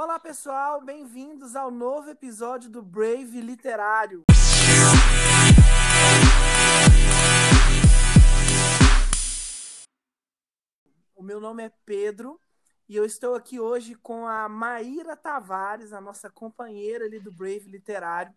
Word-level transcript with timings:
Olá, 0.00 0.16
pessoal, 0.16 0.80
bem-vindos 0.80 1.56
ao 1.56 1.72
novo 1.72 2.08
episódio 2.08 2.70
do 2.70 2.80
Brave 2.80 3.40
Literário. 3.40 4.22
O 11.16 11.20
meu 11.20 11.40
nome 11.40 11.64
é 11.64 11.72
Pedro 11.84 12.40
e 12.88 12.94
eu 12.94 13.04
estou 13.04 13.34
aqui 13.34 13.58
hoje 13.58 13.96
com 13.96 14.24
a 14.24 14.48
Maíra 14.48 15.16
Tavares, 15.16 15.92
a 15.92 16.00
nossa 16.00 16.30
companheira 16.30 17.06
ali 17.06 17.18
do 17.18 17.32
Brave 17.32 17.68
Literário, 17.68 18.32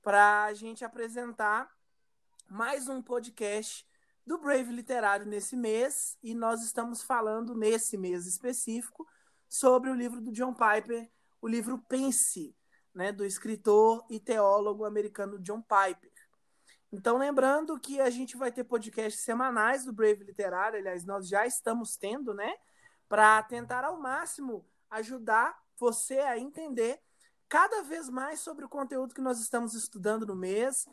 para 0.00 0.44
a 0.44 0.54
gente 0.54 0.82
apresentar 0.82 1.70
mais 2.48 2.88
um 2.88 3.02
podcast 3.02 3.86
do 4.26 4.38
Brave 4.38 4.72
Literário 4.72 5.26
nesse 5.26 5.56
mês. 5.56 6.16
E 6.22 6.34
nós 6.34 6.64
estamos 6.64 7.02
falando 7.02 7.54
nesse 7.54 7.98
mês 7.98 8.26
específico 8.26 9.06
sobre 9.48 9.90
o 9.90 9.94
livro 9.94 10.20
do 10.20 10.32
John 10.32 10.54
Piper, 10.54 11.10
o 11.40 11.48
livro 11.48 11.78
Pense, 11.88 12.56
né, 12.94 13.12
do 13.12 13.24
escritor 13.24 14.04
e 14.10 14.18
teólogo 14.18 14.84
americano 14.84 15.38
John 15.38 15.62
Piper. 15.62 16.12
Então, 16.92 17.18
lembrando 17.18 17.78
que 17.78 18.00
a 18.00 18.08
gente 18.08 18.36
vai 18.36 18.50
ter 18.50 18.64
podcasts 18.64 19.22
semanais 19.22 19.84
do 19.84 19.92
Brave 19.92 20.24
Literário, 20.24 20.78
aliás, 20.78 21.04
nós 21.04 21.28
já 21.28 21.46
estamos 21.46 21.96
tendo, 21.96 22.32
né, 22.32 22.54
para 23.08 23.42
tentar 23.42 23.84
ao 23.84 24.00
máximo 24.00 24.66
ajudar 24.90 25.56
você 25.78 26.18
a 26.20 26.38
entender 26.38 27.00
cada 27.48 27.82
vez 27.82 28.08
mais 28.08 28.40
sobre 28.40 28.64
o 28.64 28.68
conteúdo 28.68 29.14
que 29.14 29.20
nós 29.20 29.40
estamos 29.40 29.74
estudando 29.74 30.26
no 30.26 30.34
mês. 30.34 30.86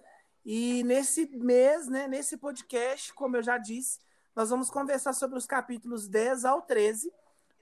E 0.46 0.84
nesse 0.84 1.26
mês, 1.38 1.88
né, 1.88 2.08
nesse 2.08 2.38
podcast, 2.38 3.14
como 3.14 3.38
eu 3.38 3.44
já 3.44 3.58
disse, 3.58 4.00
nós 4.36 4.50
vamos 4.50 4.70
conversar 4.70 5.14
sobre 5.14 5.38
os 5.38 5.46
capítulos 5.46 6.08
10 6.08 6.46
ao 6.46 6.62
13 6.62 7.12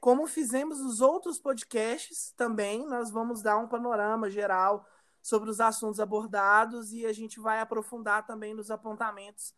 como 0.01 0.25
fizemos 0.25 0.79
nos 0.79 0.99
outros 0.99 1.39
podcasts 1.39 2.33
também, 2.35 2.87
nós 2.87 3.11
vamos 3.11 3.43
dar 3.43 3.59
um 3.59 3.67
panorama 3.67 4.31
geral 4.31 4.83
sobre 5.21 5.48
os 5.48 5.59
assuntos 5.59 5.99
abordados 5.99 6.91
e 6.91 7.05
a 7.05 7.13
gente 7.13 7.39
vai 7.39 7.59
aprofundar 7.59 8.26
também 8.26 8.51
nos 8.51 8.71
apontamentos 8.71 9.53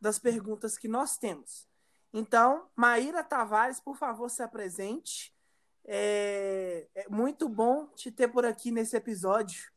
das 0.00 0.16
perguntas 0.16 0.78
que 0.78 0.86
nós 0.86 1.18
temos. 1.18 1.66
Então, 2.12 2.68
Maíra 2.76 3.24
Tavares, 3.24 3.80
por 3.80 3.96
favor, 3.96 4.30
se 4.30 4.40
apresente. 4.40 5.34
É, 5.84 6.86
é 6.94 7.08
muito 7.08 7.48
bom 7.48 7.88
te 7.88 8.12
ter 8.12 8.28
por 8.28 8.44
aqui 8.46 8.70
nesse 8.70 8.96
episódio. 8.96 9.68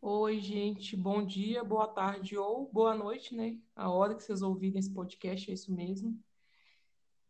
Oi, 0.00 0.40
gente, 0.40 0.96
bom 0.96 1.22
dia, 1.22 1.62
boa 1.62 1.86
tarde 1.86 2.34
ou 2.34 2.64
boa 2.72 2.94
noite, 2.94 3.36
né? 3.36 3.58
A 3.76 3.90
hora 3.90 4.14
que 4.14 4.22
vocês 4.22 4.40
ouvirem 4.40 4.78
esse 4.78 4.90
podcast 4.90 5.50
é 5.50 5.52
isso 5.52 5.70
mesmo. 5.70 6.18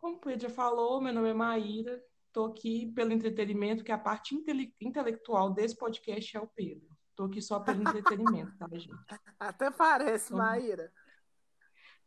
Como 0.00 0.16
o 0.16 0.18
Pedro 0.18 0.48
já 0.48 0.50
falou, 0.50 1.00
meu 1.00 1.12
nome 1.12 1.28
é 1.28 1.34
Maíra, 1.34 2.02
estou 2.26 2.46
aqui 2.46 2.90
pelo 2.92 3.12
entretenimento, 3.12 3.84
que 3.84 3.92
a 3.92 3.98
parte 3.98 4.34
intele 4.34 4.74
intelectual 4.80 5.52
desse 5.52 5.76
podcast 5.76 6.36
é 6.36 6.40
o 6.40 6.46
Pedro. 6.46 6.88
Estou 7.10 7.26
aqui 7.26 7.42
só 7.42 7.60
pelo 7.60 7.82
entretenimento, 7.82 8.56
tá, 8.56 8.66
gente? 8.72 8.96
Até 9.38 9.70
parece, 9.70 10.32
então, 10.32 10.38
Maíra. 10.38 10.90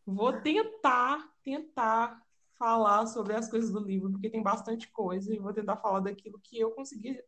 Vou 0.03 0.33
tentar, 0.41 1.31
tentar 1.44 2.19
falar 2.58 3.05
sobre 3.05 3.35
as 3.35 3.47
coisas 3.47 3.72
do 3.72 3.80
livro, 3.80 4.11
porque 4.11 4.30
tem 4.30 4.41
bastante 4.41 4.91
coisa, 4.91 5.33
e 5.33 5.38
vou 5.38 5.53
tentar 5.53 5.78
falar 5.78 6.00
daquilo 6.00 6.39
que 6.44 6.59
eu 6.59 6.72
consegui 6.72 7.22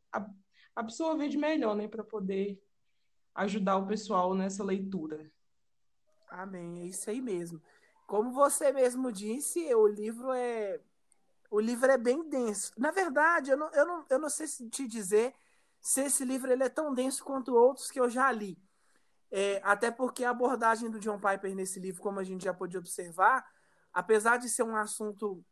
absorver 0.76 1.30
de 1.30 1.38
melhor, 1.38 1.76
né, 1.76 1.88
para 1.88 2.04
poder 2.04 2.60
ajudar 3.36 3.78
o 3.78 3.86
pessoal 3.86 4.34
nessa 4.34 4.64
leitura. 4.64 5.32
Amém, 6.28 6.82
é 6.82 6.86
isso 6.86 7.08
aí 7.10 7.22
mesmo. 7.22 7.62
Como 8.06 8.32
você 8.32 8.72
mesmo 8.72 9.12
disse, 9.12 9.74
o 9.74 9.88
livro 9.88 10.32
é 10.32 10.80
o 11.50 11.60
livro 11.60 11.90
é 11.90 11.98
bem 11.98 12.28
denso. 12.28 12.72
Na 12.78 12.92
verdade, 12.92 13.52
eu 13.52 13.58
não, 13.58 13.72
eu 13.72 13.86
não, 13.86 14.06
eu 14.10 14.20
não 14.20 14.30
sei 14.30 14.48
se 14.48 14.68
te 14.70 14.88
dizer 14.88 15.34
se 15.80 16.02
esse 16.02 16.26
livro 16.26 16.52
ele 16.52 16.64
é 16.64 16.70
tão 16.70 16.94
denso 16.94 17.24
quanto 17.24 17.56
outros 17.56 17.90
que 17.90 18.00
eu 18.00 18.10
já 18.10 18.32
li. 18.32 18.58
É, 19.32 19.62
até 19.64 19.92
porque 19.92 20.24
a 20.24 20.32
abordagem 20.32 20.90
do 20.90 21.00
John 21.00 21.20
Piper 21.20 21.56
nesse 21.56 21.80
livro, 21.80 22.02
como 22.02 22.20
a 22.20 22.24
gente 22.24 22.44
já 22.44 22.54
pôde 22.54 22.78
observar, 22.78 23.46
apesar 23.94 24.38
de 24.38 24.50
ser 24.50 24.64
um 24.64 24.76
assunto 24.76 25.44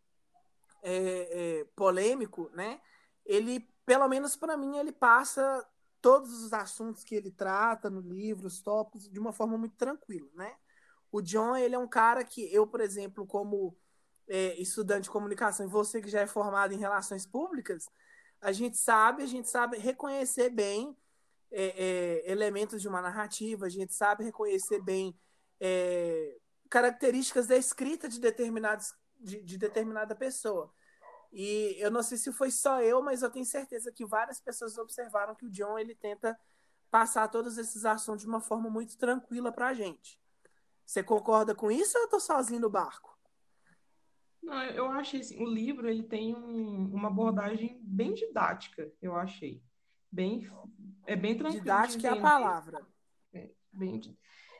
é, 0.82 1.62
é, 1.62 1.66
polêmico, 1.76 2.50
né? 2.54 2.82
Ele, 3.26 3.68
pelo 3.86 4.08
menos 4.08 4.36
para 4.36 4.58
mim, 4.58 4.78
ele 4.78 4.92
passa 4.92 5.66
todos 6.02 6.44
os 6.44 6.52
assuntos 6.52 7.04
que 7.04 7.16
ele 7.16 7.32
trata 7.32 7.90
no 7.90 8.02
livro, 8.02 8.48
os 8.48 8.62
tópicos, 8.62 9.10
de 9.10 9.20
uma 9.20 9.32
forma 9.32 9.58
muito 9.58 9.76
tranquila, 9.78 10.30
né? 10.34 10.56
O 11.14 11.22
John, 11.22 11.56
ele 11.56 11.76
é 11.76 11.78
um 11.78 11.88
cara 11.88 12.24
que 12.24 12.52
eu, 12.52 12.66
por 12.66 12.82
exemplo, 12.82 13.24
como 13.28 13.78
é, 14.28 14.60
estudante 14.60 15.04
de 15.04 15.12
comunicação, 15.12 15.64
e 15.64 15.70
você 15.70 16.02
que 16.02 16.10
já 16.10 16.22
é 16.22 16.26
formado 16.26 16.74
em 16.74 16.80
relações 16.80 17.24
públicas, 17.24 17.88
a 18.42 18.52
gente 18.52 18.78
sabe, 18.78 19.22
a 19.22 19.28
gente 19.28 19.48
sabe 19.48 19.78
reconhecer 19.78 20.50
bem 20.50 20.98
é, 21.52 21.66
é, 22.26 22.32
elementos 22.32 22.82
de 22.82 22.88
uma 22.88 23.00
narrativa, 23.00 23.68
a 23.68 23.70
gente 23.70 23.94
sabe 23.94 24.24
reconhecer 24.24 24.82
bem 24.82 25.16
é, 25.60 26.36
características 26.68 27.46
da 27.46 27.58
escrita 27.58 28.10
de, 28.10 28.20
determinados, 28.20 28.92
de, 29.20 29.40
de 29.44 29.56
determinada 29.60 30.16
pessoa. 30.16 30.74
E 31.32 31.76
eu 31.78 31.92
não 31.92 32.02
sei 32.02 32.18
se 32.18 32.34
foi 32.34 32.50
só 32.50 32.82
eu, 32.82 33.04
mas 33.04 33.22
eu 33.22 33.30
tenho 33.30 33.46
certeza 33.46 33.92
que 33.92 34.04
várias 34.04 34.42
pessoas 34.42 34.80
observaram 34.80 35.36
que 35.36 35.46
o 35.46 35.52
John 35.52 35.78
ele 35.78 35.94
tenta 35.94 36.36
passar 36.90 37.28
todos 37.28 37.60
esses 37.60 37.86
assuntos 37.86 38.24
de 38.24 38.28
uma 38.28 38.42
forma 38.42 38.68
muito 38.68 38.98
tranquila 38.98 39.52
para 39.52 39.68
a 39.68 39.74
gente. 39.76 40.23
Você 40.86 41.04
concorda 41.04 41.56
com 41.56 41.72
isso 41.72 41.98
ou 41.98 42.04
eu 42.04 42.10
tô 42.10 42.20
sozinho 42.20 42.62
no 42.62 42.70
barco? 42.70 43.18
Não, 44.42 44.62
eu 44.66 44.92
achei 44.92 45.22
assim, 45.22 45.42
o 45.42 45.48
livro 45.48 45.90
ele 45.90 46.04
tem 46.04 46.36
um, 46.36 46.94
uma 46.94 47.08
abordagem 47.08 47.80
bem 47.82 48.14
didática, 48.14 48.92
eu 49.02 49.16
achei. 49.16 49.64
Bem, 50.12 50.52
é 51.08 51.16
bem 51.16 51.38
tranquilo. 51.38 51.64
Didática 51.64 52.08
é 52.08 52.12
a 52.12 52.22
palavra. 52.22 52.86
É, 53.34 53.50
bem, 53.72 54.02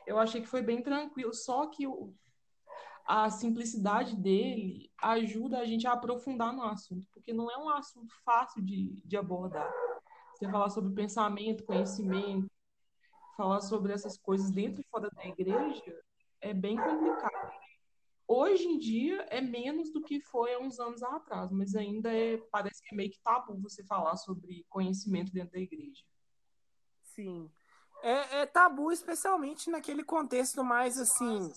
eu 0.06 0.18
achei 0.18 0.40
que 0.40 0.48
foi 0.48 0.62
bem 0.62 0.82
tranquilo, 0.82 1.34
só 1.34 1.66
que 1.66 1.86
o, 1.86 2.14
a 3.06 3.28
simplicidade 3.28 4.16
dele 4.16 4.90
ajuda 5.00 5.58
a 5.58 5.64
gente 5.66 5.86
a 5.86 5.92
aprofundar 5.92 6.52
no 6.52 6.62
assunto, 6.62 7.06
porque 7.12 7.32
não 7.32 7.50
é 7.50 7.58
um 7.58 7.68
assunto 7.68 8.14
fácil 8.24 8.62
de, 8.62 9.02
de 9.04 9.16
abordar. 9.16 9.70
Você 10.34 10.50
falar 10.50 10.70
sobre 10.70 10.94
pensamento, 10.94 11.64
conhecimento, 11.64 12.50
falar 13.36 13.60
sobre 13.60 13.92
essas 13.92 14.16
coisas 14.16 14.50
dentro 14.50 14.80
e 14.80 14.86
fora 14.90 15.10
da 15.10 15.24
igreja, 15.26 16.02
é 16.44 16.52
bem 16.52 16.76
complicado. 16.76 17.52
Hoje 18.28 18.64
em 18.64 18.78
dia 18.78 19.22
é 19.30 19.40
menos 19.40 19.90
do 19.92 20.02
que 20.02 20.20
foi 20.20 20.54
há 20.54 20.58
uns 20.58 20.78
anos 20.78 21.02
atrás, 21.02 21.50
mas 21.50 21.74
ainda 21.74 22.12
é, 22.12 22.36
parece 22.50 22.82
que 22.82 22.94
é 22.94 22.96
meio 22.96 23.10
que 23.10 23.20
tabu 23.22 23.56
você 23.60 23.84
falar 23.84 24.16
sobre 24.16 24.64
conhecimento 24.68 25.32
dentro 25.32 25.52
da 25.52 25.58
igreja. 25.58 26.02
Sim. 27.02 27.50
É, 28.02 28.40
é 28.40 28.46
tabu, 28.46 28.92
especialmente 28.92 29.70
naquele 29.70 30.04
contexto 30.04 30.62
mais 30.62 30.98
assim, 30.98 31.50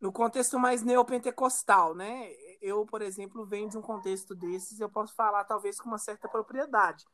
no 0.00 0.12
contexto 0.12 0.58
mais 0.58 0.82
neopentecostal, 0.82 1.94
né? 1.94 2.30
Eu, 2.60 2.84
por 2.84 3.00
exemplo, 3.00 3.46
venho 3.46 3.68
de 3.68 3.78
um 3.78 3.82
contexto 3.82 4.34
desses, 4.34 4.80
eu 4.80 4.88
posso 4.90 5.14
falar 5.14 5.44
talvez 5.44 5.78
com 5.78 5.88
uma 5.88 5.98
certa 5.98 6.28
propriedade. 6.28 7.04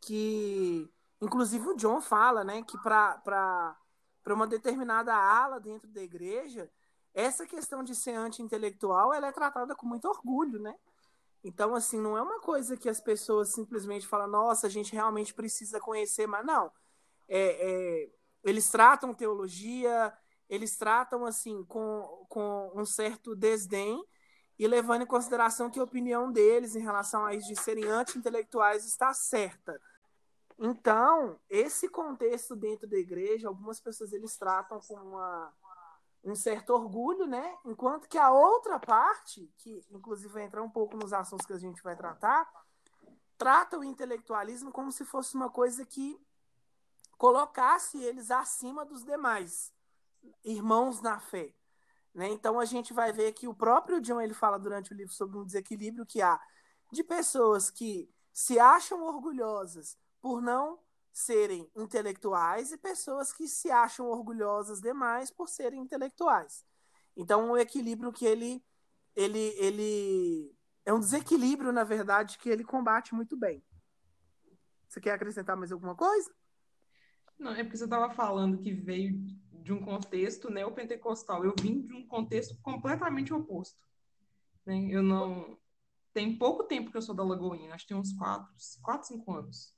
Que, 0.00 0.88
inclusive, 1.20 1.68
o 1.68 1.76
John 1.76 2.00
fala, 2.00 2.42
né, 2.42 2.62
que 2.62 2.78
para 2.78 3.76
para 4.28 4.34
uma 4.34 4.46
determinada 4.46 5.14
ala 5.14 5.58
dentro 5.58 5.88
da 5.88 6.02
igreja, 6.02 6.70
essa 7.14 7.46
questão 7.46 7.82
de 7.82 7.94
ser 7.94 8.12
anti-intelectual 8.12 9.14
ela 9.14 9.28
é 9.28 9.32
tratada 9.32 9.74
com 9.74 9.86
muito 9.86 10.06
orgulho, 10.06 10.60
né? 10.60 10.74
Então, 11.42 11.74
assim, 11.74 11.98
não 11.98 12.14
é 12.14 12.20
uma 12.20 12.38
coisa 12.38 12.76
que 12.76 12.90
as 12.90 13.00
pessoas 13.00 13.54
simplesmente 13.54 14.06
falam, 14.06 14.28
nossa, 14.28 14.66
a 14.66 14.70
gente 14.70 14.92
realmente 14.92 15.32
precisa 15.32 15.80
conhecer, 15.80 16.26
mas 16.26 16.44
não. 16.44 16.70
É, 17.26 17.40
é, 17.40 18.10
eles 18.44 18.68
tratam 18.68 19.14
teologia, 19.14 20.12
eles 20.46 20.76
tratam, 20.76 21.24
assim, 21.24 21.64
com, 21.64 22.26
com 22.28 22.70
um 22.74 22.84
certo 22.84 23.34
desdém 23.34 23.98
e 24.58 24.66
levando 24.66 25.04
em 25.04 25.06
consideração 25.06 25.70
que 25.70 25.80
a 25.80 25.84
opinião 25.84 26.30
deles 26.30 26.76
em 26.76 26.82
relação 26.82 27.24
a 27.24 27.34
isso 27.34 27.48
de 27.48 27.58
serem 27.58 27.86
anti-intelectuais 27.86 28.84
está 28.84 29.14
certa. 29.14 29.80
Então, 30.58 31.38
esse 31.48 31.88
contexto 31.88 32.56
dentro 32.56 32.88
da 32.88 32.96
igreja, 32.96 33.46
algumas 33.46 33.80
pessoas 33.80 34.12
eles 34.12 34.36
tratam 34.36 34.80
com 34.80 34.94
uma, 34.94 35.54
um 36.24 36.34
certo 36.34 36.70
orgulho, 36.70 37.26
né? 37.26 37.56
Enquanto 37.64 38.08
que 38.08 38.18
a 38.18 38.32
outra 38.32 38.78
parte, 38.80 39.52
que 39.58 39.86
inclusive 39.90 40.32
vai 40.32 40.42
entrar 40.42 40.62
um 40.62 40.70
pouco 40.70 40.96
nos 40.96 41.12
assuntos 41.12 41.46
que 41.46 41.52
a 41.52 41.58
gente 41.58 41.80
vai 41.82 41.96
tratar, 41.96 42.50
trata 43.36 43.78
o 43.78 43.84
intelectualismo 43.84 44.72
como 44.72 44.90
se 44.90 45.04
fosse 45.04 45.36
uma 45.36 45.48
coisa 45.48 45.86
que 45.86 46.20
colocasse 47.16 48.02
eles 48.02 48.30
acima 48.30 48.84
dos 48.84 49.04
demais 49.04 49.72
irmãos 50.44 51.00
na 51.00 51.20
fé. 51.20 51.54
Né? 52.12 52.28
Então 52.30 52.58
a 52.58 52.64
gente 52.64 52.92
vai 52.92 53.12
ver 53.12 53.32
que 53.32 53.46
o 53.46 53.54
próprio 53.54 54.00
John 54.00 54.20
ele 54.20 54.34
fala 54.34 54.58
durante 54.58 54.92
o 54.92 54.96
livro 54.96 55.12
sobre 55.12 55.38
um 55.38 55.44
desequilíbrio 55.44 56.04
que 56.04 56.20
há 56.20 56.40
de 56.90 57.04
pessoas 57.04 57.70
que 57.70 58.10
se 58.32 58.58
acham 58.58 59.04
orgulhosas 59.04 59.96
por 60.20 60.40
não 60.40 60.78
serem 61.12 61.68
intelectuais 61.76 62.70
e 62.70 62.78
pessoas 62.78 63.32
que 63.32 63.48
se 63.48 63.70
acham 63.70 64.06
orgulhosas 64.06 64.80
demais 64.80 65.30
por 65.30 65.48
serem 65.48 65.80
intelectuais. 65.80 66.64
Então, 67.16 67.50
o 67.50 67.56
equilíbrio 67.58 68.12
que 68.12 68.24
ele 68.24 68.64
ele 69.16 69.52
ele 69.58 70.56
é 70.84 70.92
um 70.92 71.00
desequilíbrio, 71.00 71.72
na 71.72 71.84
verdade, 71.84 72.38
que 72.38 72.48
ele 72.48 72.64
combate 72.64 73.14
muito 73.14 73.36
bem. 73.36 73.62
Você 74.88 75.00
quer 75.00 75.12
acrescentar 75.12 75.56
mais 75.56 75.70
alguma 75.70 75.94
coisa? 75.94 76.32
Não, 77.38 77.52
é 77.52 77.62
porque 77.62 77.76
você 77.76 77.84
estava 77.84 78.10
falando 78.14 78.58
que 78.58 78.72
veio 78.72 79.18
de 79.52 79.72
um 79.72 79.84
contexto 79.84 80.50
neopentecostal. 80.50 81.44
Eu 81.44 81.54
vim 81.60 81.82
de 81.82 81.94
um 81.94 82.06
contexto 82.06 82.58
completamente 82.62 83.34
oposto. 83.34 83.86
Né? 84.64 84.88
Eu 84.90 85.02
não. 85.02 85.58
Tem 86.12 86.38
pouco 86.38 86.64
tempo 86.64 86.90
que 86.90 86.96
eu 86.96 87.02
sou 87.02 87.14
da 87.14 87.22
Lagoinha, 87.22 87.74
acho 87.74 87.84
que 87.84 87.88
tem 87.88 87.96
uns 87.96 88.12
quatro, 88.12 88.50
quatro 88.82 89.06
cinco 89.06 89.32
anos. 89.32 89.76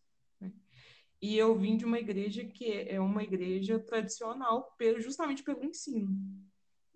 E 1.22 1.37
eu 1.37 1.55
vim 1.58 1.76
de 1.76 1.84
uma 1.84 1.99
igreja 1.99 2.44
que 2.44 2.72
é 2.72 3.00
uma 3.00 3.22
igreja 3.22 3.78
tradicional, 3.78 4.75
justamente 4.99 5.43
pelo 5.43 5.64
ensino. 5.64 6.17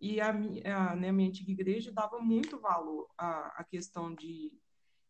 E 0.01 0.21
a, 0.21 0.31
a, 0.31 0.97
né, 0.97 1.09
a 1.09 1.13
minha 1.13 1.29
antiga 1.29 1.53
igreja 1.53 1.93
dava 1.93 2.19
muito 2.19 2.59
valor 2.59 3.09
à, 3.19 3.61
à 3.61 3.65
questão 3.65 4.15
de 4.15 4.53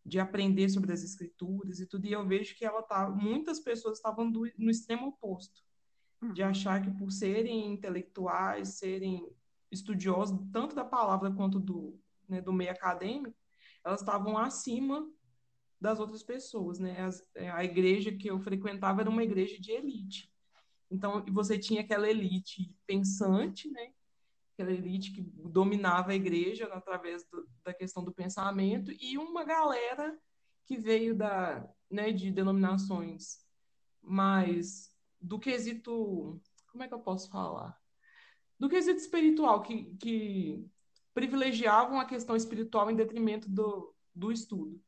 de 0.04 0.20
aprender 0.20 0.68
sobre 0.68 0.92
as 0.92 1.02
escrituras 1.02 1.80
e 1.80 1.86
tudo, 1.86 2.06
e 2.06 2.12
eu 2.12 2.26
vejo 2.26 2.54
que 2.54 2.64
ela 2.64 2.82
tá, 2.82 3.08
muitas 3.08 3.58
pessoas 3.58 3.96
estavam 3.96 4.30
do, 4.30 4.42
no 4.58 4.70
extremo 4.70 5.08
oposto, 5.08 5.62
de 6.34 6.42
uhum. 6.42 6.48
achar 6.48 6.82
que 6.82 6.90
por 6.90 7.10
serem 7.10 7.72
intelectuais, 7.72 8.78
serem 8.78 9.26
estudiosos 9.70 10.38
tanto 10.52 10.74
da 10.74 10.84
palavra 10.84 11.30
quanto 11.30 11.58
do, 11.58 11.98
né, 12.28 12.40
do 12.40 12.52
meio 12.52 12.70
acadêmico, 12.70 13.36
elas 13.82 14.00
estavam 14.00 14.36
acima 14.36 15.10
das 15.84 16.00
outras 16.00 16.22
pessoas, 16.22 16.78
né? 16.78 16.96
É, 17.34 17.50
a 17.50 17.62
igreja 17.62 18.10
que 18.10 18.26
eu 18.26 18.40
frequentava 18.40 19.02
era 19.02 19.10
uma 19.10 19.22
igreja 19.22 19.60
de 19.60 19.70
elite. 19.70 20.32
Então, 20.90 21.22
você 21.30 21.58
tinha 21.58 21.82
aquela 21.82 22.08
elite 22.08 22.74
pensante, 22.86 23.70
né? 23.70 23.92
aquela 24.54 24.72
elite 24.72 25.12
que 25.12 25.20
dominava 25.20 26.12
a 26.12 26.14
igreja 26.14 26.66
através 26.72 27.28
do, 27.28 27.46
da 27.62 27.74
questão 27.74 28.02
do 28.02 28.14
pensamento, 28.14 28.92
e 28.92 29.18
uma 29.18 29.44
galera 29.44 30.18
que 30.64 30.78
veio 30.78 31.14
da, 31.14 31.68
né, 31.90 32.12
de 32.12 32.30
denominações 32.30 33.44
mais 34.00 34.90
do 35.20 35.38
quesito. 35.38 36.40
Como 36.70 36.82
é 36.82 36.88
que 36.88 36.94
eu 36.94 37.00
posso 37.00 37.28
falar? 37.28 37.78
Do 38.58 38.70
quesito 38.70 39.00
espiritual, 39.00 39.60
que, 39.60 39.94
que 39.96 40.64
privilegiavam 41.12 42.00
a 42.00 42.06
questão 42.06 42.36
espiritual 42.36 42.90
em 42.90 42.96
detrimento 42.96 43.50
do, 43.50 43.94
do 44.14 44.32
estudo. 44.32 44.80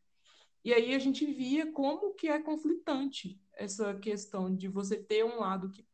E 0.67 0.75
aí 0.75 0.97
a 0.97 0.99
gente 0.99 1.25
via 1.25 1.71
como 1.71 2.13
que 2.15 2.27
é 2.27 2.43
conflitante 2.43 3.41
essa 3.53 3.95
questão 3.95 4.53
de 4.53 4.67
você 4.67 4.97
ter 5.01 5.25
um 5.25 5.39
lado 5.39 5.71
que 5.71 5.87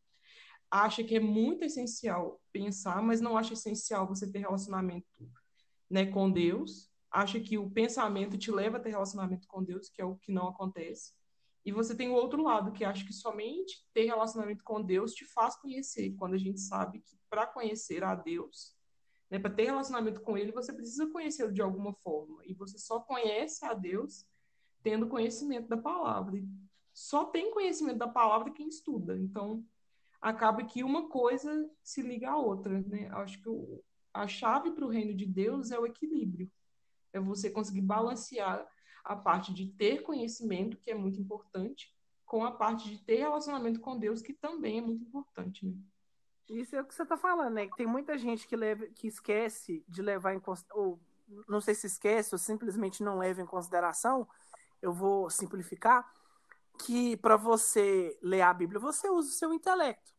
acha 0.71 1.05
que 1.05 1.15
é 1.15 1.21
muito 1.21 1.63
essencial 1.63 2.41
pensar, 2.51 3.03
mas 3.03 3.21
não 3.21 3.37
acha 3.37 3.53
essencial 3.53 4.09
você 4.09 4.33
ter 4.33 4.39
relacionamento 4.39 5.31
né, 5.91 6.07
com 6.07 6.33
Deus, 6.33 6.91
acha 7.11 7.39
que 7.39 7.59
o 7.59 7.71
pensamento 7.71 8.39
te 8.39 8.51
leva 8.51 8.79
a 8.79 8.81
ter 8.81 8.89
relacionamento 8.89 9.47
com 9.47 9.63
Deus, 9.63 9.91
que 9.91 10.01
é 10.01 10.07
o 10.07 10.17
que 10.17 10.33
não 10.33 10.49
acontece. 10.49 11.13
E 11.67 11.71
você 11.71 11.95
tem 11.95 12.09
o 12.09 12.15
outro 12.15 12.43
lado, 12.43 12.73
que 12.73 12.83
acha 12.83 13.05
que 13.05 13.13
somente 13.13 13.87
ter 13.93 14.07
relacionamento 14.07 14.65
com 14.65 14.83
Deus 14.83 15.13
te 15.13 15.27
faz 15.27 15.55
conhecer, 15.55 16.15
quando 16.17 16.33
a 16.33 16.39
gente 16.39 16.61
sabe 16.61 17.01
que 17.01 17.15
para 17.29 17.47
conhecer 17.47 18.03
a 18.03 18.15
Deus, 18.15 18.75
né, 19.31 19.39
para 19.39 19.53
ter 19.53 19.65
relacionamento 19.65 20.23
com 20.23 20.35
Ele, 20.39 20.51
você 20.51 20.73
precisa 20.73 21.11
conhecê-lo 21.11 21.53
de 21.53 21.61
alguma 21.61 21.93
forma. 21.93 22.41
E 22.47 22.55
você 22.55 22.79
só 22.79 23.01
conhece 23.01 23.67
a 23.67 23.75
Deus 23.75 24.32
tendo 24.83 25.09
conhecimento 25.09 25.69
da 25.69 25.77
palavra. 25.77 26.43
Só 26.93 27.25
tem 27.25 27.51
conhecimento 27.51 27.99
da 27.99 28.09
palavra 28.09 28.53
quem 28.53 28.69
estuda. 28.69 29.19
Então, 29.19 29.65
acaba 30.21 30.65
que 30.65 30.85
uma 30.85 31.09
coisa 31.09 31.71
se 31.83 32.03
liga 32.03 32.31
à 32.31 32.37
outra, 32.37 32.81
né? 32.83 33.09
Acho 33.13 33.41
que 33.41 33.49
o, 33.49 33.83
a 34.13 34.27
chave 34.27 34.71
para 34.73 34.85
o 34.85 34.89
reino 34.89 35.15
de 35.15 35.27
Deus 35.27 35.71
é 35.71 35.79
o 35.79 35.87
equilíbrio. 35.87 36.51
É 37.13 37.21
você 37.21 37.51
conseguir 37.51 37.83
balancear 37.83 38.67
a 39.05 39.17
parte 39.17 39.53
de 39.53 39.67
ter 39.67 40.03
conhecimento, 40.03 40.77
que 40.77 40.91
é 40.91 40.95
muito 40.95 41.21
importante, 41.21 41.95
com 42.25 42.45
a 42.45 42.53
parte 42.53 42.89
de 42.89 42.99
ter 42.99 43.17
relacionamento 43.17 43.81
com 43.81 43.99
Deus, 43.99 44.23
que 44.23 44.33
também 44.33 44.79
é 44.79 44.83
muito 44.83 45.03
importante, 45.03 45.67
né? 45.67 45.75
Isso 46.49 46.77
é 46.77 46.81
o 46.81 46.85
que 46.85 46.95
você 46.95 47.03
está 47.03 47.17
falando, 47.17 47.55
né? 47.55 47.69
Tem 47.77 47.87
muita 47.87 48.19
gente 48.19 48.47
que, 48.47 48.57
leva, 48.57 48.87
que 48.87 49.07
esquece 49.07 49.85
de 49.89 50.03
levar 50.03 50.35
em 50.35 50.43
ou 50.75 51.01
não 51.49 51.61
sei 51.61 51.75
se 51.75 51.87
esquece 51.87 52.35
ou 52.35 52.39
simplesmente 52.39 53.03
não 53.03 53.19
leva 53.19 53.41
em 53.41 53.47
consideração. 53.47 54.29
Eu 54.83 54.93
vou 54.93 55.31
simplificar 55.31 56.13
que 56.79 57.17
para 57.17 57.37
você 57.37 58.19
ler 58.21 58.43
a 58.43 58.53
Bíblia 58.53 58.81
você 58.81 59.09
usa 59.09 59.29
o 59.29 59.33
seu 59.33 59.55
intelecto. 59.55 60.13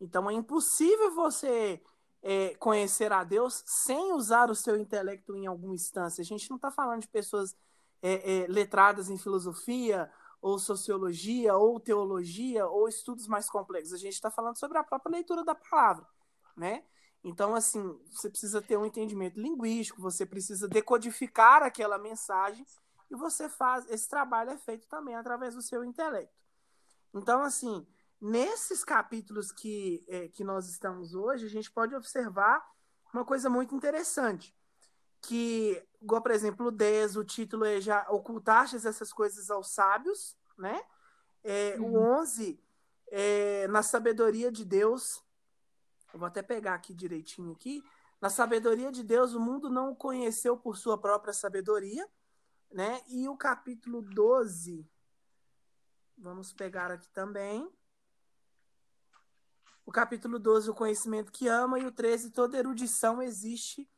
Então 0.00 0.30
é 0.30 0.34
impossível 0.34 1.14
você 1.14 1.82
é, 2.22 2.54
conhecer 2.56 3.12
a 3.12 3.24
Deus 3.24 3.62
sem 3.66 4.12
usar 4.12 4.50
o 4.50 4.54
seu 4.54 4.76
intelecto 4.76 5.34
em 5.34 5.46
alguma 5.46 5.74
instância. 5.74 6.22
A 6.22 6.24
gente 6.24 6.48
não 6.50 6.56
está 6.56 6.70
falando 6.70 7.00
de 7.00 7.08
pessoas 7.08 7.56
é, 8.02 8.42
é, 8.42 8.46
letradas 8.46 9.08
em 9.08 9.18
filosofia, 9.18 10.10
ou 10.40 10.58
sociologia, 10.58 11.54
ou 11.56 11.80
teologia, 11.80 12.66
ou 12.66 12.86
estudos 12.86 13.26
mais 13.26 13.48
complexos. 13.48 13.94
A 13.94 13.98
gente 13.98 14.12
está 14.12 14.30
falando 14.30 14.58
sobre 14.58 14.76
a 14.76 14.84
própria 14.84 15.12
leitura 15.12 15.42
da 15.42 15.54
palavra, 15.54 16.06
né? 16.54 16.84
Então, 17.24 17.54
assim, 17.54 17.98
você 18.12 18.28
precisa 18.28 18.60
ter 18.60 18.76
um 18.76 18.84
entendimento 18.84 19.40
linguístico, 19.40 20.02
você 20.02 20.26
precisa 20.26 20.68
decodificar 20.68 21.62
aquela 21.62 21.96
mensagem 21.96 22.66
e 23.10 23.14
você 23.14 23.48
faz 23.48 23.88
esse 23.88 24.08
trabalho 24.08 24.50
é 24.50 24.58
feito 24.58 24.86
também 24.88 25.14
através 25.14 25.54
do 25.54 25.62
seu 25.62 25.84
intelecto. 25.84 26.34
Então, 27.12 27.42
assim, 27.42 27.86
nesses 28.20 28.84
capítulos 28.84 29.52
que, 29.52 30.04
é, 30.08 30.28
que 30.28 30.42
nós 30.42 30.68
estamos 30.68 31.14
hoje, 31.14 31.46
a 31.46 31.50
gente 31.50 31.70
pode 31.70 31.94
observar 31.94 32.64
uma 33.12 33.24
coisa 33.24 33.48
muito 33.48 33.74
interessante, 33.74 34.56
que, 35.22 35.82
igual, 36.02 36.20
por 36.20 36.32
exemplo, 36.32 36.66
o 36.66 36.70
10, 36.70 37.16
o 37.16 37.24
título 37.24 37.64
é 37.64 37.80
já 37.80 38.04
ocultastes 38.10 38.84
essas 38.84 39.12
coisas 39.12 39.50
aos 39.50 39.70
sábios, 39.70 40.36
né? 40.58 40.82
É, 41.42 41.76
uhum. 41.78 41.92
O 41.92 42.20
11, 42.20 42.60
é, 43.08 43.68
na 43.68 43.82
sabedoria 43.82 44.50
de 44.50 44.64
Deus, 44.64 45.22
eu 46.12 46.18
vou 46.18 46.26
até 46.26 46.42
pegar 46.42 46.74
aqui 46.74 46.92
direitinho 46.92 47.52
aqui, 47.52 47.84
na 48.20 48.30
sabedoria 48.30 48.90
de 48.90 49.02
Deus, 49.02 49.34
o 49.34 49.40
mundo 49.40 49.68
não 49.68 49.90
o 49.90 49.96
conheceu 49.96 50.56
por 50.56 50.76
sua 50.76 50.96
própria 50.96 51.32
sabedoria, 51.32 52.08
né? 52.74 53.00
E 53.06 53.28
o 53.28 53.36
capítulo 53.36 54.02
12, 54.02 54.84
vamos 56.18 56.52
pegar 56.52 56.90
aqui 56.90 57.08
também. 57.10 57.70
O 59.86 59.92
capítulo 59.92 60.40
12, 60.40 60.70
o 60.70 60.74
conhecimento 60.74 61.30
que 61.30 61.46
ama, 61.46 61.78
e 61.78 61.86
o 61.86 61.92
13, 61.92 62.32
toda 62.32 62.58
erudição 62.58 63.22
existe 63.22 63.88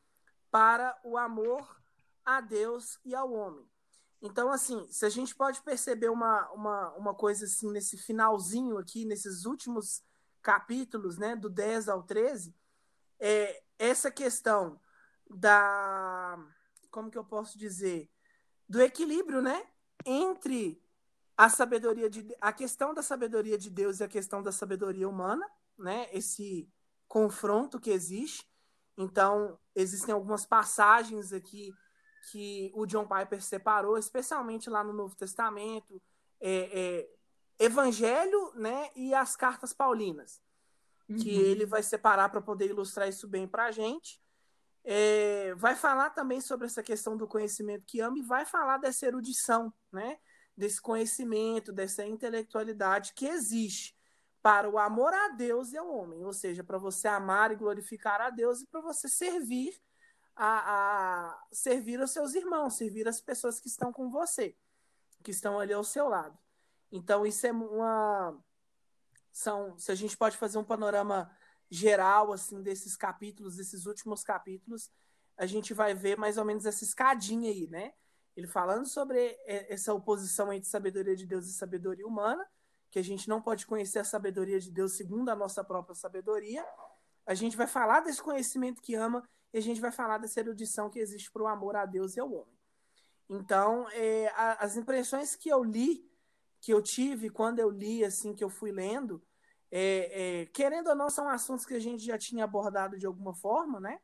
para 0.50 0.98
o 1.02 1.16
amor 1.16 1.80
a 2.22 2.42
Deus 2.42 3.00
e 3.02 3.14
ao 3.14 3.32
homem. 3.32 3.66
Então, 4.20 4.52
assim, 4.52 4.86
se 4.90 5.06
a 5.06 5.08
gente 5.08 5.34
pode 5.34 5.62
perceber 5.62 6.10
uma, 6.10 6.50
uma, 6.50 6.92
uma 6.96 7.14
coisa 7.14 7.46
assim 7.46 7.70
nesse 7.70 7.96
finalzinho 7.96 8.76
aqui, 8.76 9.06
nesses 9.06 9.46
últimos 9.46 10.04
capítulos, 10.42 11.16
né, 11.16 11.34
do 11.34 11.48
10 11.48 11.88
ao 11.88 12.02
13, 12.02 12.54
é 13.18 13.62
essa 13.78 14.10
questão 14.10 14.78
da. 15.30 16.38
Como 16.90 17.10
que 17.10 17.16
eu 17.16 17.24
posso 17.24 17.58
dizer? 17.58 18.10
Do 18.68 18.80
equilíbrio, 18.80 19.40
né? 19.40 19.66
Entre 20.04 20.82
a 21.36 21.48
sabedoria 21.48 22.08
de 22.08 22.26
a 22.40 22.52
questão 22.52 22.94
da 22.94 23.02
sabedoria 23.02 23.58
de 23.58 23.70
Deus 23.70 24.00
e 24.00 24.04
a 24.04 24.08
questão 24.08 24.42
da 24.42 24.52
sabedoria 24.52 25.08
humana, 25.08 25.46
né? 25.78 26.08
Esse 26.12 26.68
confronto 27.08 27.80
que 27.80 27.90
existe. 27.90 28.46
Então, 28.96 29.58
existem 29.74 30.14
algumas 30.14 30.46
passagens 30.46 31.32
aqui 31.32 31.74
que 32.30 32.72
o 32.74 32.86
John 32.86 33.06
Piper 33.06 33.42
separou, 33.42 33.96
especialmente 33.96 34.68
lá 34.68 34.82
no 34.82 34.92
Novo 34.92 35.14
Testamento, 35.14 36.02
é, 36.40 37.06
é, 37.58 37.64
Evangelho, 37.64 38.52
né, 38.54 38.90
e 38.94 39.14
as 39.14 39.36
cartas 39.36 39.72
paulinas, 39.72 40.42
uhum. 41.08 41.16
que 41.16 41.30
ele 41.30 41.64
vai 41.64 41.82
separar 41.82 42.28
para 42.28 42.40
poder 42.40 42.68
ilustrar 42.68 43.08
isso 43.08 43.28
bem 43.28 43.46
para 43.46 43.66
a 43.66 43.70
gente. 43.70 44.20
É, 44.88 45.52
vai 45.56 45.74
falar 45.74 46.10
também 46.10 46.40
sobre 46.40 46.66
essa 46.66 46.80
questão 46.80 47.16
do 47.16 47.26
conhecimento 47.26 47.84
que 47.84 48.00
ama 48.00 48.18
e 48.18 48.22
vai 48.22 48.46
falar 48.46 48.78
dessa 48.78 49.04
erudição, 49.04 49.74
né? 49.92 50.18
desse 50.56 50.80
conhecimento, 50.80 51.72
dessa 51.72 52.06
intelectualidade 52.06 53.12
que 53.12 53.26
existe 53.26 53.94
para 54.40 54.70
o 54.70 54.78
amor 54.78 55.12
a 55.12 55.28
Deus 55.30 55.72
e 55.72 55.76
ao 55.76 55.92
homem, 55.92 56.24
ou 56.24 56.32
seja, 56.32 56.62
para 56.62 56.78
você 56.78 57.08
amar 57.08 57.50
e 57.50 57.56
glorificar 57.56 58.20
a 58.20 58.30
Deus 58.30 58.60
e 58.60 58.66
para 58.66 58.80
você 58.80 59.08
servir 59.08 59.74
a, 60.36 61.30
a, 61.30 61.46
servir 61.50 62.00
os 62.00 62.12
seus 62.12 62.34
irmãos, 62.34 62.76
servir 62.76 63.08
as 63.08 63.20
pessoas 63.20 63.58
que 63.58 63.66
estão 63.66 63.92
com 63.92 64.08
você, 64.08 64.56
que 65.22 65.32
estão 65.32 65.58
ali 65.58 65.72
ao 65.72 65.82
seu 65.82 66.08
lado. 66.08 66.38
Então 66.92 67.26
isso 67.26 67.44
é 67.46 67.52
uma 67.52 68.38
são, 69.32 69.76
se 69.76 69.92
a 69.92 69.94
gente 69.94 70.16
pode 70.16 70.36
fazer 70.36 70.56
um 70.56 70.64
panorama 70.64 71.30
geral 71.70 72.32
assim 72.32 72.62
desses 72.62 72.96
capítulos, 72.96 73.56
desses 73.56 73.86
últimos 73.86 74.22
capítulos, 74.22 74.90
a 75.36 75.46
gente 75.46 75.74
vai 75.74 75.94
ver 75.94 76.16
mais 76.16 76.38
ou 76.38 76.44
menos 76.44 76.64
essa 76.64 76.84
escadinha 76.84 77.50
aí, 77.50 77.66
né? 77.66 77.92
Ele 78.36 78.46
falando 78.46 78.86
sobre 78.86 79.36
essa 79.46 79.94
oposição 79.94 80.52
entre 80.52 80.68
sabedoria 80.68 81.16
de 81.16 81.26
Deus 81.26 81.46
e 81.46 81.52
sabedoria 81.52 82.06
humana, 82.06 82.46
que 82.90 82.98
a 82.98 83.02
gente 83.02 83.28
não 83.28 83.40
pode 83.40 83.66
conhecer 83.66 83.98
a 83.98 84.04
sabedoria 84.04 84.60
de 84.60 84.70
Deus 84.70 84.92
segundo 84.92 85.30
a 85.30 85.36
nossa 85.36 85.64
própria 85.64 85.94
sabedoria. 85.94 86.64
A 87.26 87.34
gente 87.34 87.56
vai 87.56 87.66
falar 87.66 88.00
desse 88.00 88.22
conhecimento 88.22 88.80
que 88.82 88.94
ama 88.94 89.26
e 89.52 89.58
a 89.58 89.62
gente 89.62 89.80
vai 89.80 89.90
falar 89.90 90.18
dessa 90.18 90.40
erudição 90.40 90.90
que 90.90 90.98
existe 90.98 91.30
para 91.30 91.42
o 91.42 91.46
amor 91.46 91.76
a 91.76 91.86
Deus 91.86 92.14
e 92.16 92.20
ao 92.20 92.30
homem. 92.30 92.56
Então, 93.28 93.88
é, 93.90 94.28
a, 94.28 94.64
as 94.64 94.76
impressões 94.76 95.34
que 95.34 95.48
eu 95.48 95.64
li, 95.64 96.08
que 96.60 96.72
eu 96.72 96.82
tive 96.82 97.30
quando 97.30 97.58
eu 97.58 97.70
li, 97.70 98.04
assim, 98.04 98.34
que 98.34 98.44
eu 98.44 98.50
fui 98.50 98.70
lendo, 98.70 99.22
é, 99.78 100.40
é, 100.40 100.46
querendo 100.46 100.88
ou 100.88 100.94
não, 100.94 101.10
são 101.10 101.28
assuntos 101.28 101.66
que 101.66 101.74
a 101.74 101.78
gente 101.78 102.02
já 102.02 102.16
tinha 102.16 102.44
abordado 102.44 102.98
de 102.98 103.04
alguma 103.04 103.34
forma, 103.34 103.78
né? 103.78 104.00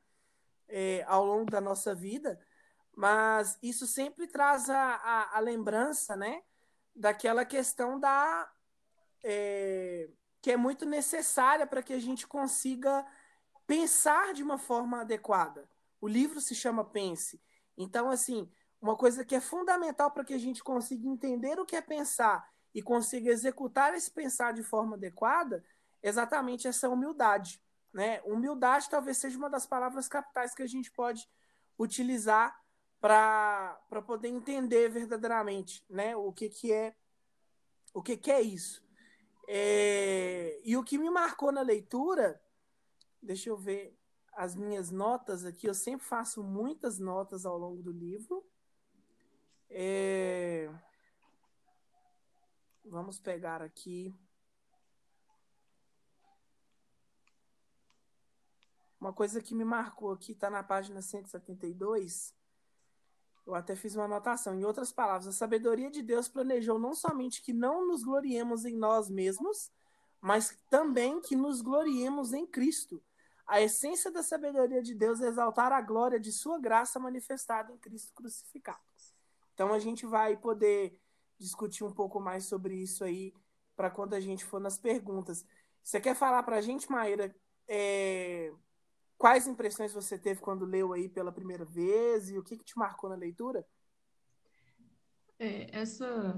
É, 0.68 1.02
ao 1.08 1.24
longo 1.24 1.50
da 1.50 1.62
nossa 1.62 1.94
vida, 1.94 2.38
mas 2.94 3.58
isso 3.62 3.86
sempre 3.86 4.26
traz 4.26 4.68
a, 4.68 4.96
a, 4.96 5.38
a 5.38 5.40
lembrança, 5.40 6.14
né? 6.14 6.42
Daquela 6.94 7.46
questão 7.46 7.98
da. 7.98 8.52
É, 9.24 10.10
que 10.42 10.50
é 10.50 10.58
muito 10.58 10.84
necessária 10.84 11.66
para 11.66 11.82
que 11.82 11.94
a 11.94 11.98
gente 11.98 12.26
consiga 12.26 13.06
pensar 13.66 14.34
de 14.34 14.42
uma 14.42 14.58
forma 14.58 15.00
adequada. 15.00 15.70
O 16.02 16.06
livro 16.06 16.38
se 16.38 16.54
chama 16.54 16.84
Pense. 16.84 17.40
Então, 17.78 18.10
assim, 18.10 18.50
uma 18.78 18.94
coisa 18.94 19.24
que 19.24 19.34
é 19.34 19.40
fundamental 19.40 20.10
para 20.10 20.24
que 20.24 20.34
a 20.34 20.38
gente 20.38 20.62
consiga 20.62 21.08
entender 21.08 21.58
o 21.58 21.64
que 21.64 21.76
é 21.76 21.80
pensar 21.80 22.46
e 22.74 22.82
consiga 22.82 23.30
executar 23.30 23.94
esse 23.94 24.10
pensar 24.10 24.52
de 24.52 24.62
forma 24.62 24.96
adequada, 24.96 25.64
exatamente 26.02 26.66
essa 26.66 26.88
humildade. 26.88 27.60
Né? 27.92 28.22
Humildade 28.24 28.88
talvez 28.88 29.18
seja 29.18 29.36
uma 29.36 29.50
das 29.50 29.66
palavras 29.66 30.08
capitais 30.08 30.54
que 30.54 30.62
a 30.62 30.66
gente 30.66 30.90
pode 30.90 31.28
utilizar 31.78 32.58
para 33.00 33.76
poder 34.06 34.28
entender 34.28 34.88
verdadeiramente 34.88 35.84
né? 35.90 36.16
o 36.16 36.32
que, 36.32 36.48
que 36.48 36.72
é 36.72 36.94
o 37.92 38.02
que, 38.02 38.16
que 38.16 38.30
é 38.30 38.40
isso. 38.40 38.82
É... 39.46 40.60
E 40.64 40.76
o 40.76 40.84
que 40.84 40.96
me 40.96 41.10
marcou 41.10 41.52
na 41.52 41.60
leitura, 41.60 42.40
deixa 43.22 43.50
eu 43.50 43.56
ver 43.56 43.94
as 44.32 44.56
minhas 44.56 44.90
notas 44.90 45.44
aqui, 45.44 45.66
eu 45.66 45.74
sempre 45.74 46.06
faço 46.06 46.42
muitas 46.42 46.98
notas 46.98 47.44
ao 47.44 47.58
longo 47.58 47.82
do 47.82 47.92
livro. 47.92 48.42
É... 49.68 50.70
Vamos 52.84 53.18
pegar 53.20 53.62
aqui. 53.62 54.14
Uma 59.00 59.12
coisa 59.12 59.40
que 59.40 59.54
me 59.54 59.64
marcou 59.64 60.12
aqui 60.12 60.32
está 60.32 60.48
na 60.48 60.62
página 60.62 61.02
172. 61.02 62.34
Eu 63.46 63.54
até 63.54 63.74
fiz 63.74 63.96
uma 63.96 64.04
anotação. 64.04 64.54
Em 64.54 64.64
outras 64.64 64.92
palavras, 64.92 65.26
a 65.26 65.32
sabedoria 65.32 65.90
de 65.90 66.02
Deus 66.02 66.28
planejou 66.28 66.78
não 66.78 66.94
somente 66.94 67.42
que 67.42 67.52
não 67.52 67.86
nos 67.86 68.04
gloriemos 68.04 68.64
em 68.64 68.76
nós 68.76 69.10
mesmos, 69.10 69.72
mas 70.20 70.56
também 70.70 71.20
que 71.20 71.34
nos 71.34 71.60
gloriemos 71.60 72.32
em 72.32 72.46
Cristo. 72.46 73.02
A 73.44 73.60
essência 73.60 74.10
da 74.10 74.22
sabedoria 74.22 74.80
de 74.80 74.94
Deus 74.94 75.20
é 75.20 75.26
exaltar 75.26 75.72
a 75.72 75.80
glória 75.80 76.20
de 76.20 76.30
sua 76.30 76.58
graça 76.60 77.00
manifestada 77.00 77.72
em 77.72 77.78
Cristo 77.78 78.12
crucificado. 78.14 78.80
Então 79.52 79.72
a 79.72 79.78
gente 79.78 80.06
vai 80.06 80.36
poder 80.36 81.01
discutir 81.42 81.84
um 81.84 81.92
pouco 81.92 82.20
mais 82.20 82.44
sobre 82.44 82.74
isso 82.74 83.04
aí 83.04 83.32
para 83.76 83.90
quando 83.90 84.14
a 84.14 84.20
gente 84.20 84.44
for 84.44 84.60
nas 84.60 84.78
perguntas. 84.78 85.46
Você 85.82 86.00
quer 86.00 86.14
falar 86.14 86.42
para 86.42 86.56
a 86.56 86.60
gente, 86.60 86.90
Maíra, 86.90 87.34
é, 87.68 88.52
quais 89.18 89.46
impressões 89.46 89.92
você 89.92 90.18
teve 90.18 90.40
quando 90.40 90.64
leu 90.64 90.92
aí 90.92 91.08
pela 91.08 91.32
primeira 91.32 91.64
vez 91.64 92.30
e 92.30 92.38
o 92.38 92.42
que, 92.42 92.56
que 92.56 92.64
te 92.64 92.78
marcou 92.78 93.10
na 93.10 93.16
leitura? 93.16 93.66
É, 95.38 95.76
essa, 95.76 96.36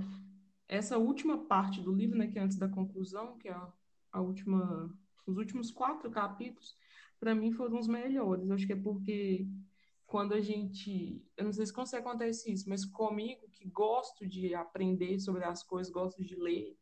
essa 0.67 0.97
última 0.97 1.45
parte 1.45 1.81
do 1.81 1.93
livro, 1.93 2.17
né, 2.17 2.27
que 2.27 2.39
é 2.39 2.43
antes 2.43 2.57
da 2.57 2.69
conclusão, 2.69 3.37
que 3.37 3.49
é 3.49 3.53
a, 3.53 3.73
a 4.13 4.21
última, 4.21 4.91
os 5.27 5.37
últimos 5.37 5.71
quatro 5.71 6.11
capítulos, 6.11 6.77
para 7.21 7.35
mim 7.35 7.53
foram 7.53 7.79
os 7.79 7.87
melhores. 7.87 8.51
Acho 8.51 8.67
que 8.67 8.73
é 8.73 8.77
porque 8.77 9.47
quando 10.15 10.33
a 10.33 10.41
gente, 10.41 11.21
eu 11.37 11.45
não 11.45 11.53
sei 11.53 11.67
se 11.67 11.73
com 11.73 11.85
você 11.85 11.97
acontece 11.97 12.53
isso, 12.53 12.69
mas 12.69 12.85
comigo 12.85 13.49
que 13.51 13.65
gosto 13.65 14.25
de 14.25 14.55
aprender 14.55 15.19
sobre 15.19 15.43
as 15.43 15.65
coisas, 15.65 15.93
gosto 15.93 16.23
de 16.23 16.37
ler 16.37 16.79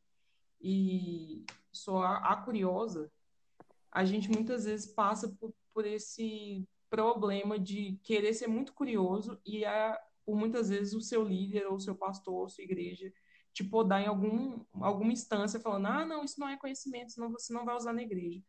e 0.61 1.43
sou 1.73 2.03
a, 2.03 2.19
a 2.19 2.37
curiosa, 2.37 3.11
a 3.91 4.05
gente 4.05 4.31
muitas 4.31 4.67
vezes 4.67 4.93
passa 4.93 5.31
por, 5.41 5.51
por, 5.73 5.87
esse 5.87 6.69
problema 6.91 7.59
de 7.59 7.99
querer 8.03 8.35
ser 8.35 8.49
muito 8.49 8.75
curioso 8.75 9.41
e 9.47 9.65
a, 9.65 9.99
por 10.27 10.37
muitas 10.37 10.69
vezes 10.69 10.93
o 10.93 11.01
seu 11.01 11.25
líder 11.25 11.67
ou 11.69 11.77
o 11.77 11.81
seu 11.81 11.95
pastor 11.95 12.35
ou 12.35 12.51
sua 12.51 12.65
igreja 12.65 13.11
te 13.55 13.65
podar 13.65 14.03
em 14.03 14.09
algum, 14.09 14.63
alguma 14.75 15.11
instância 15.11 15.59
falando, 15.59 15.87
ah, 15.87 16.05
não, 16.05 16.23
isso 16.23 16.39
não 16.39 16.51
é 16.51 16.59
conhecimento, 16.59 17.13
senão 17.13 17.33
você 17.33 17.51
não 17.51 17.65
vai 17.65 17.77
usar 17.77 17.95
na 17.95 18.03
igreja. 18.03 18.43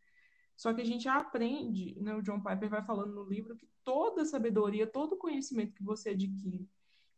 Só 0.56 0.74
que 0.74 0.82
a 0.82 0.86
gente 0.86 1.08
aprende, 1.08 1.96
né, 2.00 2.16
o 2.16 2.22
John 2.22 2.42
Piper 2.42 2.70
vai 2.70 2.84
falando 2.84 3.14
no 3.14 3.24
livro 3.24 3.56
que 3.56 3.68
toda 3.84 4.26
sabedoria, 4.26 4.88
todo 4.88 5.18
conhecimento 5.18 5.74
que 5.74 5.84
você 5.84 6.10
adquire, 6.10 6.70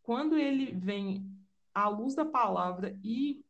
quando 0.01 0.37
ele 0.37 0.71
vem 0.73 1.29
à 1.73 1.89
luz 1.89 2.15
da 2.15 2.25
palavra 2.25 2.97
e 3.03 3.43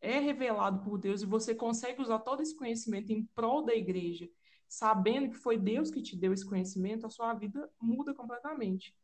é 0.00 0.18
revelado 0.18 0.82
por 0.82 0.98
Deus 0.98 1.22
e 1.22 1.26
você 1.26 1.54
consegue 1.54 2.02
usar 2.02 2.18
todo 2.18 2.42
esse 2.42 2.56
conhecimento 2.56 3.12
em 3.12 3.24
prol 3.34 3.64
da 3.64 3.74
igreja, 3.74 4.28
sabendo 4.68 5.30
que 5.30 5.36
foi 5.36 5.56
Deus 5.56 5.90
que 5.90 6.02
te 6.02 6.16
deu 6.16 6.32
esse 6.32 6.44
conhecimento, 6.44 7.06
a 7.06 7.10
sua 7.10 7.32
vida 7.34 7.70
muda 7.80 8.12
completamente. 8.12 8.96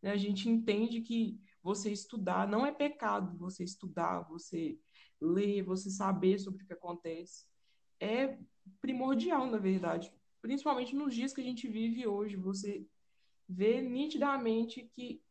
Né? 0.00 0.12
A 0.12 0.16
gente 0.16 0.48
entende 0.48 1.00
que 1.00 1.40
você 1.62 1.90
estudar 1.90 2.46
não 2.46 2.64
é 2.64 2.70
pecado, 2.70 3.36
você 3.36 3.64
estudar, 3.64 4.20
você 4.28 4.78
ler, 5.20 5.62
você 5.62 5.90
saber 5.90 6.38
sobre 6.38 6.62
o 6.62 6.66
que 6.66 6.72
acontece. 6.72 7.44
É 7.98 8.38
primordial, 8.80 9.46
na 9.46 9.58
verdade. 9.58 10.12
Principalmente 10.40 10.94
nos 10.94 11.14
dias 11.14 11.32
que 11.32 11.40
a 11.40 11.44
gente 11.44 11.66
vive 11.68 12.06
hoje, 12.06 12.36
você 12.36 12.86
vê 13.48 13.80
nitidamente 13.80 14.88
que 14.94 15.22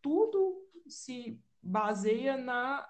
tudo 0.00 0.62
se 0.86 1.38
baseia 1.62 2.36
na 2.36 2.86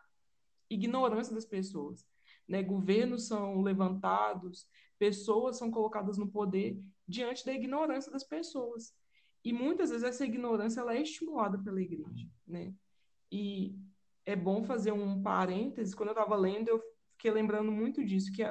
ignorância 0.68 1.34
das 1.34 1.44
pessoas. 1.44 2.06
Né? 2.48 2.62
Governos 2.62 3.26
são 3.26 3.62
levantados, 3.62 4.66
pessoas 4.98 5.56
são 5.56 5.70
colocadas 5.70 6.18
no 6.18 6.28
poder 6.28 6.80
diante 7.06 7.44
da 7.44 7.52
ignorância 7.52 8.10
das 8.10 8.24
pessoas. 8.24 8.94
E 9.44 9.52
muitas 9.52 9.90
vezes 9.90 10.04
essa 10.04 10.24
ignorância 10.24 10.80
ela 10.80 10.94
é 10.94 11.02
estimulada 11.02 11.58
pela 11.58 11.80
igreja. 11.80 12.26
Né? 12.46 12.74
E 13.30 13.76
é 14.24 14.34
bom 14.34 14.64
fazer 14.64 14.92
um 14.92 15.22
parêntese. 15.22 15.94
Quando 15.94 16.08
eu 16.10 16.14
estava 16.14 16.34
lendo, 16.36 16.68
eu 16.68 16.82
fiquei 17.24 17.32
lembrando 17.32 17.72
muito 17.72 18.04
disso, 18.04 18.30
que 18.30 18.42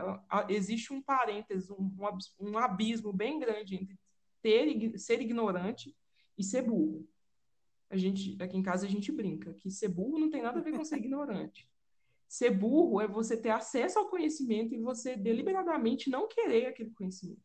existe 0.49 0.91
um 0.91 0.99
parênteses, 0.99 1.69
um, 1.69 1.91
um 2.39 2.57
abismo 2.57 3.13
bem 3.13 3.37
grande 3.37 3.75
entre 3.75 3.99
ter, 4.41 4.97
ser 4.97 5.21
ignorante 5.21 5.95
e 6.35 6.43
ser 6.43 6.63
burro. 6.63 7.07
A 7.87 7.95
gente, 7.95 8.35
aqui 8.41 8.57
em 8.57 8.63
casa 8.63 8.87
a 8.87 8.89
gente 8.89 9.11
brinca 9.11 9.53
que 9.53 9.69
ser 9.69 9.89
burro 9.89 10.17
não 10.17 10.31
tem 10.31 10.41
nada 10.41 10.59
a 10.59 10.63
ver 10.63 10.75
com 10.75 10.83
ser 10.83 10.97
ignorante. 11.05 11.69
Ser 12.27 12.49
burro 12.49 12.99
é 12.99 13.07
você 13.07 13.37
ter 13.37 13.51
acesso 13.51 13.99
ao 13.99 14.09
conhecimento 14.09 14.73
e 14.73 14.79
você 14.79 15.15
deliberadamente 15.15 16.09
não 16.09 16.27
querer 16.27 16.65
aquele 16.65 16.89
conhecimento. 16.89 17.43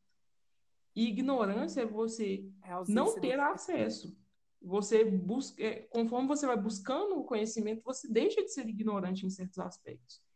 E 0.96 1.08
ignorância 1.08 1.82
é 1.82 1.86
você 1.86 2.50
é 2.64 2.70
não 2.90 3.20
ter 3.20 3.38
acesso. 3.38 4.16
Você 4.62 5.04
busca, 5.04 5.62
é, 5.62 5.82
conforme 5.90 6.26
você 6.26 6.46
vai 6.46 6.56
buscando 6.56 7.18
o 7.18 7.24
conhecimento, 7.24 7.82
você 7.84 8.08
deixa 8.08 8.42
de 8.42 8.50
ser 8.50 8.66
ignorante 8.66 9.26
em 9.26 9.30
certos 9.30 9.58
aspectos. 9.58 10.26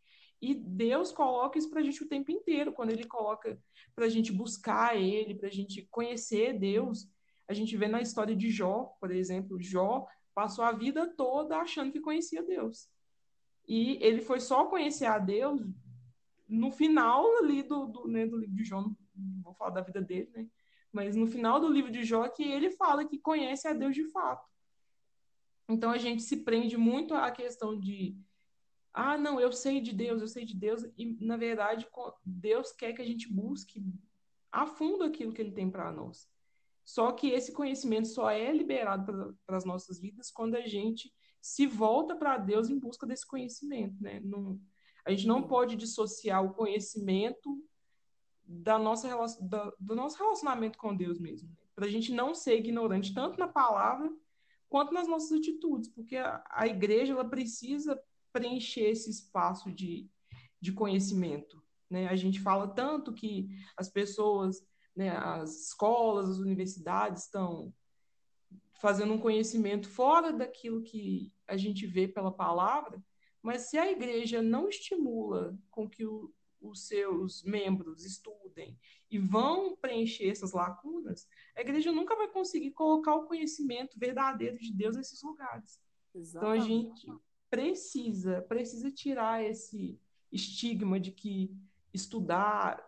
E 0.43 0.53
Deus 0.53 1.13
coloca 1.13 1.57
isso 1.57 1.69
para 1.69 1.79
a 1.79 1.83
gente 1.83 2.03
o 2.03 2.07
tempo 2.09 2.29
inteiro, 2.29 2.73
quando 2.73 2.91
Ele 2.91 3.05
coloca 3.05 3.57
para 3.95 4.07
a 4.07 4.09
gente 4.09 4.29
buscar 4.29 4.93
Ele, 4.93 5.35
para 5.35 5.47
a 5.47 5.51
gente 5.51 5.87
conhecer 5.89 6.59
Deus. 6.59 7.07
A 7.47 7.53
gente 7.53 7.77
vê 7.77 7.87
na 7.87 8.01
história 8.01 8.35
de 8.35 8.51
Jó, 8.51 8.93
por 8.99 9.09
exemplo, 9.09 9.61
Jó 9.61 10.05
passou 10.35 10.65
a 10.65 10.73
vida 10.73 11.07
toda 11.15 11.55
achando 11.55 11.93
que 11.93 12.01
conhecia 12.01 12.43
Deus. 12.43 12.89
E 13.65 13.97
ele 14.03 14.19
foi 14.19 14.41
só 14.41 14.65
conhecer 14.65 15.05
a 15.05 15.17
Deus 15.17 15.61
no 16.45 16.71
final 16.71 17.25
ali 17.37 17.63
do, 17.63 17.85
do, 17.85 18.07
né, 18.09 18.25
do 18.25 18.37
livro 18.37 18.53
de 18.53 18.65
Jó, 18.65 18.81
não 18.81 19.41
vou 19.41 19.53
falar 19.53 19.69
da 19.69 19.81
vida 19.81 20.01
dele, 20.01 20.29
né? 20.35 20.45
Mas 20.91 21.15
no 21.15 21.25
final 21.25 21.57
do 21.61 21.69
livro 21.69 21.89
de 21.89 22.03
Jó 22.03 22.27
que 22.27 22.43
ele 22.43 22.69
fala 22.69 23.05
que 23.05 23.17
conhece 23.17 23.65
a 23.65 23.71
Deus 23.71 23.95
de 23.95 24.03
fato. 24.11 24.45
Então 25.69 25.89
a 25.89 25.97
gente 25.97 26.21
se 26.21 26.43
prende 26.43 26.75
muito 26.75 27.13
à 27.13 27.31
questão 27.31 27.79
de 27.79 28.17
ah, 28.93 29.17
não, 29.17 29.39
eu 29.39 29.51
sei 29.51 29.81
de 29.81 29.91
Deus, 29.91 30.21
eu 30.21 30.27
sei 30.27 30.45
de 30.45 30.55
Deus, 30.55 30.83
e 30.97 31.17
na 31.19 31.35
verdade 31.35 31.87
Deus 32.23 32.71
quer 32.71 32.93
que 32.93 33.01
a 33.01 33.05
gente 33.05 33.31
busque 33.31 33.83
a 34.51 34.67
fundo 34.67 35.03
aquilo 35.03 35.33
que 35.33 35.41
ele 35.41 35.51
tem 35.51 35.69
para 35.69 35.91
nós. 35.91 36.29
Só 36.85 37.11
que 37.11 37.29
esse 37.29 37.51
conhecimento 37.51 38.07
só 38.07 38.29
é 38.29 38.51
liberado 38.51 39.37
para 39.45 39.57
as 39.57 39.65
nossas 39.65 39.99
vidas 39.99 40.29
quando 40.29 40.55
a 40.55 40.61
gente 40.61 41.11
se 41.41 41.65
volta 41.65 42.15
para 42.15 42.37
Deus 42.37 42.69
em 42.69 42.77
busca 42.77 43.07
desse 43.07 43.25
conhecimento, 43.25 44.01
né? 44.01 44.19
Não, 44.19 44.59
a 45.05 45.11
gente 45.11 45.25
não 45.27 45.43
pode 45.43 45.75
dissociar 45.75 46.43
o 46.43 46.53
conhecimento 46.53 47.61
da 48.45 48.77
nossa, 48.77 49.07
da, 49.41 49.73
do 49.79 49.95
nosso 49.95 50.17
relacionamento 50.17 50.77
com 50.77 50.95
Deus 50.95 51.19
mesmo. 51.19 51.49
Né? 51.49 51.55
Para 51.73 51.85
a 51.85 51.89
gente 51.89 52.11
não 52.11 52.35
ser 52.35 52.57
ignorante 52.57 53.13
tanto 53.13 53.39
na 53.39 53.47
palavra 53.47 54.11
quanto 54.69 54.93
nas 54.93 55.07
nossas 55.07 55.31
atitudes, 55.31 55.89
porque 55.89 56.17
a, 56.17 56.43
a 56.49 56.67
igreja 56.67 57.13
ela 57.13 57.25
precisa 57.25 57.99
preencher 58.33 58.89
esse 58.89 59.09
espaço 59.09 59.71
de, 59.71 60.09
de 60.59 60.73
conhecimento. 60.73 61.63
Né? 61.89 62.07
A 62.07 62.15
gente 62.15 62.41
fala 62.41 62.67
tanto 62.67 63.13
que 63.13 63.47
as 63.77 63.87
pessoas, 63.87 64.67
né, 64.95 65.09
as 65.11 65.67
escolas, 65.67 66.27
as 66.27 66.39
universidades 66.39 67.23
estão 67.23 67.73
fazendo 68.81 69.13
um 69.13 69.19
conhecimento 69.19 69.87
fora 69.87 70.33
daquilo 70.33 70.81
que 70.81 71.31
a 71.47 71.55
gente 71.55 71.85
vê 71.87 72.07
pela 72.07 72.31
palavra, 72.33 73.01
mas 73.41 73.69
se 73.69 73.77
a 73.77 73.89
igreja 73.89 74.41
não 74.41 74.67
estimula 74.67 75.57
com 75.69 75.87
que 75.87 76.05
o, 76.05 76.33
os 76.59 76.87
seus 76.87 77.43
membros 77.43 78.03
estudem 78.03 78.77
e 79.11 79.19
vão 79.19 79.75
preencher 79.77 80.29
essas 80.29 80.53
lacunas, 80.53 81.27
a 81.55 81.61
igreja 81.61 81.91
nunca 81.91 82.15
vai 82.15 82.27
conseguir 82.29 82.71
colocar 82.71 83.15
o 83.15 83.25
conhecimento 83.25 83.99
verdadeiro 83.99 84.57
de 84.57 84.73
Deus 84.73 84.95
nesses 84.95 85.21
lugares. 85.21 85.79
Exatamente. 86.15 86.37
Então 86.37 86.51
a 86.51 86.67
gente 86.67 87.07
precisa, 87.53 88.41
precisa 88.41 88.89
tirar 88.89 89.43
esse 89.43 90.01
estigma 90.31 90.99
de 90.99 91.11
que 91.11 91.55
estudar, 91.93 92.83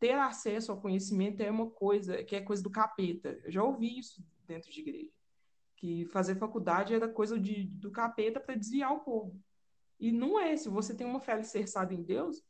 ter 0.00 0.14
acesso 0.14 0.72
ao 0.72 0.80
conhecimento 0.80 1.42
é 1.42 1.50
uma 1.50 1.68
coisa 1.68 2.24
que 2.24 2.34
é 2.34 2.40
coisa 2.40 2.62
do 2.62 2.70
capeta. 2.70 3.38
Eu 3.44 3.52
já 3.52 3.62
ouvi 3.62 3.98
isso 3.98 4.24
dentro 4.46 4.70
de 4.70 4.80
igreja, 4.80 5.12
que 5.76 6.06
fazer 6.06 6.36
faculdade 6.36 6.94
era 6.94 7.06
coisa 7.06 7.38
de, 7.38 7.64
do 7.64 7.90
capeta 7.90 8.40
para 8.40 8.54
desviar 8.54 8.90
o 8.94 9.00
povo. 9.00 9.38
E 10.00 10.10
não 10.10 10.40
é. 10.40 10.56
Se 10.56 10.70
você 10.70 10.94
tem 10.94 11.06
uma 11.06 11.20
fé 11.20 11.32
alicerçada 11.32 11.92
em 11.92 12.02
Deus, 12.02 12.42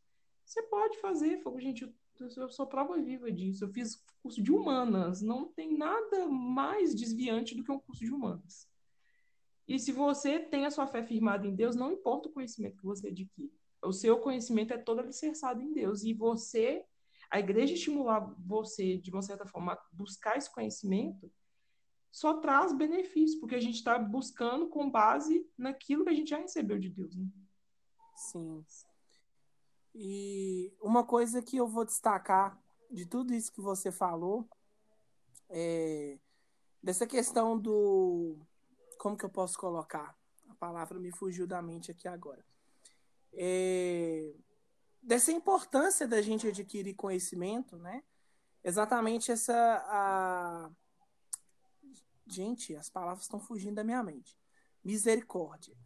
você 0.44 0.62
pode 0.62 1.00
fazer. 1.00 1.42
Gente, 1.58 1.82
eu, 1.82 2.28
eu 2.36 2.48
sou 2.48 2.68
prova 2.68 2.96
viva 3.02 3.30
disso. 3.32 3.64
Eu 3.64 3.68
fiz 3.70 4.04
curso 4.22 4.40
de 4.40 4.52
humanas. 4.52 5.20
Não 5.20 5.46
tem 5.46 5.76
nada 5.76 6.28
mais 6.28 6.94
desviante 6.94 7.56
do 7.56 7.64
que 7.64 7.72
um 7.72 7.80
curso 7.80 8.04
de 8.04 8.12
humanas. 8.12 8.68
E 9.66 9.78
se 9.78 9.92
você 9.92 10.38
tem 10.38 10.64
a 10.64 10.70
sua 10.70 10.86
fé 10.86 11.02
firmada 11.02 11.46
em 11.46 11.54
Deus, 11.54 11.74
não 11.74 11.92
importa 11.92 12.28
o 12.28 12.32
conhecimento 12.32 12.76
que 12.76 12.84
você 12.84 13.08
adquire. 13.08 13.52
O 13.82 13.92
seu 13.92 14.18
conhecimento 14.18 14.72
é 14.72 14.78
todo 14.78 15.00
alicerçado 15.00 15.60
em 15.60 15.72
Deus. 15.72 16.04
E 16.04 16.14
você, 16.14 16.84
a 17.30 17.40
igreja 17.40 17.74
estimular 17.74 18.20
você, 18.38 18.96
de 18.98 19.10
uma 19.10 19.22
certa 19.22 19.44
forma, 19.46 19.72
a 19.72 19.82
buscar 19.92 20.36
esse 20.36 20.52
conhecimento, 20.52 21.30
só 22.10 22.34
traz 22.38 22.72
benefícios, 22.72 23.38
porque 23.38 23.54
a 23.54 23.60
gente 23.60 23.74
está 23.74 23.98
buscando 23.98 24.68
com 24.68 24.90
base 24.90 25.46
naquilo 25.58 26.04
que 26.04 26.10
a 26.10 26.14
gente 26.14 26.30
já 26.30 26.38
recebeu 26.38 26.78
de 26.78 26.88
Deus. 26.88 27.16
Né? 27.16 27.26
Sim. 28.14 28.64
E 29.94 30.72
uma 30.80 31.04
coisa 31.04 31.42
que 31.42 31.56
eu 31.56 31.66
vou 31.66 31.84
destacar 31.84 32.58
de 32.90 33.04
tudo 33.04 33.34
isso 33.34 33.52
que 33.52 33.60
você 33.60 33.90
falou 33.90 34.48
é 35.48 36.18
dessa 36.82 37.06
questão 37.06 37.58
do. 37.58 38.38
Como 38.98 39.16
que 39.16 39.24
eu 39.24 39.30
posso 39.30 39.58
colocar? 39.58 40.16
A 40.48 40.54
palavra 40.54 40.98
me 40.98 41.10
fugiu 41.10 41.46
da 41.46 41.60
mente 41.60 41.90
aqui 41.90 42.08
agora. 42.08 42.44
É, 43.32 44.32
dessa 45.02 45.30
importância 45.32 46.06
da 46.06 46.22
gente 46.22 46.48
adquirir 46.48 46.94
conhecimento, 46.94 47.76
né? 47.76 48.02
Exatamente 48.64 49.30
essa. 49.30 49.54
A, 49.86 50.70
Gente, 52.26 52.74
as 52.74 52.90
palavras 52.90 53.22
estão 53.22 53.38
fugindo 53.38 53.76
da 53.76 53.84
minha 53.84 54.02
mente. 54.02 54.36
Misericórdia. 54.84 55.76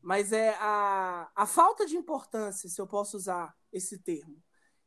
Mas 0.00 0.32
é 0.32 0.54
a, 0.60 1.28
a 1.34 1.44
falta 1.44 1.84
de 1.84 1.96
importância, 1.96 2.68
se 2.68 2.80
eu 2.80 2.86
posso 2.86 3.16
usar 3.16 3.56
esse 3.72 3.98
termo, 3.98 4.40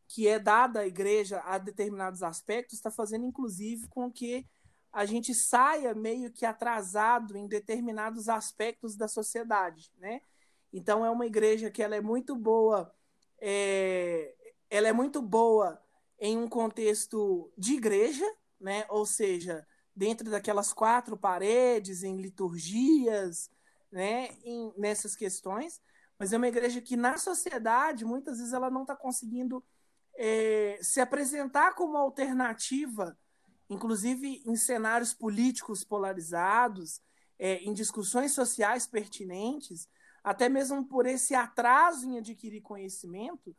que 0.07 0.27
é 0.27 0.39
dada 0.39 0.79
à 0.79 0.87
igreja 0.87 1.41
a 1.41 1.57
determinados 1.57 2.23
aspectos, 2.23 2.75
está 2.75 2.89
fazendo, 2.89 3.25
inclusive, 3.25 3.87
com 3.89 4.09
que 4.11 4.47
a 4.91 5.05
gente 5.05 5.33
saia 5.33 5.93
meio 5.93 6.31
que 6.31 6.45
atrasado 6.45 7.37
em 7.37 7.47
determinados 7.47 8.27
aspectos 8.27 8.95
da 8.95 9.07
sociedade, 9.07 9.91
né? 9.97 10.21
Então 10.73 11.05
é 11.05 11.09
uma 11.09 11.25
igreja 11.25 11.71
que 11.71 11.81
ela 11.81 11.95
é 11.95 12.01
muito 12.01 12.35
boa, 12.35 12.93
é, 13.39 14.35
ela 14.69 14.87
é 14.87 14.93
muito 14.93 15.21
boa 15.21 15.81
em 16.19 16.37
um 16.37 16.47
contexto 16.47 17.51
de 17.57 17.73
igreja, 17.73 18.25
né? 18.59 18.85
Ou 18.89 19.05
seja, 19.05 19.65
dentro 19.95 20.29
daquelas 20.29 20.73
quatro 20.73 21.17
paredes, 21.17 22.03
em 22.03 22.17
liturgias, 22.17 23.49
né, 23.91 24.29
em, 24.43 24.73
nessas 24.77 25.15
questões, 25.15 25.81
mas 26.17 26.31
é 26.31 26.37
uma 26.37 26.47
igreja 26.47 26.81
que 26.81 26.95
na 26.95 27.17
sociedade 27.17 28.05
muitas 28.05 28.37
vezes 28.37 28.53
ela 28.53 28.69
não 28.69 28.83
está 28.83 28.95
conseguindo 28.95 29.63
é, 30.15 30.77
se 30.81 31.01
apresentar 31.01 31.73
como 31.75 31.97
alternativa, 31.97 33.17
inclusive 33.71 34.43
em 34.45 34.57
cenários 34.57 35.13
políticos 35.13 35.81
polarizados, 35.81 37.01
é, 37.39 37.55
em 37.63 37.73
discussões 37.73 38.33
sociais 38.33 38.85
pertinentes, 38.85 39.87
até 40.21 40.49
mesmo 40.49 40.85
por 40.85 41.05
esse 41.05 41.33
atraso 41.33 42.05
em 42.05 42.17
adquirir 42.17 42.61
conhecimento 42.61 43.55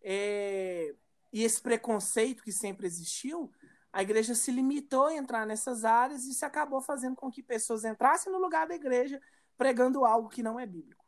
é, 0.00 0.94
e 1.32 1.42
esse 1.42 1.60
preconceito 1.60 2.44
que 2.44 2.52
sempre 2.52 2.86
existiu, 2.86 3.50
a 3.92 4.02
igreja 4.02 4.36
se 4.36 4.52
limitou 4.52 5.06
a 5.06 5.14
entrar 5.14 5.44
nessas 5.44 5.84
áreas 5.84 6.24
e 6.24 6.30
isso 6.30 6.46
acabou 6.46 6.80
fazendo 6.80 7.16
com 7.16 7.28
que 7.28 7.42
pessoas 7.42 7.84
entrassem 7.84 8.32
no 8.32 8.38
lugar 8.38 8.68
da 8.68 8.74
igreja 8.76 9.20
pregando 9.58 10.04
algo 10.04 10.28
que 10.28 10.44
não 10.44 10.60
é 10.60 10.64
bíblico. 10.66 11.04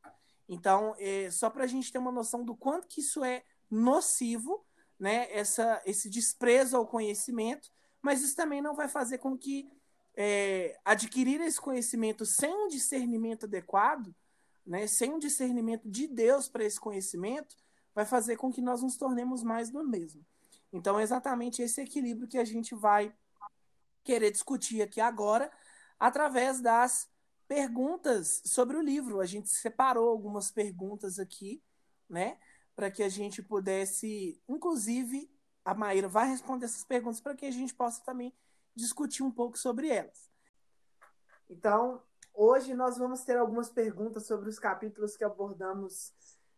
Então, 0.48 0.96
é, 0.98 1.30
só 1.30 1.48
para 1.48 1.62
a 1.62 1.66
gente 1.68 1.92
ter 1.92 1.98
uma 1.98 2.10
noção 2.10 2.44
do 2.44 2.56
quanto 2.56 2.88
que 2.88 3.02
isso 3.02 3.22
é 3.22 3.44
nocivo, 3.70 4.66
né, 4.98 5.28
essa, 5.30 5.80
esse 5.86 6.10
desprezo 6.10 6.76
ao 6.76 6.88
conhecimento, 6.88 7.70
mas 8.02 8.22
isso 8.22 8.36
também 8.36 8.62
não 8.62 8.74
vai 8.74 8.88
fazer 8.88 9.18
com 9.18 9.36
que 9.36 9.70
é, 10.16 10.78
adquirir 10.84 11.40
esse 11.40 11.60
conhecimento 11.60 12.26
sem 12.26 12.52
um 12.52 12.68
discernimento 12.68 13.44
adequado, 13.44 14.14
né, 14.66 14.86
sem 14.86 15.12
um 15.12 15.18
discernimento 15.18 15.88
de 15.88 16.06
Deus 16.06 16.48
para 16.48 16.64
esse 16.64 16.78
conhecimento, 16.78 17.56
vai 17.94 18.04
fazer 18.04 18.36
com 18.36 18.52
que 18.52 18.60
nós 18.60 18.82
nos 18.82 18.96
tornemos 18.96 19.42
mais 19.42 19.70
do 19.70 19.82
mesmo. 19.82 20.24
Então, 20.72 20.98
é 20.98 21.02
exatamente 21.02 21.62
esse 21.62 21.80
equilíbrio 21.80 22.28
que 22.28 22.38
a 22.38 22.44
gente 22.44 22.74
vai 22.74 23.14
querer 24.04 24.30
discutir 24.30 24.82
aqui 24.82 25.00
agora, 25.00 25.50
através 25.98 26.60
das 26.60 27.08
perguntas 27.46 28.42
sobre 28.44 28.76
o 28.76 28.82
livro. 28.82 29.20
A 29.20 29.26
gente 29.26 29.48
separou 29.48 30.10
algumas 30.10 30.50
perguntas 30.50 31.18
aqui, 31.18 31.62
né, 32.08 32.38
para 32.76 32.90
que 32.90 33.02
a 33.02 33.08
gente 33.08 33.42
pudesse, 33.42 34.40
inclusive, 34.48 35.30
a 35.68 35.74
Maíra 35.74 36.08
vai 36.08 36.26
responder 36.26 36.64
essas 36.64 36.82
perguntas 36.82 37.20
para 37.20 37.34
que 37.34 37.44
a 37.44 37.50
gente 37.50 37.74
possa 37.74 38.02
também 38.02 38.34
discutir 38.74 39.22
um 39.22 39.30
pouco 39.30 39.58
sobre 39.58 39.90
elas. 39.90 40.30
Então, 41.46 42.02
hoje 42.32 42.72
nós 42.72 42.96
vamos 42.96 43.22
ter 43.22 43.36
algumas 43.36 43.68
perguntas 43.68 44.26
sobre 44.26 44.48
os 44.48 44.58
capítulos 44.58 45.14
que 45.14 45.24
abordamos 45.24 46.14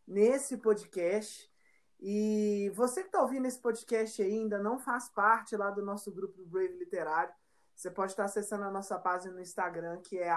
nesse 0.07 0.57
podcast. 0.59 1.51
E 1.99 2.70
você 2.77 3.01
que 3.01 3.09
está 3.09 3.20
ouvindo 3.20 3.46
esse 3.46 3.59
podcast 3.59 4.23
ainda 4.23 4.61
não 4.61 4.79
faz 4.79 5.09
parte 5.09 5.57
lá 5.57 5.73
do 5.73 5.85
nosso 5.85 6.12
grupo 6.12 6.38
do 6.38 6.46
Brave 6.46 6.79
Literário, 6.79 7.35
você 7.75 7.90
pode 7.90 8.12
estar 8.12 8.27
acessando 8.27 8.62
a 8.62 8.70
nossa 8.70 8.96
página 8.96 9.35
no 9.35 9.40
Instagram, 9.40 10.01
que 10.03 10.20
é 10.20 10.31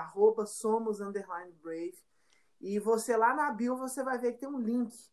@somos_brave. 0.48 1.94
E 2.60 2.80
você 2.80 3.16
lá 3.16 3.36
na 3.36 3.52
bio 3.52 3.78
você 3.78 4.04
vai 4.04 4.18
ver 4.18 4.32
que 4.32 4.40
tem 4.40 4.50
um 4.50 4.60
link. 4.60 5.13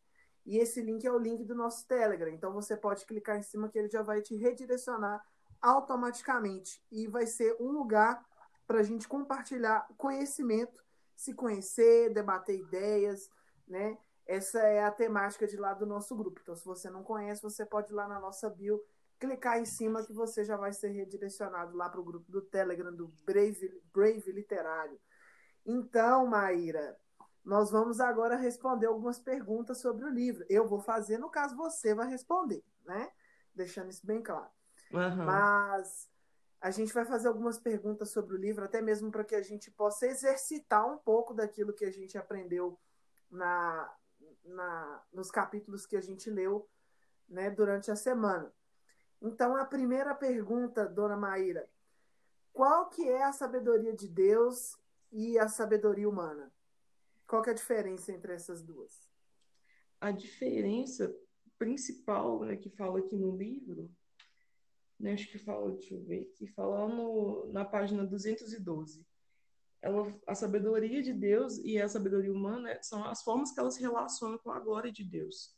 E 0.50 0.58
esse 0.58 0.82
link 0.82 1.06
é 1.06 1.12
o 1.12 1.16
link 1.16 1.44
do 1.44 1.54
nosso 1.54 1.86
Telegram. 1.86 2.28
Então 2.28 2.52
você 2.52 2.76
pode 2.76 3.06
clicar 3.06 3.38
em 3.38 3.42
cima 3.42 3.68
que 3.68 3.78
ele 3.78 3.88
já 3.88 4.02
vai 4.02 4.20
te 4.20 4.34
redirecionar 4.34 5.24
automaticamente. 5.62 6.82
E 6.90 7.06
vai 7.06 7.24
ser 7.24 7.56
um 7.60 7.70
lugar 7.70 8.20
para 8.66 8.80
a 8.80 8.82
gente 8.82 9.06
compartilhar 9.06 9.86
conhecimento, 9.96 10.84
se 11.14 11.34
conhecer, 11.34 12.12
debater 12.12 12.58
ideias, 12.58 13.30
né? 13.64 13.96
Essa 14.26 14.58
é 14.58 14.82
a 14.82 14.90
temática 14.90 15.46
de 15.46 15.56
lá 15.56 15.72
do 15.72 15.86
nosso 15.86 16.16
grupo. 16.16 16.40
Então, 16.42 16.56
se 16.56 16.64
você 16.64 16.90
não 16.90 17.04
conhece, 17.04 17.40
você 17.40 17.64
pode 17.64 17.92
ir 17.92 17.94
lá 17.94 18.08
na 18.08 18.18
nossa 18.18 18.50
bio, 18.50 18.82
clicar 19.20 19.60
em 19.60 19.64
cima 19.64 20.04
que 20.04 20.12
você 20.12 20.44
já 20.44 20.56
vai 20.56 20.72
ser 20.72 20.88
redirecionado 20.88 21.76
lá 21.76 21.88
para 21.88 22.00
o 22.00 22.04
grupo 22.04 22.28
do 22.28 22.42
Telegram 22.42 22.92
do 22.92 23.06
Brave, 23.24 23.80
Brave 23.94 24.32
Literário. 24.32 24.98
Então, 25.64 26.26
Maíra, 26.26 26.98
nós 27.44 27.70
vamos 27.70 28.00
agora 28.00 28.36
responder 28.36 28.86
algumas 28.86 29.18
perguntas 29.18 29.78
sobre 29.78 30.04
o 30.04 30.10
livro. 30.10 30.44
Eu 30.48 30.66
vou 30.66 30.80
fazer, 30.80 31.18
no 31.18 31.30
caso 31.30 31.56
você 31.56 31.94
vai 31.94 32.08
responder, 32.08 32.62
né? 32.84 33.10
Deixando 33.54 33.90
isso 33.90 34.06
bem 34.06 34.22
claro. 34.22 34.50
Uhum. 34.92 35.24
Mas 35.24 36.10
a 36.60 36.70
gente 36.70 36.92
vai 36.92 37.04
fazer 37.04 37.28
algumas 37.28 37.58
perguntas 37.58 38.10
sobre 38.10 38.34
o 38.34 38.38
livro, 38.38 38.64
até 38.64 38.82
mesmo 38.82 39.10
para 39.10 39.24
que 39.24 39.34
a 39.34 39.42
gente 39.42 39.70
possa 39.70 40.06
exercitar 40.06 40.86
um 40.86 40.98
pouco 40.98 41.32
daquilo 41.32 41.72
que 41.72 41.84
a 41.84 41.90
gente 41.90 42.18
aprendeu 42.18 42.78
na, 43.30 43.90
na, 44.44 45.02
nos 45.12 45.30
capítulos 45.30 45.86
que 45.86 45.96
a 45.96 46.02
gente 46.02 46.28
leu 46.28 46.68
né, 47.28 47.48
durante 47.50 47.90
a 47.90 47.96
semana. 47.96 48.52
Então, 49.22 49.56
a 49.56 49.64
primeira 49.64 50.14
pergunta, 50.14 50.86
dona 50.86 51.16
Maíra, 51.16 51.68
qual 52.52 52.88
que 52.88 53.08
é 53.08 53.22
a 53.22 53.32
sabedoria 53.32 53.94
de 53.94 54.08
Deus 54.08 54.78
e 55.10 55.38
a 55.38 55.48
sabedoria 55.48 56.08
humana? 56.08 56.52
Qual 57.30 57.44
é 57.44 57.50
a 57.50 57.54
diferença 57.54 58.10
entre 58.10 58.32
essas 58.32 58.60
duas? 58.60 59.08
A 60.00 60.10
diferença 60.10 61.14
principal 61.56 62.40
né, 62.40 62.56
que 62.56 62.68
fala 62.70 62.98
aqui 62.98 63.14
no 63.14 63.36
livro, 63.36 63.88
né, 64.98 65.12
acho 65.12 65.30
que 65.30 65.38
fala, 65.38 65.70
deixa 65.70 65.94
eu 65.94 66.02
ver, 66.02 66.24
que 66.34 66.48
fala 66.48 66.88
no, 66.88 67.48
na 67.52 67.64
página 67.64 68.04
212, 68.04 69.06
ela, 69.80 70.12
a 70.26 70.34
sabedoria 70.34 71.00
de 71.00 71.12
Deus 71.12 71.58
e 71.58 71.80
a 71.80 71.88
sabedoria 71.88 72.32
humana 72.32 72.76
são 72.82 73.04
as 73.04 73.22
formas 73.22 73.52
que 73.52 73.60
elas 73.60 73.76
relacionam 73.76 74.36
com 74.38 74.50
a 74.50 74.58
glória 74.58 74.90
de 74.90 75.04
Deus. 75.04 75.56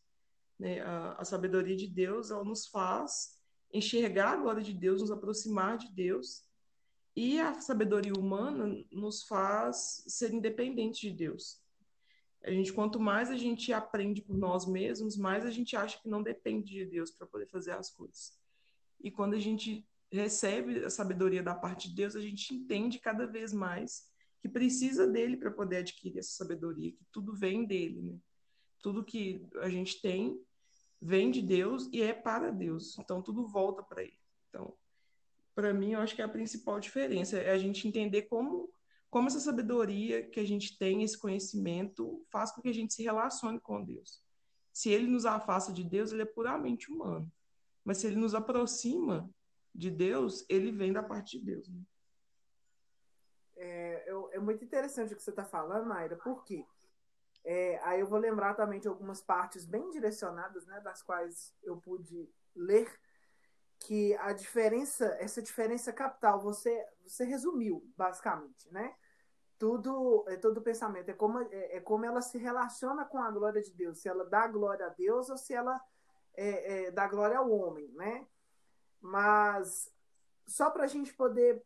Né? 0.58 0.80
A, 0.82 1.22
a, 1.22 1.24
sabedoria 1.24 1.74
de 1.74 1.86
Deus 1.86 2.30
ela 2.30 2.44
nos 2.44 2.66
faz 2.66 3.40
enxergar 3.72 4.32
a 4.32 4.36
glória 4.36 4.62
de 4.62 4.74
Deus, 4.74 5.00
nos 5.00 5.10
aproximar 5.10 5.78
de 5.78 5.90
Deus 5.90 6.46
E 7.16 7.40
a 7.40 7.58
sabedoria 7.62 8.12
humana 8.12 8.84
nos 8.90 9.22
faz 9.22 10.04
ser 10.06 10.34
independentes 10.34 11.00
de 11.00 11.10
Deus. 11.10 11.61
A 12.44 12.50
gente, 12.50 12.72
quanto 12.72 12.98
mais 12.98 13.30
a 13.30 13.36
gente 13.36 13.72
aprende 13.72 14.20
por 14.20 14.36
nós 14.36 14.66
mesmos, 14.66 15.16
mais 15.16 15.46
a 15.46 15.50
gente 15.50 15.76
acha 15.76 16.00
que 16.00 16.08
não 16.08 16.22
depende 16.22 16.72
de 16.72 16.84
Deus 16.84 17.10
para 17.10 17.26
poder 17.26 17.46
fazer 17.46 17.72
as 17.72 17.90
coisas. 17.90 18.32
E 19.00 19.10
quando 19.10 19.34
a 19.34 19.38
gente 19.38 19.86
recebe 20.10 20.84
a 20.84 20.90
sabedoria 20.90 21.42
da 21.42 21.54
parte 21.54 21.88
de 21.88 21.94
Deus, 21.94 22.16
a 22.16 22.20
gente 22.20 22.54
entende 22.54 22.98
cada 22.98 23.26
vez 23.26 23.52
mais 23.52 24.10
que 24.40 24.48
precisa 24.48 25.06
dele 25.06 25.36
para 25.36 25.52
poder 25.52 25.78
adquirir 25.78 26.18
essa 26.18 26.32
sabedoria, 26.32 26.90
que 26.90 27.04
tudo 27.12 27.32
vem 27.32 27.64
dele, 27.64 28.02
né? 28.02 28.18
Tudo 28.82 29.04
que 29.04 29.46
a 29.60 29.68
gente 29.68 30.00
tem 30.00 30.40
vem 31.00 31.30
de 31.30 31.40
Deus 31.40 31.88
e 31.92 32.02
é 32.02 32.12
para 32.12 32.50
Deus. 32.50 32.98
Então 32.98 33.22
tudo 33.22 33.46
volta 33.46 33.82
para 33.82 34.02
ele. 34.02 34.18
Então, 34.48 34.76
para 35.54 35.72
mim, 35.72 35.92
eu 35.92 36.00
acho 36.00 36.16
que 36.16 36.22
é 36.22 36.24
a 36.24 36.28
principal 36.28 36.80
diferença 36.80 37.38
é 37.38 37.50
a 37.50 37.58
gente 37.58 37.86
entender 37.86 38.22
como 38.22 38.68
como 39.12 39.28
essa 39.28 39.40
sabedoria 39.40 40.26
que 40.26 40.40
a 40.40 40.46
gente 40.46 40.78
tem, 40.78 41.02
esse 41.02 41.18
conhecimento, 41.18 42.24
faz 42.30 42.50
com 42.50 42.62
que 42.62 42.70
a 42.70 42.72
gente 42.72 42.94
se 42.94 43.02
relacione 43.02 43.60
com 43.60 43.84
Deus. 43.84 44.24
Se 44.72 44.88
ele 44.88 45.06
nos 45.06 45.26
afasta 45.26 45.70
de 45.70 45.84
Deus, 45.84 46.12
ele 46.12 46.22
é 46.22 46.24
puramente 46.24 46.90
humano. 46.90 47.30
Mas 47.84 47.98
se 47.98 48.06
ele 48.06 48.16
nos 48.16 48.34
aproxima 48.34 49.28
de 49.74 49.90
Deus, 49.90 50.46
ele 50.48 50.72
vem 50.72 50.94
da 50.94 51.02
parte 51.02 51.38
de 51.38 51.44
Deus. 51.44 51.68
Né? 51.68 51.82
É, 53.56 54.14
é, 54.32 54.38
muito 54.38 54.64
interessante 54.64 55.12
o 55.12 55.16
que 55.16 55.22
você 55.22 55.28
está 55.28 55.44
falando, 55.44 55.88
Mayra, 55.88 56.16
porque 56.16 56.64
é, 57.44 57.78
aí 57.84 58.00
eu 58.00 58.06
vou 58.06 58.18
lembrar 58.18 58.54
também 58.54 58.80
de 58.80 58.88
algumas 58.88 59.20
partes 59.20 59.66
bem 59.66 59.90
direcionadas, 59.90 60.64
né, 60.64 60.80
das 60.80 61.02
quais 61.02 61.54
eu 61.62 61.76
pude 61.76 62.32
ler, 62.56 62.90
que 63.78 64.14
a 64.14 64.32
diferença, 64.32 65.04
essa 65.20 65.42
diferença 65.42 65.92
capital, 65.92 66.40
você, 66.40 66.82
você 67.04 67.26
resumiu, 67.26 67.86
basicamente, 67.94 68.72
né? 68.72 68.96
Tudo 69.62 70.24
é 70.26 70.36
todo 70.36 70.60
pensamento 70.60 71.08
é 71.08 71.12
como 71.12 71.38
é, 71.38 71.76
é, 71.76 71.80
como 71.80 72.04
ela 72.04 72.20
se 72.20 72.36
relaciona 72.36 73.04
com 73.04 73.18
a 73.22 73.30
glória 73.30 73.62
de 73.62 73.72
Deus 73.72 73.98
se 73.98 74.08
ela 74.08 74.24
dá 74.24 74.44
glória 74.48 74.86
a 74.86 74.88
Deus 74.88 75.30
ou 75.30 75.36
se 75.36 75.54
ela 75.54 75.80
é, 76.34 76.86
é, 76.86 76.90
dá 76.90 77.06
glória 77.06 77.38
ao 77.38 77.48
homem 77.48 77.86
né? 77.92 78.26
Mas 79.00 79.88
só 80.48 80.68
para 80.68 80.82
a 80.82 80.88
gente 80.88 81.14
poder 81.14 81.64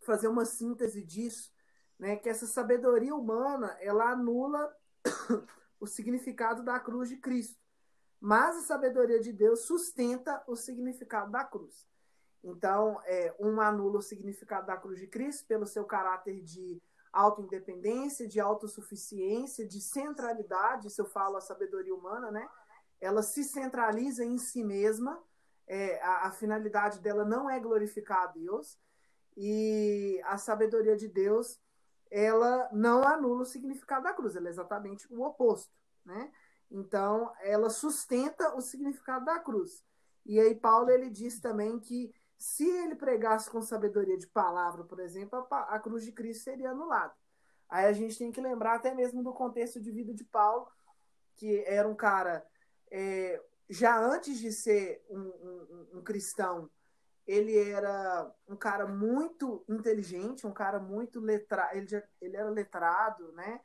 fazer 0.00 0.28
uma 0.28 0.46
síntese 0.46 1.04
disso 1.04 1.52
né 1.98 2.16
que 2.16 2.30
essa 2.30 2.46
sabedoria 2.46 3.14
humana 3.14 3.76
ela 3.82 4.10
anula 4.10 4.74
o 5.78 5.86
significado 5.86 6.62
da 6.62 6.80
cruz 6.80 7.10
de 7.10 7.18
Cristo. 7.18 7.60
Mas 8.18 8.56
a 8.56 8.62
sabedoria 8.62 9.20
de 9.20 9.30
Deus 9.30 9.66
sustenta 9.66 10.42
o 10.46 10.56
significado 10.56 11.30
da 11.30 11.44
cruz 11.44 11.86
então, 12.42 13.00
é, 13.04 13.34
um 13.38 13.60
anula 13.60 13.98
o 13.98 14.02
significado 14.02 14.66
da 14.66 14.76
cruz 14.76 14.98
de 14.98 15.06
Cristo 15.06 15.46
pelo 15.46 15.66
seu 15.66 15.84
caráter 15.84 16.40
de 16.42 16.80
autoindependência, 17.12 18.28
de 18.28 18.38
autossuficiência, 18.38 19.66
de 19.66 19.80
centralidade, 19.80 20.90
se 20.90 21.00
eu 21.00 21.06
falo 21.06 21.36
a 21.36 21.40
sabedoria 21.40 21.94
humana, 21.94 22.30
né? 22.30 22.48
Ela 23.00 23.22
se 23.22 23.44
centraliza 23.44 24.24
em 24.24 24.38
si 24.38 24.62
mesma, 24.62 25.20
é, 25.66 26.00
a, 26.02 26.28
a 26.28 26.30
finalidade 26.30 27.00
dela 27.00 27.24
não 27.24 27.48
é 27.48 27.58
glorificar 27.58 28.24
a 28.24 28.26
Deus, 28.26 28.78
e 29.36 30.20
a 30.24 30.36
sabedoria 30.36 30.96
de 30.96 31.08
Deus, 31.08 31.60
ela 32.10 32.68
não 32.72 33.04
anula 33.04 33.42
o 33.42 33.46
significado 33.46 34.04
da 34.04 34.12
cruz, 34.12 34.34
ela 34.36 34.48
é 34.48 34.50
exatamente 34.50 35.06
o 35.12 35.24
oposto, 35.24 35.72
né? 36.04 36.30
Então, 36.70 37.32
ela 37.40 37.70
sustenta 37.70 38.54
o 38.54 38.60
significado 38.60 39.24
da 39.24 39.38
cruz. 39.38 39.82
E 40.26 40.38
aí 40.38 40.54
Paulo 40.54 40.90
ele 40.90 41.08
diz 41.08 41.40
também 41.40 41.78
que 41.78 42.12
se 42.38 42.64
ele 42.64 42.94
pregasse 42.94 43.50
com 43.50 43.60
sabedoria 43.60 44.16
de 44.16 44.28
palavra, 44.28 44.84
por 44.84 45.00
exemplo, 45.00 45.44
a, 45.50 45.74
a 45.74 45.80
cruz 45.80 46.04
de 46.04 46.12
Cristo 46.12 46.44
seria 46.44 46.70
anulada. 46.70 47.12
Aí 47.68 47.84
a 47.84 47.92
gente 47.92 48.16
tem 48.16 48.30
que 48.30 48.40
lembrar 48.40 48.76
até 48.76 48.94
mesmo 48.94 49.22
do 49.22 49.32
contexto 49.32 49.80
de 49.80 49.90
vida 49.90 50.14
de 50.14 50.24
Paulo, 50.24 50.68
que 51.36 51.64
era 51.66 51.88
um 51.88 51.96
cara, 51.96 52.46
é, 52.90 53.42
já 53.68 53.98
antes 53.98 54.38
de 54.38 54.52
ser 54.52 55.04
um, 55.10 55.18
um, 55.18 55.88
um, 55.98 56.02
cristão, 56.02 56.70
ele 57.26 57.58
era 57.58 58.32
um 58.48 58.56
cara 58.56 58.86
muito 58.86 59.64
inteligente, 59.68 60.46
um 60.46 60.52
cara 60.52 60.78
muito 60.78 61.20
letrado, 61.20 61.76
ele, 61.76 62.02
ele 62.20 62.36
era 62.36 62.48
letrado, 62.48 63.32
né? 63.32 63.60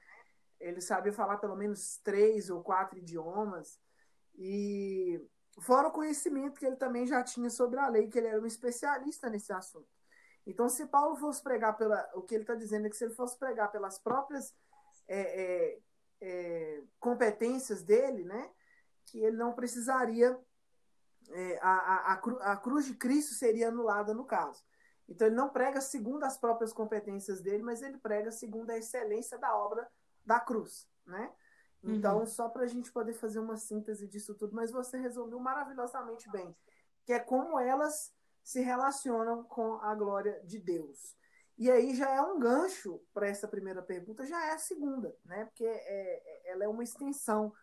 Ele 0.60 0.82
sabia 0.82 1.14
falar 1.14 1.38
pelo 1.38 1.56
menos 1.56 1.98
três 2.04 2.50
ou 2.50 2.64
quatro 2.64 2.98
idiomas. 2.98 3.80
E 4.36 5.22
Fora 5.60 5.88
o 5.88 5.92
conhecimento 5.92 6.60
que 6.60 6.66
ele 6.66 6.76
também 6.76 7.06
já 7.06 7.24
tinha 7.24 7.50
sobre 7.50 7.80
a 7.80 7.88
lei, 7.88 8.08
que 8.08 8.18
ele 8.18 8.28
era 8.28 8.42
um 8.42 8.46
especialista 8.46 9.30
nesse 9.30 9.54
assunto. 9.54 9.88
Então, 10.46 10.68
se 10.68 10.88
Paulo 10.88 11.16
fosse 11.16 11.42
pregar 11.42 11.78
pela. 11.78 12.10
O 12.16 12.22
que 12.22 12.36
ele 12.36 12.44
está 12.44 12.56
dizendo 12.56 12.88
é 12.88 12.90
que 12.90 12.98
se 12.98 13.06
ele 13.06 13.14
fosse 13.14 13.38
pregar 13.38 13.72
pelas 13.72 13.98
próprias 13.98 14.54
é, 15.08 15.20
é, 15.20 15.80
é, 16.22 16.84
competências 17.00 17.84
dele, 17.84 18.24
né, 18.24 18.50
que 19.06 19.20
ele 19.20 19.38
não 19.38 19.54
precisaria. 19.54 20.38
É, 21.32 21.60
a, 21.62 22.14
a, 22.14 22.52
a 22.52 22.58
cruz 22.58 22.86
de 22.86 22.96
Cristo 22.96 23.34
seria 23.34 23.70
anulada 23.70 24.14
no 24.14 24.26
caso. 24.26 24.62
Então, 25.08 25.28
ele 25.28 25.36
não 25.36 25.50
prega 25.50 25.80
segundo 25.80 26.24
as 26.24 26.38
próprias 26.38 26.74
competências 26.74 27.42
dele, 27.42 27.64
mas 27.64 27.82
ele 27.82 27.98
prega 27.98 28.32
segundo 28.32 28.70
a 28.72 28.78
excelência 28.78 29.38
da 29.38 29.56
obra 29.56 29.90
da 30.26 30.40
cruz. 30.40 30.88
Né? 31.06 31.32
Então, 31.84 32.20
uhum. 32.20 32.26
só 32.26 32.48
para 32.48 32.64
a 32.64 32.68
gente 32.68 32.92
poder 32.92 33.14
fazer 33.14 33.40
uma 33.40 33.58
síntese 33.58 34.08
disso 34.08 34.34
tudo, 34.34 34.56
mas 34.56 34.72
você 34.72 34.98
resolveu 34.98 35.40
maravilhosamente 35.40 36.30
bem, 36.32 36.56
que 37.04 37.12
é 37.12 37.20
como 37.20 37.60
elas 37.60 38.14
se 38.42 38.62
relacionam 38.62 39.44
com 39.44 39.76
a 39.76 39.94
glória 39.94 40.42
de 40.46 40.60
Deus. 40.60 41.18
E 41.58 41.70
aí 41.70 41.94
já 41.96 42.10
é 42.10 42.22
um 42.22 42.40
gancho 42.40 43.02
para 43.14 43.28
essa 43.28 43.48
primeira 43.48 43.82
pergunta, 43.82 44.26
já 44.26 44.48
é 44.48 44.54
a 44.54 44.58
segunda, 44.58 45.16
né? 45.26 45.46
Porque 45.46 45.66
é, 45.66 45.72
é, 45.76 46.52
ela 46.52 46.64
é 46.64 46.68
uma 46.68 46.84
extensão. 46.84 47.54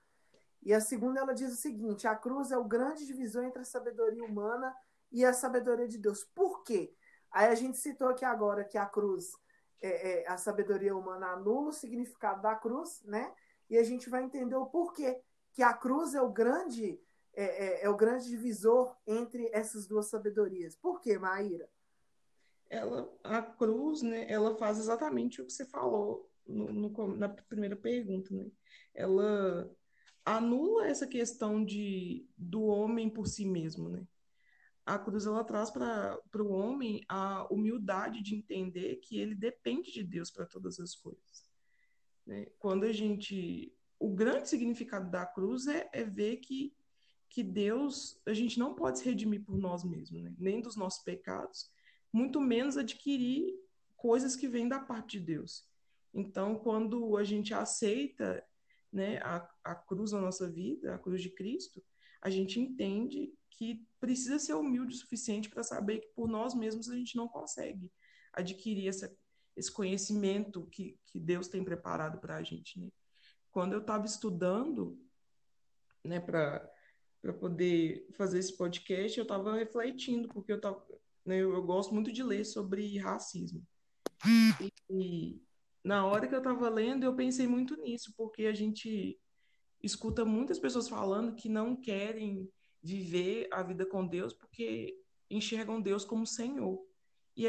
E 0.62 0.72
a 0.72 0.80
segunda 0.80 1.20
ela 1.20 1.34
diz 1.34 1.52
o 1.52 1.56
seguinte: 1.56 2.06
a 2.06 2.14
cruz 2.14 2.52
é 2.52 2.58
o 2.58 2.64
grande 2.64 3.06
divisor 3.06 3.44
entre 3.44 3.62
a 3.62 3.64
sabedoria 3.64 4.24
humana 4.24 4.74
e 5.10 5.24
a 5.24 5.32
sabedoria 5.32 5.88
de 5.88 5.98
Deus. 5.98 6.24
Por 6.24 6.62
quê? 6.62 6.94
Aí 7.32 7.48
a 7.48 7.54
gente 7.54 7.78
citou 7.78 8.08
aqui 8.08 8.24
agora 8.24 8.64
que 8.64 8.78
a 8.78 8.86
cruz, 8.86 9.32
é, 9.80 10.22
é 10.22 10.28
a 10.28 10.36
sabedoria 10.36 10.94
humana 10.94 11.32
anula 11.32 11.70
o 11.70 11.72
significado 11.72 12.42
da 12.42 12.54
cruz, 12.54 13.02
né? 13.04 13.34
E 13.70 13.78
a 13.78 13.84
gente 13.84 14.10
vai 14.10 14.24
entender 14.24 14.56
o 14.56 14.66
porquê 14.66 15.22
que 15.52 15.62
a 15.62 15.72
cruz 15.72 16.14
é 16.14 16.20
o 16.20 16.32
grande 16.32 17.00
é, 17.32 17.44
é, 17.44 17.84
é 17.84 17.88
o 17.88 17.96
grande 17.96 18.28
divisor 18.28 18.96
entre 19.06 19.48
essas 19.52 19.86
duas 19.86 20.10
sabedorias. 20.10 20.74
Por 20.76 21.00
quê, 21.00 21.16
Maíra? 21.16 21.70
Ela, 22.68 23.10
a 23.22 23.40
cruz, 23.40 24.02
né, 24.02 24.30
ela 24.30 24.56
faz 24.56 24.78
exatamente 24.78 25.40
o 25.40 25.46
que 25.46 25.52
você 25.52 25.64
falou 25.64 26.28
no, 26.46 26.72
no, 26.72 27.16
na 27.16 27.28
primeira 27.28 27.76
pergunta, 27.76 28.34
né? 28.34 28.50
Ela 28.94 29.70
anula 30.24 30.86
essa 30.86 31.06
questão 31.06 31.64
de 31.64 32.28
do 32.36 32.64
homem 32.64 33.08
por 33.08 33.26
si 33.26 33.44
mesmo, 33.44 33.88
né? 33.88 34.06
A 34.84 34.98
cruz 34.98 35.26
ela 35.26 35.44
traz 35.44 35.70
para 35.70 36.20
o 36.36 36.50
homem 36.50 37.04
a 37.08 37.46
humildade 37.52 38.22
de 38.22 38.34
entender 38.34 38.96
que 38.96 39.18
ele 39.18 39.34
depende 39.34 39.92
de 39.92 40.02
Deus 40.02 40.30
para 40.30 40.46
todas 40.46 40.80
as 40.80 40.94
coisas. 40.94 41.49
Né? 42.26 42.46
Quando 42.58 42.84
a 42.84 42.92
gente. 42.92 43.72
O 43.98 44.08
grande 44.08 44.48
significado 44.48 45.10
da 45.10 45.26
cruz 45.26 45.66
é, 45.66 45.88
é 45.92 46.02
ver 46.02 46.36
que, 46.38 46.74
que 47.28 47.42
Deus, 47.42 48.18
a 48.24 48.32
gente 48.32 48.58
não 48.58 48.74
pode 48.74 48.98
se 48.98 49.04
redimir 49.04 49.44
por 49.44 49.58
nós 49.58 49.84
mesmos, 49.84 50.22
né? 50.22 50.34
nem 50.38 50.62
dos 50.62 50.74
nossos 50.74 51.04
pecados, 51.04 51.70
muito 52.10 52.40
menos 52.40 52.78
adquirir 52.78 53.54
coisas 53.96 54.34
que 54.36 54.48
vêm 54.48 54.66
da 54.66 54.80
parte 54.80 55.18
de 55.18 55.26
Deus. 55.26 55.68
Então, 56.14 56.56
quando 56.56 57.14
a 57.16 57.22
gente 57.22 57.52
aceita 57.52 58.42
né, 58.90 59.18
a, 59.18 59.48
a 59.62 59.74
cruz 59.74 60.12
na 60.12 60.20
nossa 60.20 60.50
vida, 60.50 60.94
a 60.94 60.98
cruz 60.98 61.20
de 61.20 61.28
Cristo, 61.28 61.84
a 62.22 62.30
gente 62.30 62.58
entende 62.58 63.32
que 63.50 63.86
precisa 64.00 64.38
ser 64.38 64.54
humilde 64.54 64.94
o 64.94 64.98
suficiente 64.98 65.50
para 65.50 65.62
saber 65.62 65.98
que 65.98 66.08
por 66.08 66.28
nós 66.28 66.54
mesmos 66.54 66.88
a 66.88 66.96
gente 66.96 67.16
não 67.16 67.28
consegue 67.28 67.92
adquirir 68.32 68.88
essa, 68.88 69.14
esse 69.56 69.70
conhecimento 69.70 70.66
que, 70.66 70.98
que 71.06 71.18
Deus 71.18 71.48
tem 71.48 71.64
preparado 71.64 72.20
para 72.20 72.36
a 72.36 72.42
gente. 72.42 72.78
Né? 72.80 72.88
Quando 73.50 73.72
eu 73.72 73.80
estava 73.80 74.06
estudando, 74.06 74.98
né, 76.04 76.20
para 76.20 76.70
poder 77.38 78.06
fazer 78.12 78.38
esse 78.38 78.56
podcast, 78.56 79.18
eu 79.18 79.24
estava 79.24 79.56
refletindo, 79.56 80.28
porque 80.28 80.52
eu, 80.52 80.60
tava, 80.60 80.84
né, 81.24 81.36
eu, 81.36 81.52
eu, 81.52 81.62
gosto 81.62 81.92
muito 81.92 82.12
de 82.12 82.22
ler 82.22 82.44
sobre 82.44 82.98
racismo. 82.98 83.62
E, 84.60 84.72
e 84.90 85.42
na 85.82 86.06
hora 86.06 86.28
que 86.28 86.34
eu 86.34 86.38
estava 86.38 86.68
lendo, 86.68 87.04
eu 87.04 87.16
pensei 87.16 87.46
muito 87.46 87.76
nisso, 87.76 88.12
porque 88.16 88.46
a 88.46 88.52
gente 88.52 89.18
escuta 89.82 90.24
muitas 90.24 90.58
pessoas 90.58 90.88
falando 90.88 91.34
que 91.34 91.48
não 91.48 91.74
querem 91.74 92.48
viver 92.82 93.48
a 93.52 93.62
vida 93.62 93.84
com 93.84 94.06
Deus 94.06 94.32
porque 94.32 94.98
enxergam 95.30 95.80
Deus 95.80 96.04
como 96.04 96.26
Senhor. 96.26 96.84
E 97.36 97.46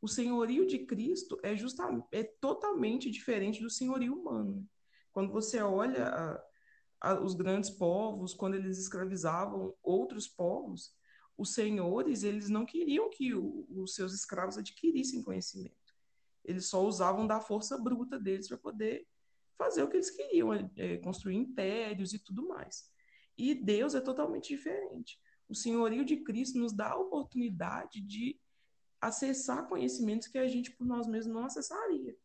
o 0.00 0.08
senhorio 0.08 0.66
de 0.66 0.78
Cristo 0.80 1.38
é 1.42 1.56
justamente 1.56 2.06
é 2.12 2.22
totalmente 2.22 3.10
diferente 3.10 3.60
do 3.60 3.70
senhorio 3.70 4.14
humano. 4.14 4.66
Quando 5.12 5.32
você 5.32 5.60
olha 5.60 6.06
a, 6.06 6.44
a, 7.00 7.20
os 7.20 7.34
grandes 7.34 7.70
povos, 7.70 8.34
quando 8.34 8.54
eles 8.54 8.78
escravizavam 8.78 9.74
outros 9.82 10.28
povos, 10.28 10.94
os 11.36 11.54
senhores, 11.54 12.22
eles 12.22 12.48
não 12.48 12.64
queriam 12.64 13.10
que 13.10 13.34
o, 13.34 13.66
os 13.70 13.94
seus 13.94 14.12
escravos 14.12 14.58
adquirissem 14.58 15.22
conhecimento. 15.22 15.76
Eles 16.44 16.66
só 16.66 16.84
usavam 16.84 17.26
da 17.26 17.40
força 17.40 17.76
bruta 17.76 18.18
deles 18.18 18.48
para 18.48 18.58
poder 18.58 19.06
fazer 19.56 19.82
o 19.82 19.88
que 19.88 19.96
eles 19.96 20.10
queriam, 20.10 20.52
é, 20.76 20.96
construir 20.98 21.36
impérios 21.36 22.12
e 22.12 22.18
tudo 22.18 22.46
mais. 22.46 22.90
E 23.36 23.54
Deus 23.54 23.94
é 23.94 24.00
totalmente 24.00 24.48
diferente. 24.48 25.20
O 25.48 25.54
senhorio 25.54 26.04
de 26.04 26.18
Cristo 26.18 26.58
nos 26.58 26.72
dá 26.72 26.90
a 26.90 26.98
oportunidade 26.98 28.00
de 28.00 28.38
acessar 29.00 29.68
conhecimentos 29.68 30.28
que 30.28 30.38
a 30.38 30.48
gente 30.48 30.70
por 30.72 30.86
nós 30.86 31.06
mesmos 31.06 31.34
não 31.34 31.44
acessaria. 31.44 32.16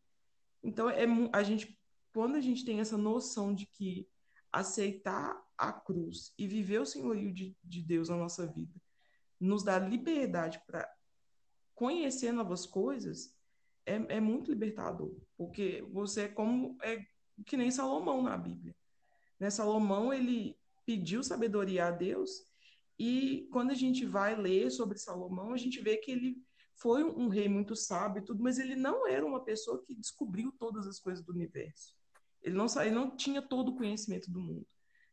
Então, 0.62 0.88
é, 0.88 1.04
a 1.32 1.42
gente, 1.42 1.78
quando 2.12 2.36
a 2.36 2.40
gente 2.40 2.64
tem 2.64 2.80
essa 2.80 2.96
noção 2.96 3.54
de 3.54 3.66
que 3.66 4.08
aceitar 4.50 5.42
a 5.56 5.72
cruz 5.72 6.32
e 6.38 6.46
viver 6.46 6.80
o 6.80 6.86
senhorio 6.86 7.32
de, 7.32 7.56
de 7.62 7.82
Deus 7.82 8.08
na 8.08 8.16
nossa 8.16 8.46
vida 8.46 8.74
nos 9.38 9.62
dá 9.62 9.78
liberdade 9.78 10.62
para 10.66 10.88
conhecer 11.74 12.32
novas 12.32 12.64
coisas, 12.64 13.36
é, 13.84 14.16
é 14.16 14.20
muito 14.20 14.50
libertador. 14.50 15.14
Porque 15.36 15.82
você 15.92 16.22
é 16.22 16.28
como 16.28 16.76
é 16.82 17.04
que 17.44 17.56
nem 17.56 17.70
Salomão 17.70 18.22
na 18.22 18.36
Bíblia. 18.36 18.74
Né? 19.38 19.50
Salomão, 19.50 20.12
ele 20.12 20.56
pediu 20.86 21.22
sabedoria 21.22 21.86
a 21.86 21.90
Deus 21.90 22.46
e 22.98 23.48
quando 23.50 23.70
a 23.70 23.74
gente 23.74 24.04
vai 24.04 24.36
ler 24.36 24.70
sobre 24.70 24.98
Salomão, 24.98 25.52
a 25.52 25.56
gente 25.56 25.80
vê 25.80 25.96
que 25.96 26.10
ele 26.10 26.42
foi 26.76 27.04
um 27.04 27.28
rei 27.28 27.48
muito 27.48 27.76
sábio 27.76 28.20
e 28.20 28.24
tudo, 28.24 28.42
mas 28.42 28.58
ele 28.58 28.74
não 28.74 29.06
era 29.06 29.24
uma 29.24 29.44
pessoa 29.44 29.82
que 29.82 29.94
descobriu 29.94 30.52
todas 30.52 30.86
as 30.86 30.98
coisas 30.98 31.24
do 31.24 31.32
universo. 31.32 31.96
Ele 32.42 32.56
não, 32.56 32.66
ele 32.80 32.94
não 32.94 33.16
tinha 33.16 33.40
todo 33.40 33.70
o 33.70 33.76
conhecimento 33.76 34.30
do 34.30 34.40
mundo, 34.40 34.66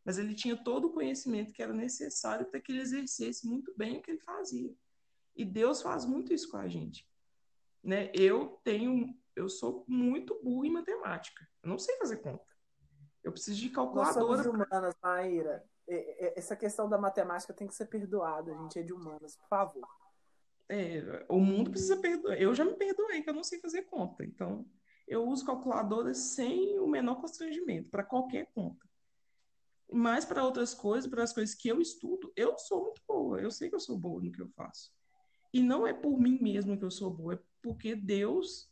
mas 0.03 0.17
ele 0.17 0.33
tinha 0.33 0.61
todo 0.61 0.87
o 0.87 0.93
conhecimento 0.93 1.53
que 1.53 1.61
era 1.61 1.73
necessário 1.73 2.45
para 2.45 2.59
que 2.59 2.71
ele 2.71 2.81
exercesse 2.81 3.47
muito 3.47 3.73
bem 3.77 3.97
o 3.97 4.01
que 4.01 4.11
ele 4.11 4.19
fazia. 4.19 4.75
E 5.35 5.45
Deus 5.45 5.81
faz 5.81 6.05
muito 6.05 6.33
isso 6.33 6.49
com 6.49 6.57
a 6.57 6.67
gente. 6.67 7.07
Né? 7.83 8.11
Eu 8.13 8.59
tenho, 8.63 9.15
eu 9.35 9.47
sou 9.47 9.85
muito 9.87 10.39
burro 10.43 10.65
em 10.65 10.71
matemática. 10.71 11.47
Eu 11.63 11.69
não 11.69 11.79
sei 11.79 11.95
fazer 11.97 12.17
conta. 12.17 12.45
Eu 13.23 13.31
preciso 13.31 13.59
de 13.59 13.69
calculadora. 13.69 14.19
Nós 14.19 14.43
somos 14.43 14.45
humanas, 14.45 14.95
Maíra. 15.01 15.63
Essa 15.87 16.55
questão 16.55 16.89
da 16.89 16.97
matemática 16.97 17.53
tem 17.53 17.67
que 17.67 17.75
ser 17.75 17.85
perdoada. 17.85 18.51
A 18.51 18.61
gente 18.61 18.79
é 18.79 18.83
de 18.83 18.91
humanas, 18.91 19.35
por 19.37 19.47
favor. 19.47 19.87
É, 20.71 21.25
o 21.27 21.37
mundo 21.37 21.69
precisa 21.69 21.97
perdoar. 21.97 22.41
Eu 22.41 22.55
já 22.55 22.63
me 22.63 22.73
perdoei, 22.73 23.21
que 23.21 23.29
eu 23.29 23.33
não 23.33 23.43
sei 23.43 23.59
fazer 23.59 23.81
conta. 23.81 24.23
Então, 24.23 24.65
eu 25.05 25.27
uso 25.27 25.45
calculadora 25.45 26.13
sem 26.13 26.79
o 26.79 26.87
menor 26.87 27.15
constrangimento, 27.15 27.89
para 27.89 28.05
qualquer 28.05 28.49
conta. 28.53 28.89
Mas 29.91 30.23
para 30.23 30.45
outras 30.45 30.73
coisas, 30.73 31.11
para 31.11 31.23
as 31.23 31.33
coisas 31.33 31.53
que 31.53 31.67
eu 31.67 31.81
estudo, 31.81 32.31
eu 32.37 32.57
sou 32.57 32.85
muito 32.85 33.01
boa. 33.05 33.41
Eu 33.41 33.51
sei 33.51 33.67
que 33.67 33.75
eu 33.75 33.81
sou 33.81 33.97
boa 33.97 34.23
no 34.23 34.31
que 34.31 34.41
eu 34.41 34.47
faço. 34.47 34.93
E 35.53 35.61
não 35.61 35.85
é 35.85 35.91
por 35.91 36.17
mim 36.17 36.39
mesmo 36.41 36.77
que 36.77 36.85
eu 36.85 36.91
sou 36.91 37.11
boa, 37.11 37.33
é 37.33 37.39
porque 37.61 37.93
Deus, 37.93 38.71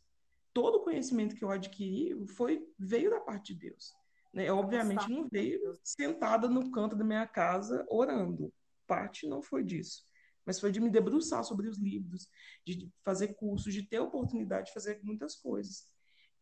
todo 0.54 0.76
o 0.76 0.82
conhecimento 0.82 1.36
que 1.36 1.44
eu 1.44 1.50
adquiri 1.50 2.26
foi 2.28 2.66
veio 2.78 3.10
da 3.10 3.20
parte 3.20 3.52
de 3.52 3.68
Deus. 3.68 3.94
Né? 4.32 4.50
Obviamente 4.50 5.10
não 5.10 5.28
veio 5.28 5.78
sentada 5.84 6.48
no 6.48 6.70
canto 6.70 6.96
da 6.96 7.04
minha 7.04 7.26
casa 7.26 7.84
orando. 7.90 8.50
Parte 8.86 9.28
não 9.28 9.42
foi 9.42 9.62
disso 9.62 10.08
mas 10.50 10.58
foi 10.58 10.72
de 10.72 10.80
me 10.80 10.90
debruçar 10.90 11.44
sobre 11.44 11.68
os 11.68 11.78
livros, 11.78 12.28
de 12.66 12.92
fazer 13.04 13.34
cursos, 13.34 13.72
de 13.72 13.84
ter 13.84 13.98
a 13.98 14.02
oportunidade 14.02 14.66
de 14.66 14.72
fazer 14.72 14.98
muitas 15.00 15.36
coisas. 15.36 15.86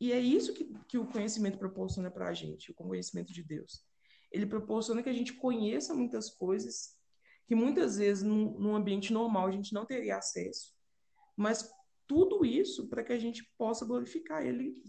E 0.00 0.12
é 0.12 0.18
isso 0.18 0.54
que, 0.54 0.64
que 0.88 0.96
o 0.96 1.06
conhecimento 1.06 1.58
proporciona 1.58 2.10
para 2.10 2.26
a 2.26 2.32
gente, 2.32 2.70
o 2.70 2.74
conhecimento 2.74 3.34
de 3.34 3.42
Deus. 3.42 3.84
Ele 4.32 4.46
proporciona 4.46 5.02
que 5.02 5.10
a 5.10 5.12
gente 5.12 5.34
conheça 5.34 5.92
muitas 5.92 6.30
coisas 6.30 6.96
que 7.46 7.54
muitas 7.54 7.98
vezes 7.98 8.22
num, 8.22 8.58
num 8.58 8.74
ambiente 8.74 9.12
normal 9.12 9.46
a 9.46 9.50
gente 9.50 9.74
não 9.74 9.84
teria 9.84 10.16
acesso, 10.16 10.74
mas 11.36 11.70
tudo 12.06 12.46
isso 12.46 12.88
para 12.88 13.04
que 13.04 13.12
a 13.12 13.18
gente 13.18 13.44
possa 13.58 13.84
glorificar 13.84 14.42
Ele 14.42 14.82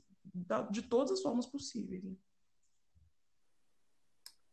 de 0.71 0.81
todas 0.83 1.11
as 1.11 1.21
formas 1.21 1.45
possíveis. 1.45 2.05
Né? 2.05 2.15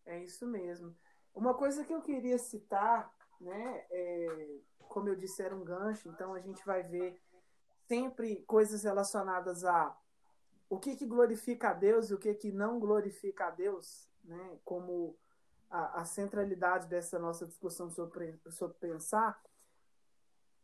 É 0.06 0.24
isso 0.24 0.44
mesmo. 0.44 0.96
Uma 1.32 1.54
coisa 1.54 1.84
que 1.84 1.94
eu 1.94 2.02
queria 2.02 2.36
citar 2.36 3.15
né? 3.40 3.86
É, 3.90 4.58
como 4.88 5.08
eu 5.08 5.16
disse, 5.16 5.42
era 5.42 5.54
um 5.54 5.64
gancho, 5.64 6.08
então 6.08 6.34
a 6.34 6.40
gente 6.40 6.64
vai 6.64 6.82
ver 6.82 7.20
sempre 7.86 8.42
coisas 8.46 8.82
relacionadas 8.82 9.64
a 9.64 9.96
o 10.68 10.78
que, 10.78 10.96
que 10.96 11.06
glorifica 11.06 11.70
a 11.70 11.72
Deus 11.72 12.10
e 12.10 12.14
o 12.14 12.18
que, 12.18 12.34
que 12.34 12.50
não 12.50 12.80
glorifica 12.80 13.46
a 13.46 13.50
Deus, 13.50 14.08
né? 14.24 14.58
Como 14.64 15.16
a, 15.70 16.00
a 16.00 16.04
centralidade 16.04 16.88
dessa 16.88 17.18
nossa 17.18 17.46
discussão 17.46 17.88
sobre, 17.90 18.38
sobre 18.50 18.76
pensar. 18.78 19.40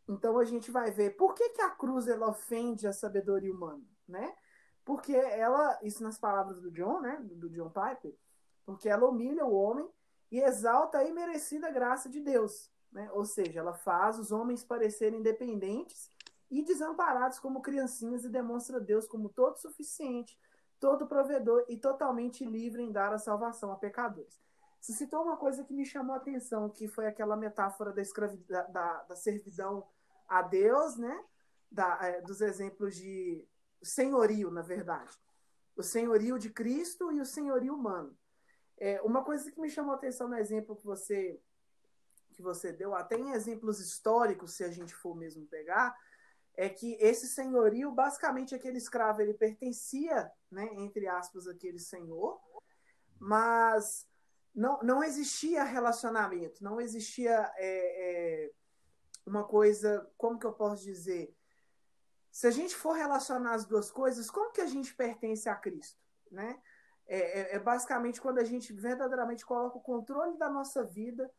Então 0.09 0.39
a 0.39 0.45
gente 0.45 0.71
vai 0.71 0.91
ver 0.91 1.17
por 1.17 1.35
que, 1.35 1.51
que 1.51 1.63
a 1.63 1.71
cruz 1.71 2.09
ela 2.09 2.29
ofende 2.29 2.87
a 2.87 2.93
sabedoria 2.93 3.53
humana, 3.53 3.85
né? 4.09 4.35
Porque 4.85 5.15
ela, 5.15 5.79
isso 5.83 6.03
nas 6.03 6.19
palavras 6.19 6.61
do 6.61 6.71
John, 6.73 7.01
né? 7.01 7.19
Do 7.23 7.49
John 7.49 7.71
Piper, 7.71 8.17
porque 8.65 8.89
ela 8.89 9.09
humilha 9.09 9.45
o 9.45 9.55
homem 9.55 9.89
e 10.33 10.41
exalta 10.41 10.99
a 10.99 11.05
imerecida 11.05 11.71
graça 11.71 12.09
de 12.09 12.19
Deus. 12.19 12.71
Né? 12.91 13.09
Ou 13.13 13.25
seja, 13.27 13.61
ela 13.61 13.75
faz 13.75 14.19
os 14.19 14.33
homens 14.33 14.65
parecerem 14.65 15.21
independentes 15.21 16.11
e 16.51 16.63
desamparados 16.65 17.39
como 17.39 17.61
criancinhas 17.61 18.25
e 18.25 18.31
demonstra 18.31 18.81
Deus 18.81 19.07
como 19.07 19.29
todo 19.29 19.59
suficiente, 19.59 20.39
todo 20.81 21.07
provedor 21.07 21.67
e 21.69 21.77
totalmente 21.77 22.47
livre 22.47 22.83
em 22.83 22.91
dar 22.91 23.13
a 23.13 23.19
salvação 23.19 23.71
a 23.71 23.77
pecadores. 23.77 24.41
Se 24.81 24.95
citou 24.95 25.23
uma 25.23 25.37
coisa 25.37 25.63
que 25.65 25.75
me 25.75 25.85
chamou 25.85 26.15
a 26.15 26.19
atenção, 26.19 26.69
que 26.69 26.89
foi 26.89 27.07
aquela 27.07 27.37
metáfora 27.37 27.93
da, 27.93 28.01
escravidão, 28.01 28.73
da, 28.73 29.03
da 29.03 29.15
servidão 29.15 29.87
a 30.27 30.43
Deus, 30.43 30.97
né? 30.97 31.25
Da, 31.71 31.99
é, 32.03 32.21
dos 32.23 32.41
exemplos 32.41 32.97
de 32.97 33.47
senhorio, 33.83 34.51
na 34.51 34.63
verdade. 34.63 35.17
O 35.77 35.83
senhorio 35.83 36.39
de 36.39 36.51
Cristo 36.51 37.13
e 37.13 37.21
o 37.21 37.25
senhorio 37.25 37.75
humano. 37.75 38.17
É, 38.85 39.01
uma 39.03 39.23
coisa 39.23 39.49
que 39.49 39.61
me 39.61 39.71
chamou 39.71 39.93
a 39.93 39.95
atenção 39.95 40.27
no 40.27 40.35
exemplo 40.35 40.75
que 40.75 40.85
você 40.85 41.41
que 42.33 42.43
você 42.43 42.73
deu, 42.73 42.97
até 42.97 43.15
em 43.15 43.31
exemplos 43.31 43.79
históricos, 43.79 44.55
se 44.55 44.65
a 44.65 44.71
gente 44.71 44.93
for 44.93 45.15
mesmo 45.15 45.47
pegar, 45.47 45.97
é 46.57 46.69
que 46.69 46.95
esse 46.95 47.29
senhorio, 47.29 47.93
basicamente 47.93 48.57
aquele 48.57 48.79
escravo, 48.79 49.21
ele 49.21 49.35
pertencia, 49.35 50.33
né, 50.51 50.69
entre 50.79 51.07
aspas, 51.07 51.47
aquele 51.47 51.79
senhor, 51.79 52.41
mas 53.21 54.09
não, 54.53 54.83
não 54.83 55.05
existia 55.05 55.63
relacionamento, 55.63 56.65
não 56.65 56.81
existia 56.81 57.53
é, 57.57 58.47
é, 58.49 58.53
uma 59.25 59.45
coisa, 59.45 60.11
como 60.17 60.41
que 60.41 60.47
eu 60.47 60.55
posso 60.55 60.83
dizer? 60.83 61.33
Se 62.33 62.49
a 62.49 62.51
gente 62.51 62.75
for 62.75 62.95
relacionar 62.95 63.55
as 63.55 63.65
duas 63.65 63.93
coisas, 63.93 64.29
como 64.29 64.51
que 64.51 64.61
a 64.61 64.67
gente 64.67 64.93
pertence 64.93 65.49
a 65.49 65.55
Cristo, 65.55 66.01
né? 66.33 66.61
É, 67.07 67.41
é, 67.41 67.57
é, 67.57 67.59
basicamente 67.59 68.21
quando 68.21 68.39
a 68.39 68.45
gente 68.45 68.73
verdadeiramente 68.73 69.45
coloca 69.45 69.77
o 69.77 69.83
controle 69.83 70.37
da 70.39 70.49
nossa 70.49 70.85
vida 70.85 71.31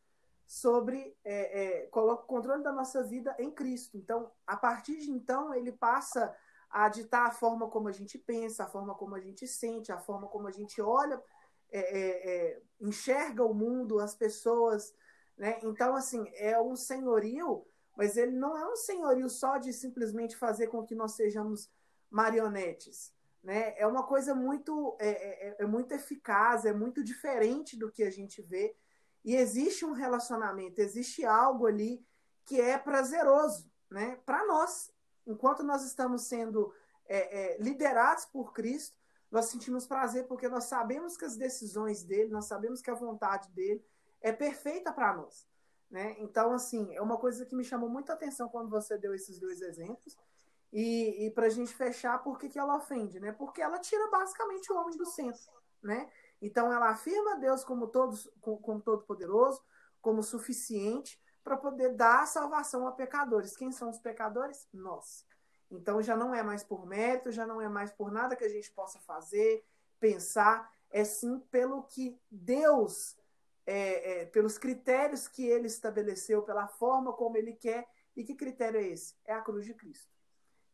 sobre 0.46 1.16
é, 1.24 1.62
é, 1.62 1.86
coloca 1.86 2.22
o 2.22 2.26
controle 2.26 2.62
da 2.62 2.72
nossa 2.72 3.02
vida 3.02 3.34
em 3.38 3.50
Cristo. 3.50 3.96
Então, 3.96 4.30
a 4.46 4.56
partir 4.56 4.98
de 4.98 5.10
então, 5.10 5.54
ele 5.54 5.72
passa 5.72 6.34
a 6.70 6.88
ditar 6.88 7.26
a 7.26 7.30
forma 7.30 7.68
como 7.68 7.88
a 7.88 7.92
gente 7.92 8.18
pensa, 8.18 8.64
a 8.64 8.68
forma 8.68 8.94
como 8.94 9.14
a 9.14 9.20
gente 9.20 9.46
sente, 9.46 9.90
a 9.90 9.98
forma 9.98 10.28
como 10.28 10.46
a 10.46 10.50
gente 10.50 10.82
olha, 10.82 11.22
é, 11.72 12.60
enxerga 12.80 13.44
o 13.44 13.54
mundo, 13.54 14.00
as 14.00 14.14
pessoas. 14.14 14.94
Né? 15.36 15.58
Então, 15.62 15.96
assim, 15.96 16.28
é 16.34 16.60
um 16.60 16.76
senhorio, 16.76 17.66
mas 17.96 18.16
ele 18.16 18.36
não 18.36 18.56
é 18.56 18.70
um 18.70 18.76
senhorio 18.76 19.28
só 19.30 19.56
de 19.56 19.72
simplesmente 19.72 20.36
fazer 20.36 20.66
com 20.66 20.84
que 20.84 20.94
nós 20.94 21.12
sejamos 21.12 21.70
marionetes 22.10 23.14
né? 23.44 23.74
É 23.78 23.86
uma 23.86 24.02
coisa 24.02 24.34
muito, 24.34 24.96
é, 24.98 25.08
é, 25.08 25.48
é, 25.48 25.56
é, 25.60 25.66
muito 25.66 25.92
eficaz, 25.92 26.64
é 26.64 26.72
muito 26.72 27.04
diferente 27.04 27.76
do 27.76 27.92
que 27.92 28.02
a 28.02 28.10
gente 28.10 28.40
vê. 28.40 28.74
E 29.22 29.36
existe 29.36 29.84
um 29.84 29.92
relacionamento, 29.92 30.80
existe 30.80 31.24
algo 31.26 31.66
ali 31.66 32.04
que 32.46 32.58
é 32.58 32.78
prazeroso 32.78 33.70
né? 33.90 34.18
para 34.24 34.46
nós. 34.46 34.90
Enquanto 35.26 35.62
nós 35.62 35.84
estamos 35.84 36.22
sendo 36.22 36.72
é, 37.06 37.18
é, 37.18 37.58
liderados 37.58 38.24
por 38.24 38.54
Cristo, 38.54 38.98
nós 39.30 39.46
sentimos 39.46 39.86
prazer 39.86 40.26
porque 40.26 40.48
nós 40.48 40.64
sabemos 40.64 41.16
que 41.16 41.24
as 41.24 41.36
decisões 41.36 42.02
dele, 42.02 42.30
nós 42.30 42.46
sabemos 42.46 42.80
que 42.80 42.90
a 42.90 42.94
vontade 42.94 43.50
dele 43.50 43.84
é 44.22 44.32
perfeita 44.32 44.90
para 44.90 45.14
nós. 45.14 45.46
Né? 45.90 46.16
Então, 46.18 46.52
assim, 46.52 46.94
é 46.94 47.02
uma 47.02 47.18
coisa 47.18 47.44
que 47.44 47.54
me 47.54 47.64
chamou 47.64 47.90
muita 47.90 48.14
atenção 48.14 48.48
quando 48.48 48.70
você 48.70 48.96
deu 48.96 49.14
esses 49.14 49.38
dois 49.38 49.60
exemplos. 49.60 50.16
E, 50.74 51.26
e 51.26 51.30
para 51.30 51.46
a 51.46 51.50
gente 51.50 51.72
fechar, 51.72 52.18
por 52.18 52.36
que, 52.36 52.48
que 52.48 52.58
ela 52.58 52.76
ofende? 52.76 53.20
Né? 53.20 53.30
Porque 53.30 53.62
ela 53.62 53.78
tira 53.78 54.10
basicamente 54.10 54.72
o 54.72 54.76
homem 54.76 54.96
do 54.96 55.06
centro. 55.06 55.40
Né? 55.80 56.10
Então 56.42 56.72
ela 56.72 56.88
afirma 56.88 57.36
Deus 57.36 57.62
como, 57.62 57.86
todos, 57.86 58.28
como 58.40 58.80
todo 58.80 59.04
poderoso, 59.04 59.62
como 60.02 60.20
suficiente 60.20 61.22
para 61.44 61.56
poder 61.56 61.90
dar 61.90 62.26
salvação 62.26 62.88
a 62.88 62.92
pecadores. 62.92 63.56
Quem 63.56 63.70
são 63.70 63.88
os 63.88 64.00
pecadores? 64.00 64.66
Nós. 64.72 65.24
Então 65.70 66.02
já 66.02 66.16
não 66.16 66.34
é 66.34 66.42
mais 66.42 66.64
por 66.64 66.84
mérito, 66.84 67.30
já 67.30 67.46
não 67.46 67.60
é 67.60 67.68
mais 67.68 67.92
por 67.92 68.10
nada 68.10 68.34
que 68.34 68.44
a 68.44 68.48
gente 68.48 68.72
possa 68.72 68.98
fazer, 68.98 69.64
pensar, 70.00 70.68
é 70.90 71.04
sim 71.04 71.38
pelo 71.50 71.84
que 71.84 72.18
Deus 72.28 73.16
é, 73.66 74.22
é, 74.22 74.26
pelos 74.26 74.58
critérios 74.58 75.28
que 75.28 75.46
ele 75.46 75.66
estabeleceu, 75.66 76.42
pela 76.42 76.66
forma 76.66 77.12
como 77.12 77.36
ele 77.36 77.52
quer. 77.52 77.86
E 78.16 78.24
que 78.24 78.34
critério 78.34 78.80
é 78.80 78.84
esse? 78.84 79.14
É 79.24 79.32
a 79.32 79.40
cruz 79.40 79.64
de 79.64 79.74
Cristo. 79.74 80.13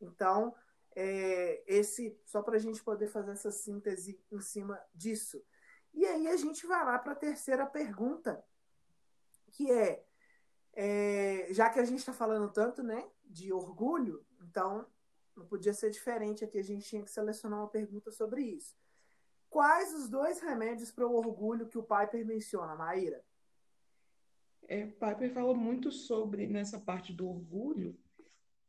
Então, 0.00 0.54
é, 0.94 1.62
esse 1.66 2.18
só 2.24 2.42
para 2.42 2.56
a 2.56 2.58
gente 2.58 2.82
poder 2.82 3.08
fazer 3.08 3.32
essa 3.32 3.50
síntese 3.50 4.20
em 4.30 4.40
cima 4.40 4.80
disso. 4.94 5.42
E 5.92 6.04
aí 6.04 6.28
a 6.28 6.36
gente 6.36 6.66
vai 6.66 6.84
lá 6.84 6.98
para 6.98 7.12
a 7.12 7.16
terceira 7.16 7.66
pergunta, 7.66 8.44
que 9.50 9.70
é, 9.70 10.04
é 10.72 11.48
já 11.50 11.68
que 11.68 11.80
a 11.80 11.84
gente 11.84 11.98
está 11.98 12.12
falando 12.12 12.52
tanto 12.52 12.82
né, 12.82 13.08
de 13.24 13.52
orgulho, 13.52 14.24
então 14.40 14.86
não 15.36 15.46
podia 15.46 15.72
ser 15.72 15.90
diferente 15.90 16.44
aqui, 16.44 16.58
a 16.58 16.64
gente 16.64 16.86
tinha 16.86 17.02
que 17.02 17.10
selecionar 17.10 17.60
uma 17.60 17.68
pergunta 17.68 18.10
sobre 18.10 18.42
isso. 18.42 18.76
Quais 19.48 19.92
os 19.94 20.08
dois 20.08 20.38
remédios 20.40 20.92
para 20.92 21.06
o 21.06 21.14
orgulho 21.14 21.66
que 21.66 21.78
o 21.78 21.82
Piper 21.82 22.24
menciona, 22.24 22.76
Maíra? 22.76 23.24
É, 24.68 24.86
Piper 24.86 25.32
fala 25.32 25.52
muito 25.54 25.90
sobre, 25.90 26.46
nessa 26.46 26.78
parte 26.78 27.12
do 27.12 27.28
orgulho, 27.28 27.98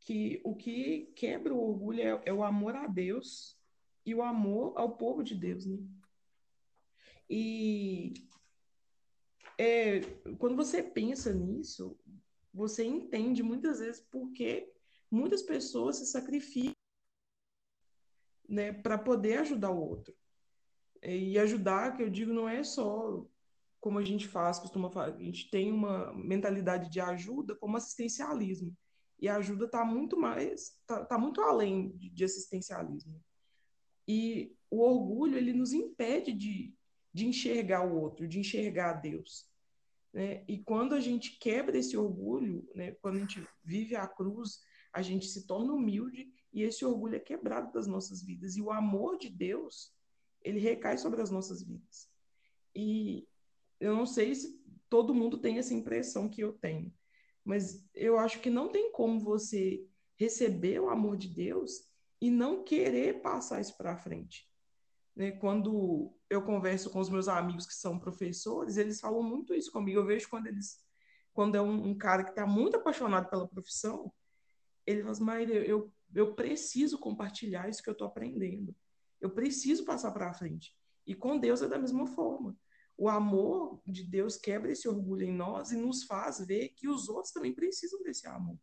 que 0.04 0.40
o 0.44 0.54
que 0.54 1.12
quebra 1.16 1.54
o 1.54 1.70
orgulho 1.70 2.00
é, 2.00 2.22
é 2.26 2.32
o 2.32 2.42
amor 2.42 2.74
a 2.76 2.86
Deus 2.86 3.58
e 4.04 4.14
o 4.14 4.22
amor 4.22 4.74
ao 4.76 4.96
povo 4.96 5.22
de 5.22 5.34
Deus, 5.34 5.66
né? 5.66 5.78
E 7.30 8.12
é, 9.58 10.00
quando 10.38 10.56
você 10.56 10.82
pensa 10.82 11.32
nisso, 11.32 11.96
você 12.52 12.84
entende 12.84 13.42
muitas 13.42 13.78
vezes 13.78 14.00
porque 14.10 14.72
muitas 15.10 15.42
pessoas 15.42 15.96
se 15.96 16.06
sacrificam 16.06 16.74
né, 18.48 18.72
para 18.72 18.98
poder 18.98 19.38
ajudar 19.38 19.70
o 19.70 19.80
outro. 19.80 20.14
E 21.02 21.38
ajudar, 21.38 21.96
que 21.96 22.02
eu 22.02 22.10
digo, 22.10 22.32
não 22.32 22.48
é 22.48 22.62
só 22.62 23.26
como 23.80 23.98
a 23.98 24.04
gente 24.04 24.28
faz, 24.28 24.60
costuma 24.60 24.88
fazer, 24.90 25.16
a 25.16 25.24
gente 25.24 25.50
tem 25.50 25.72
uma 25.72 26.12
mentalidade 26.12 26.88
de 26.88 27.00
ajuda 27.00 27.56
como 27.56 27.76
assistencialismo. 27.76 28.76
E 29.22 29.28
a 29.28 29.36
ajuda 29.36 29.66
está 29.66 29.84
muito 29.84 30.18
mais, 30.18 30.80
está 30.80 31.04
tá 31.04 31.16
muito 31.16 31.40
além 31.40 31.96
de, 31.96 32.10
de, 32.10 32.24
assistencialismo. 32.24 33.22
E 34.06 34.52
o 34.68 34.80
orgulho, 34.80 35.38
ele 35.38 35.52
nos 35.52 35.72
impede 35.72 36.32
de, 36.32 36.74
de 37.14 37.28
enxergar 37.28 37.86
o 37.86 38.00
outro, 38.00 38.26
de 38.26 38.40
enxergar 38.40 38.94
Deus. 38.94 39.48
Né? 40.12 40.44
E 40.48 40.58
quando 40.58 40.92
a 40.92 40.98
gente 40.98 41.38
quebra 41.38 41.78
esse 41.78 41.96
orgulho, 41.96 42.68
né? 42.74 42.96
quando 43.00 43.14
a 43.14 43.20
gente 43.20 43.46
vive 43.62 43.94
a 43.94 44.08
cruz, 44.08 44.60
a 44.92 45.00
gente 45.00 45.26
se 45.28 45.46
torna 45.46 45.72
humilde 45.72 46.28
e 46.52 46.62
esse 46.64 46.84
orgulho 46.84 47.14
é 47.14 47.20
quebrado 47.20 47.72
das 47.72 47.86
nossas 47.86 48.24
vidas. 48.24 48.56
E 48.56 48.60
o 48.60 48.72
amor 48.72 49.16
de 49.18 49.30
Deus, 49.30 49.94
ele 50.42 50.58
recai 50.58 50.98
sobre 50.98 51.22
as 51.22 51.30
nossas 51.30 51.62
vidas. 51.62 52.10
E 52.74 53.24
eu 53.78 53.94
não 53.94 54.04
sei 54.04 54.34
se 54.34 54.60
todo 54.88 55.14
mundo 55.14 55.38
tem 55.38 55.58
essa 55.58 55.72
impressão 55.72 56.28
que 56.28 56.42
eu 56.42 56.54
tenho, 56.54 56.92
mas 57.44 57.84
eu 57.94 58.18
acho 58.18 58.40
que 58.40 58.50
não 58.50 58.68
tem 58.68 58.92
como 58.92 59.20
você 59.20 59.84
receber 60.16 60.80
o 60.80 60.88
amor 60.88 61.16
de 61.16 61.28
Deus 61.28 61.90
e 62.20 62.30
não 62.30 62.62
querer 62.62 63.20
passar 63.20 63.60
isso 63.60 63.76
para 63.76 63.96
frente. 63.96 64.48
Né? 65.14 65.32
Quando 65.32 66.14
eu 66.30 66.42
converso 66.42 66.90
com 66.90 67.00
os 67.00 67.10
meus 67.10 67.28
amigos 67.28 67.66
que 67.66 67.74
são 67.74 67.98
professores, 67.98 68.76
eles 68.76 69.00
falam 69.00 69.22
muito 69.22 69.54
isso 69.54 69.72
comigo. 69.72 69.98
Eu 69.98 70.06
vejo 70.06 70.28
quando 70.28 70.46
eles, 70.46 70.80
quando 71.32 71.56
é 71.56 71.60
um, 71.60 71.88
um 71.88 71.98
cara 71.98 72.24
que 72.24 72.30
está 72.30 72.46
muito 72.46 72.76
apaixonado 72.76 73.28
pela 73.28 73.48
profissão, 73.48 74.12
ele 74.86 75.00
fala 75.00 75.12
assim, 75.12 75.24
Maíra, 75.24 75.54
eu, 75.54 75.92
eu 76.14 76.34
preciso 76.34 76.98
compartilhar 76.98 77.68
isso 77.68 77.82
que 77.82 77.88
eu 77.88 77.92
estou 77.92 78.06
aprendendo. 78.06 78.74
Eu 79.20 79.30
preciso 79.30 79.84
passar 79.84 80.10
para 80.12 80.32
frente. 80.32 80.74
E 81.06 81.14
com 81.14 81.38
Deus 81.38 81.62
é 81.62 81.68
da 81.68 81.78
mesma 81.78 82.06
forma. 82.06 82.56
O 82.96 83.08
amor 83.08 83.80
de 83.86 84.04
Deus 84.04 84.36
quebra 84.36 84.72
esse 84.72 84.88
orgulho 84.88 85.24
em 85.24 85.32
nós 85.32 85.72
e 85.72 85.76
nos 85.76 86.04
faz 86.04 86.44
ver 86.46 86.68
que 86.70 86.88
os 86.88 87.08
outros 87.08 87.32
também 87.32 87.54
precisam 87.54 88.02
desse 88.02 88.26
amor. 88.26 88.58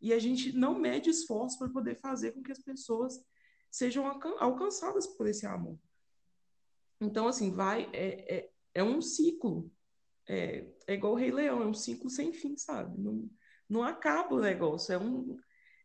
E 0.00 0.12
a 0.12 0.18
gente 0.18 0.52
não 0.52 0.78
mede 0.78 1.10
esforço 1.10 1.58
para 1.58 1.68
poder 1.68 1.94
fazer 1.96 2.32
com 2.32 2.42
que 2.42 2.52
as 2.52 2.62
pessoas 2.62 3.22
sejam 3.70 4.06
alcançadas 4.38 5.06
por 5.06 5.26
esse 5.26 5.46
amor. 5.46 5.78
Então, 7.00 7.28
assim, 7.28 7.50
vai, 7.50 7.88
é, 7.92 8.36
é, 8.36 8.50
é 8.74 8.82
um 8.82 9.00
ciclo. 9.00 9.70
É, 10.28 10.66
é 10.86 10.94
igual 10.94 11.12
o 11.12 11.16
Rei 11.16 11.30
Leão, 11.30 11.62
é 11.62 11.66
um 11.66 11.74
ciclo 11.74 12.10
sem 12.10 12.32
fim, 12.32 12.56
sabe? 12.56 13.00
Não, 13.00 13.30
não 13.68 13.82
acaba 13.82 14.34
o 14.34 14.40
negócio. 14.40 14.92
É 14.92 14.98
um, 14.98 15.36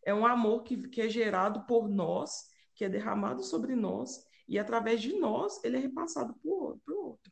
é 0.04 0.14
um 0.14 0.26
amor 0.26 0.64
que, 0.64 0.88
que 0.90 1.02
é 1.02 1.10
gerado 1.10 1.66
por 1.66 1.88
nós 1.88 2.54
que 2.76 2.84
é 2.84 2.90
derramado 2.90 3.42
sobre 3.42 3.76
nós 3.76 4.28
e 4.48 4.60
através 4.60 5.02
de 5.02 5.18
nós 5.18 5.64
ele 5.64 5.78
é 5.78 5.80
repassado 5.80 6.34
para 6.34 6.52
o 6.52 6.54
outro. 6.54 7.32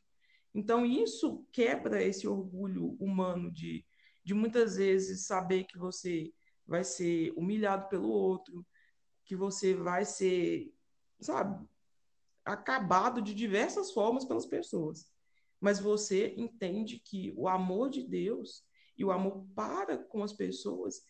Então 0.54 0.86
isso 0.86 1.44
quebra 1.52 2.02
esse 2.02 2.28
orgulho 2.28 2.96
humano 3.00 3.50
de, 3.50 3.84
de 4.24 4.34
muitas 4.34 4.76
vezes 4.76 5.26
saber 5.26 5.64
que 5.64 5.76
você 5.76 6.32
vai 6.66 6.84
ser 6.84 7.32
humilhado 7.36 7.88
pelo 7.88 8.08
outro, 8.08 8.64
que 9.24 9.34
você 9.34 9.74
vai 9.74 10.04
ser, 10.04 10.72
sabe, 11.20 11.66
acabado 12.44 13.20
de 13.20 13.34
diversas 13.34 13.92
formas 13.92 14.24
pelas 14.24 14.46
pessoas. 14.46 15.10
Mas 15.60 15.80
você 15.80 16.34
entende 16.36 16.98
que 16.98 17.34
o 17.36 17.48
amor 17.48 17.90
de 17.90 18.02
Deus 18.02 18.64
e 18.96 19.04
o 19.04 19.10
amor 19.10 19.46
para 19.54 19.98
com 19.98 20.22
as 20.22 20.32
pessoas 20.32 21.02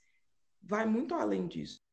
vai 0.62 0.86
muito 0.86 1.14
além 1.14 1.46
disso 1.46 1.84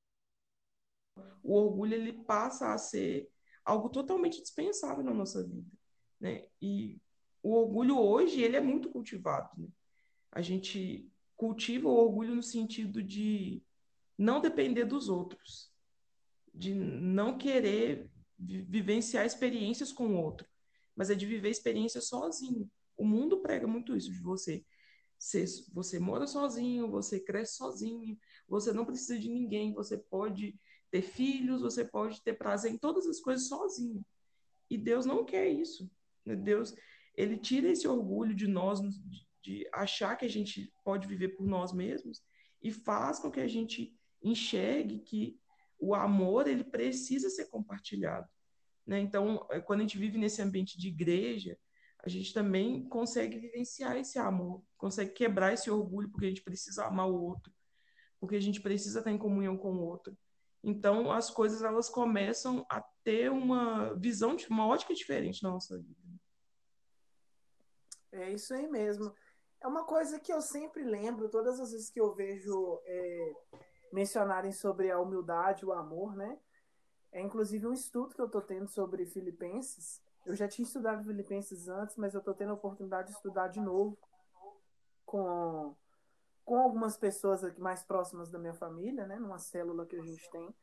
o 1.44 1.54
orgulho 1.56 1.94
ele 1.94 2.14
passa 2.14 2.74
a 2.74 2.78
ser 2.78 3.30
algo 3.66 3.90
totalmente 3.90 4.42
dispensável 4.42 5.04
na 5.04 5.14
nossa 5.14 5.44
vida, 5.46 5.70
né? 6.20 6.48
E 6.62 7.00
o 7.44 7.54
orgulho 7.54 7.98
hoje 7.98 8.42
ele 8.42 8.56
é 8.56 8.62
muito 8.62 8.90
cultivado, 8.90 9.50
né? 9.58 9.68
A 10.32 10.42
gente 10.42 11.10
cultiva 11.36 11.90
o 11.90 11.98
orgulho 11.98 12.36
no 12.36 12.44
sentido 12.44 13.02
de 13.02 13.62
não 14.18 14.40
depender 14.40 14.86
dos 14.86 15.10
outros, 15.10 15.72
de 16.54 16.74
não 16.74 17.38
querer 17.38 18.10
vivenciar 18.38 19.26
experiências 19.26 19.92
com 19.92 20.08
o 20.08 20.22
outro, 20.22 20.48
mas 20.96 21.10
é 21.10 21.16
de 21.16 21.26
viver 21.26 21.50
experiências 21.50 22.08
sozinho. 22.08 22.70
O 22.96 23.06
mundo 23.06 23.42
prega 23.42 23.68
muito 23.68 23.96
isso 23.96 24.12
de 24.12 24.20
você. 24.20 24.64
Você, 25.18 25.46
você 25.74 26.00
mora 26.00 26.26
sozinho, 26.26 26.90
você 26.90 27.20
cresce 27.20 27.56
sozinho, 27.56 28.18
você 28.48 28.74
não 28.74 28.86
precisa 28.86 29.20
de 29.20 29.30
ninguém, 29.30 29.74
você 29.74 29.98
pode 29.98 30.60
ter 30.90 31.02
filhos, 31.02 31.62
você 31.62 31.86
pode 31.86 32.22
ter 32.24 32.34
prazer 32.34 32.72
em 32.72 32.78
todas 32.78 33.06
as 33.08 33.20
coisas 33.20 33.48
sozinho. 33.48 34.04
E 34.70 34.78
Deus 34.78 35.06
não 35.06 35.24
quer 35.24 35.48
isso. 35.48 35.90
Né? 36.26 36.36
Deus, 36.36 36.76
ele 37.16 37.38
tira 37.38 37.70
esse 37.70 37.88
orgulho 37.88 38.34
de 38.34 38.48
nós, 38.48 38.80
de 39.42 39.68
achar 39.74 40.16
que 40.16 40.26
a 40.26 40.30
gente 40.30 40.72
pode 40.84 41.08
viver 41.08 41.30
por 41.30 41.46
nós 41.46 41.74
mesmos, 41.74 42.22
e 42.62 42.72
faz 42.72 43.20
com 43.20 43.32
que 43.32 43.40
a 43.40 43.48
gente 43.48 43.96
enxergue 44.24 45.00
que 45.00 45.40
o 45.80 45.96
amor 45.96 46.48
ele 46.48 46.64
precisa 46.64 47.30
ser 47.30 47.46
compartilhado. 47.46 48.30
Né? 48.86 49.00
Então, 49.00 49.46
é, 49.50 49.60
quando 49.60 49.80
a 49.80 49.84
gente 49.84 49.98
vive 49.98 50.18
nesse 50.18 50.42
ambiente 50.42 50.78
de 50.78 50.88
igreja, 50.90 51.58
a 52.04 52.10
gente 52.10 52.34
também 52.34 52.88
consegue 52.88 53.40
vivenciar 53.40 53.98
esse 53.98 54.18
amor, 54.18 54.64
consegue 54.78 55.12
quebrar 55.12 55.54
esse 55.54 55.70
orgulho, 55.70 56.10
porque 56.10 56.26
a 56.26 56.30
gente 56.30 56.44
precisa 56.44 56.86
amar 56.86 57.08
o 57.10 57.22
outro, 57.22 57.52
porque 58.20 58.36
a 58.36 58.40
gente 58.40 58.62
precisa 58.62 59.00
estar 59.00 59.12
em 59.12 59.18
comunhão 59.18 59.58
com 59.58 59.72
o 59.74 59.82
outro. 59.82 60.18
Então, 60.64 61.12
as 61.12 61.30
coisas 61.32 61.64
elas 61.64 61.90
começam 61.90 62.66
a 62.70 62.84
ter 63.04 63.32
uma 63.32 63.96
visão, 63.96 64.36
uma 64.50 64.68
ótica 64.68 64.94
diferente 64.94 65.42
na 65.42 65.50
nossa 65.50 65.78
vida. 65.78 66.00
É 68.12 68.30
isso 68.32 68.54
aí 68.54 68.68
mesmo. 68.68 69.14
É 69.62 69.68
uma 69.68 69.84
coisa 69.84 70.20
que 70.20 70.34
eu 70.34 70.42
sempre 70.42 70.84
lembro, 70.84 71.30
todas 71.30 71.60
as 71.60 71.72
vezes 71.72 71.90
que 71.90 72.02
eu 72.02 72.14
vejo 72.14 72.82
é, 72.86 73.34
mencionarem 73.94 74.52
sobre 74.52 74.90
a 74.90 75.00
humildade, 75.00 75.66
o 75.66 75.72
amor, 75.72 76.16
né? 76.16 76.40
É 77.12 77.22
inclusive 77.22 77.68
um 77.68 77.74
estudo 77.74 78.16
que 78.16 78.22
eu 78.22 78.26
estou 78.26 78.42
tendo 78.42 78.68
sobre 78.68 79.06
Filipenses. 79.06 80.02
Eu 80.26 80.36
já 80.36 80.48
tinha 80.48 80.66
estudado 80.66 81.04
Filipenses 81.04 81.68
antes, 81.68 81.96
mas 81.96 82.14
eu 82.14 82.20
estou 82.20 82.34
tendo 82.34 82.52
a 82.52 82.56
oportunidade 82.56 83.10
de 83.10 83.14
estudar 83.16 83.48
de 83.48 83.60
novo 83.60 83.98
com 85.06 85.76
com 86.44 86.58
algumas 86.58 86.98
pessoas 86.98 87.42
mais 87.58 87.84
próximas 87.84 88.30
da 88.30 88.40
minha 88.40 88.54
família, 88.54 89.06
né, 89.06 89.18
numa 89.18 89.38
célula 89.38 89.86
que 89.86 89.96
a 89.96 90.02
gente 90.02 90.30
tem. 90.32 90.54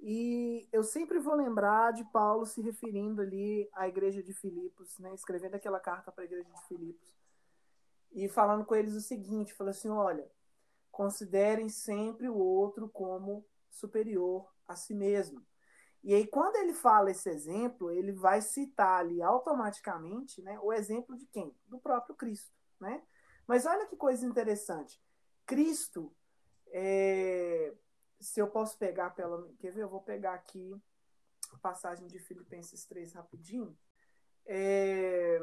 E 0.00 0.68
eu 0.72 0.84
sempre 0.84 1.18
vou 1.18 1.34
lembrar 1.34 1.92
de 1.92 2.04
Paulo 2.12 2.46
se 2.46 2.60
referindo 2.60 3.20
ali 3.20 3.68
à 3.72 3.88
igreja 3.88 4.22
de 4.22 4.32
Filipos, 4.32 4.98
né, 4.98 5.12
escrevendo 5.14 5.56
aquela 5.56 5.80
carta 5.80 6.12
para 6.12 6.22
a 6.22 6.26
igreja 6.26 6.48
de 6.48 6.66
Filipos, 6.68 7.16
e 8.12 8.28
falando 8.28 8.64
com 8.64 8.74
eles 8.74 8.94
o 8.94 9.00
seguinte: 9.00 9.54
falou 9.54 9.70
assim, 9.70 9.88
olha, 9.88 10.30
considerem 10.90 11.68
sempre 11.68 12.28
o 12.28 12.36
outro 12.36 12.88
como 12.88 13.44
superior 13.70 14.48
a 14.66 14.76
si 14.76 14.94
mesmo. 14.94 15.44
E 16.02 16.14
aí, 16.14 16.26
quando 16.26 16.56
ele 16.56 16.72
fala 16.72 17.10
esse 17.10 17.28
exemplo, 17.28 17.90
ele 17.90 18.12
vai 18.12 18.40
citar 18.40 19.00
ali 19.00 19.20
automaticamente 19.20 20.40
né, 20.42 20.58
o 20.62 20.72
exemplo 20.72 21.16
de 21.16 21.26
quem? 21.26 21.54
Do 21.66 21.78
próprio 21.78 22.14
Cristo. 22.14 22.52
Né? 22.80 23.02
Mas 23.46 23.66
olha 23.66 23.86
que 23.86 23.96
coisa 23.96 24.24
interessante. 24.24 25.00
Cristo, 25.44 26.14
é, 26.68 27.74
se 28.20 28.40
eu 28.40 28.48
posso 28.48 28.76
pegar 28.78 29.10
pela. 29.10 29.48
Quer 29.58 29.72
ver? 29.72 29.82
Eu 29.82 29.88
vou 29.88 30.02
pegar 30.02 30.34
aqui 30.34 30.74
a 31.52 31.58
passagem 31.58 32.06
de 32.06 32.18
Filipenses 32.18 32.84
3 32.84 33.14
rapidinho. 33.14 33.76
É, 34.46 35.40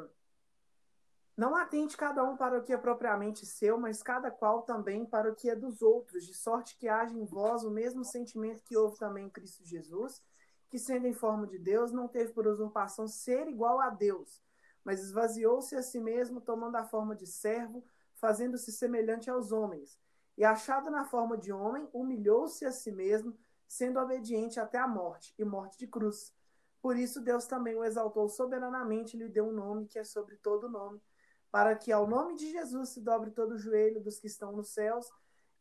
não 1.38 1.54
atente 1.54 1.98
cada 1.98 2.24
um 2.24 2.38
para 2.38 2.58
o 2.58 2.64
que 2.64 2.72
é 2.72 2.78
propriamente 2.78 3.46
seu, 3.46 3.78
mas 3.78 4.02
cada 4.02 4.32
qual 4.32 4.62
também 4.62 5.06
para 5.06 5.30
o 5.30 5.36
que 5.36 5.50
é 5.50 5.56
dos 5.56 5.82
outros, 5.82 6.26
de 6.26 6.34
sorte 6.34 6.78
que 6.78 6.88
haja 6.88 7.14
em 7.14 7.26
vós 7.26 7.64
o 7.64 7.72
mesmo 7.72 8.06
sentimento 8.06 8.64
que 8.64 8.78
houve 8.78 8.98
também 8.98 9.26
em 9.26 9.30
Cristo 9.30 9.66
Jesus, 9.66 10.24
que 10.70 10.80
sendo 10.80 11.08
em 11.08 11.14
forma 11.14 11.46
de 11.46 11.60
Deus, 11.60 11.92
não 11.92 12.08
teve 12.08 12.32
por 12.32 12.48
usurpação 12.48 13.06
ser 13.06 13.48
igual 13.50 13.82
a 13.82 13.90
Deus, 13.90 14.42
mas 14.84 15.02
esvaziou-se 15.02 15.76
a 15.76 15.82
si 15.82 16.00
mesmo, 16.00 16.40
tomando 16.40 16.78
a 16.78 16.86
forma 16.86 17.14
de 17.14 17.28
servo, 17.28 17.84
fazendo-se 18.16 18.72
semelhante 18.72 19.30
aos 19.30 19.52
homens. 19.52 20.00
E 20.38 20.44
achado 20.44 20.90
na 20.90 21.06
forma 21.06 21.38
de 21.38 21.52
homem, 21.52 21.88
humilhou-se 21.94 22.66
a 22.66 22.72
si 22.72 22.92
mesmo, 22.92 23.38
sendo 23.68 24.00
obediente 24.00 24.60
até 24.60 24.78
a 24.78 24.88
morte, 24.88 25.34
e 25.38 25.46
morte 25.46 25.78
de 25.78 25.88
cruz. 25.88 26.34
Por 26.82 26.98
isso 26.98 27.22
Deus 27.22 27.46
também 27.46 27.76
o 27.76 27.84
exaltou 27.84 28.30
soberanamente 28.30 29.16
e 29.16 29.20
lhe 29.20 29.30
deu 29.30 29.48
um 29.48 29.52
nome 29.52 29.88
que 29.88 29.98
é 29.98 30.04
sobre 30.04 30.36
todo 30.38 30.70
nome, 30.70 31.02
para 31.50 31.76
que 31.76 31.92
ao 31.92 32.06
nome 32.06 32.36
de 32.36 32.52
Jesus 32.52 32.90
se 32.90 33.02
dobre 33.02 33.32
todo 33.32 33.54
o 33.54 33.58
joelho 33.58 34.02
dos 34.02 34.20
que 34.20 34.28
estão 34.28 34.52
nos 34.52 34.70
céus 34.70 35.10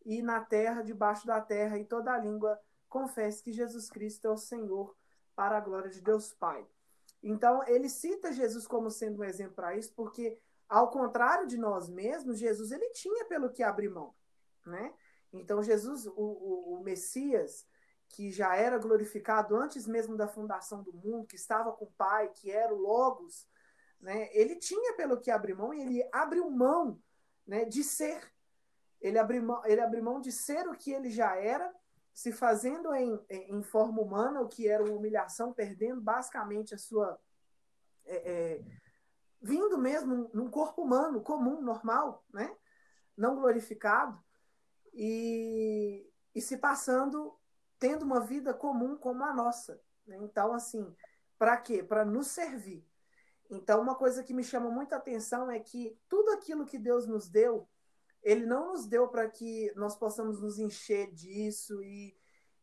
e 0.04 0.20
na 0.20 0.40
terra, 0.40 0.82
debaixo 0.82 1.26
da 1.26 1.40
terra, 1.40 1.78
e 1.78 1.84
toda 1.84 2.12
a 2.12 2.18
língua 2.18 2.60
confesse 2.88 3.42
que 3.42 3.52
Jesus 3.52 3.88
Cristo 3.88 4.26
é 4.26 4.30
o 4.30 4.36
Senhor, 4.36 4.94
para 5.34 5.56
a 5.56 5.60
glória 5.60 5.90
de 5.90 6.00
Deus 6.00 6.32
Pai. 6.32 6.66
Então, 7.22 7.66
ele 7.66 7.88
cita 7.88 8.32
Jesus 8.32 8.66
como 8.66 8.90
sendo 8.90 9.20
um 9.20 9.24
exemplo 9.24 9.54
para 9.54 9.76
isso, 9.76 9.92
porque, 9.94 10.38
ao 10.68 10.90
contrário 10.90 11.46
de 11.46 11.56
nós 11.56 11.88
mesmos, 11.88 12.38
Jesus 12.38 12.70
ele 12.70 12.90
tinha 12.90 13.24
pelo 13.24 13.50
que 13.50 13.62
abrir 13.62 13.88
mão. 13.88 14.14
Né? 14.64 14.92
Então, 15.32 15.62
Jesus, 15.62 16.06
o, 16.06 16.12
o, 16.16 16.78
o 16.78 16.82
Messias, 16.82 17.66
que 18.08 18.30
já 18.30 18.56
era 18.56 18.78
glorificado 18.78 19.56
antes 19.56 19.86
mesmo 19.86 20.16
da 20.16 20.28
fundação 20.28 20.82
do 20.82 20.92
mundo, 20.92 21.26
que 21.26 21.36
estava 21.36 21.72
com 21.72 21.86
o 21.86 21.92
Pai, 21.92 22.28
que 22.28 22.50
era 22.50 22.72
o 22.72 22.78
Logos, 22.78 23.48
né? 24.00 24.28
ele 24.32 24.56
tinha 24.56 24.94
pelo 24.94 25.20
que 25.20 25.30
abrir 25.30 25.54
mão 25.54 25.72
e 25.74 25.80
ele 25.80 26.08
abriu 26.12 26.50
mão 26.50 27.00
né, 27.46 27.64
de 27.64 27.82
ser. 27.82 28.32
Ele 29.00 29.18
abriu, 29.18 29.42
mão, 29.42 29.62
ele 29.64 29.80
abriu 29.80 30.02
mão 30.02 30.20
de 30.20 30.32
ser 30.32 30.66
o 30.68 30.76
que 30.76 30.92
ele 30.92 31.10
já 31.10 31.36
era, 31.36 31.72
se 32.12 32.32
fazendo 32.32 32.94
em, 32.94 33.20
em 33.28 33.62
forma 33.62 34.00
humana, 34.00 34.40
o 34.40 34.48
que 34.48 34.68
era 34.68 34.84
uma 34.84 34.94
humilhação, 34.94 35.52
perdendo 35.52 36.00
basicamente 36.00 36.74
a 36.74 36.78
sua. 36.78 37.20
É, 38.06 38.32
é, 38.32 38.64
vindo 39.40 39.76
mesmo 39.76 40.30
num 40.32 40.48
corpo 40.48 40.82
humano, 40.82 41.20
comum, 41.20 41.60
normal, 41.60 42.24
né? 42.32 42.54
não 43.16 43.36
glorificado, 43.36 44.18
e, 44.94 46.08
e 46.34 46.40
se 46.40 46.56
passando 46.56 47.36
tendo 47.78 48.04
uma 48.04 48.20
vida 48.20 48.54
comum 48.54 48.96
como 48.96 49.24
a 49.24 49.32
nossa. 49.32 49.80
Né? 50.06 50.16
Então, 50.22 50.54
assim, 50.54 50.94
para 51.38 51.56
quê? 51.56 51.82
Para 51.82 52.04
nos 52.04 52.28
servir. 52.28 52.86
Então, 53.50 53.82
uma 53.82 53.94
coisa 53.94 54.22
que 54.22 54.32
me 54.32 54.42
chama 54.42 54.70
muita 54.70 54.96
atenção 54.96 55.50
é 55.50 55.60
que 55.60 55.98
tudo 56.08 56.30
aquilo 56.30 56.64
que 56.64 56.78
Deus 56.78 57.06
nos 57.06 57.28
deu, 57.28 57.68
Ele 58.22 58.46
não 58.46 58.72
nos 58.72 58.86
deu 58.86 59.08
para 59.08 59.28
que 59.28 59.70
nós 59.76 59.96
possamos 59.96 60.40
nos 60.40 60.58
encher 60.58 61.12
disso 61.12 61.82
e, 61.82 62.16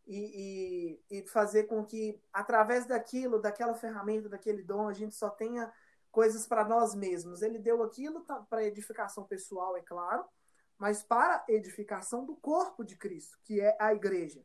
e, 0.08 1.00
e, 1.12 1.20
e 1.20 1.28
fazer 1.28 1.66
com 1.66 1.86
que, 1.86 2.20
através 2.34 2.88
daquilo, 2.88 3.40
daquela 3.40 3.76
ferramenta, 3.76 4.28
daquele 4.28 4.64
dom, 4.64 4.88
a 4.88 4.94
gente 4.94 5.16
só 5.16 5.30
tenha 5.30 5.72
coisas 6.12 6.48
para 6.48 6.66
nós 6.66 6.96
mesmos. 6.96 7.42
Ele 7.42 7.60
deu 7.60 7.84
aquilo 7.84 8.26
para 8.50 8.66
edificação 8.66 9.24
pessoal, 9.26 9.78
é 9.78 9.82
claro, 9.82 10.26
mas 10.82 11.04
para 11.04 11.46
edificação 11.48 12.26
do 12.26 12.36
corpo 12.36 12.84
de 12.84 12.98
Cristo, 12.98 13.38
que 13.44 13.62
é 13.62 13.78
a 13.80 13.94
igreja. 13.94 14.44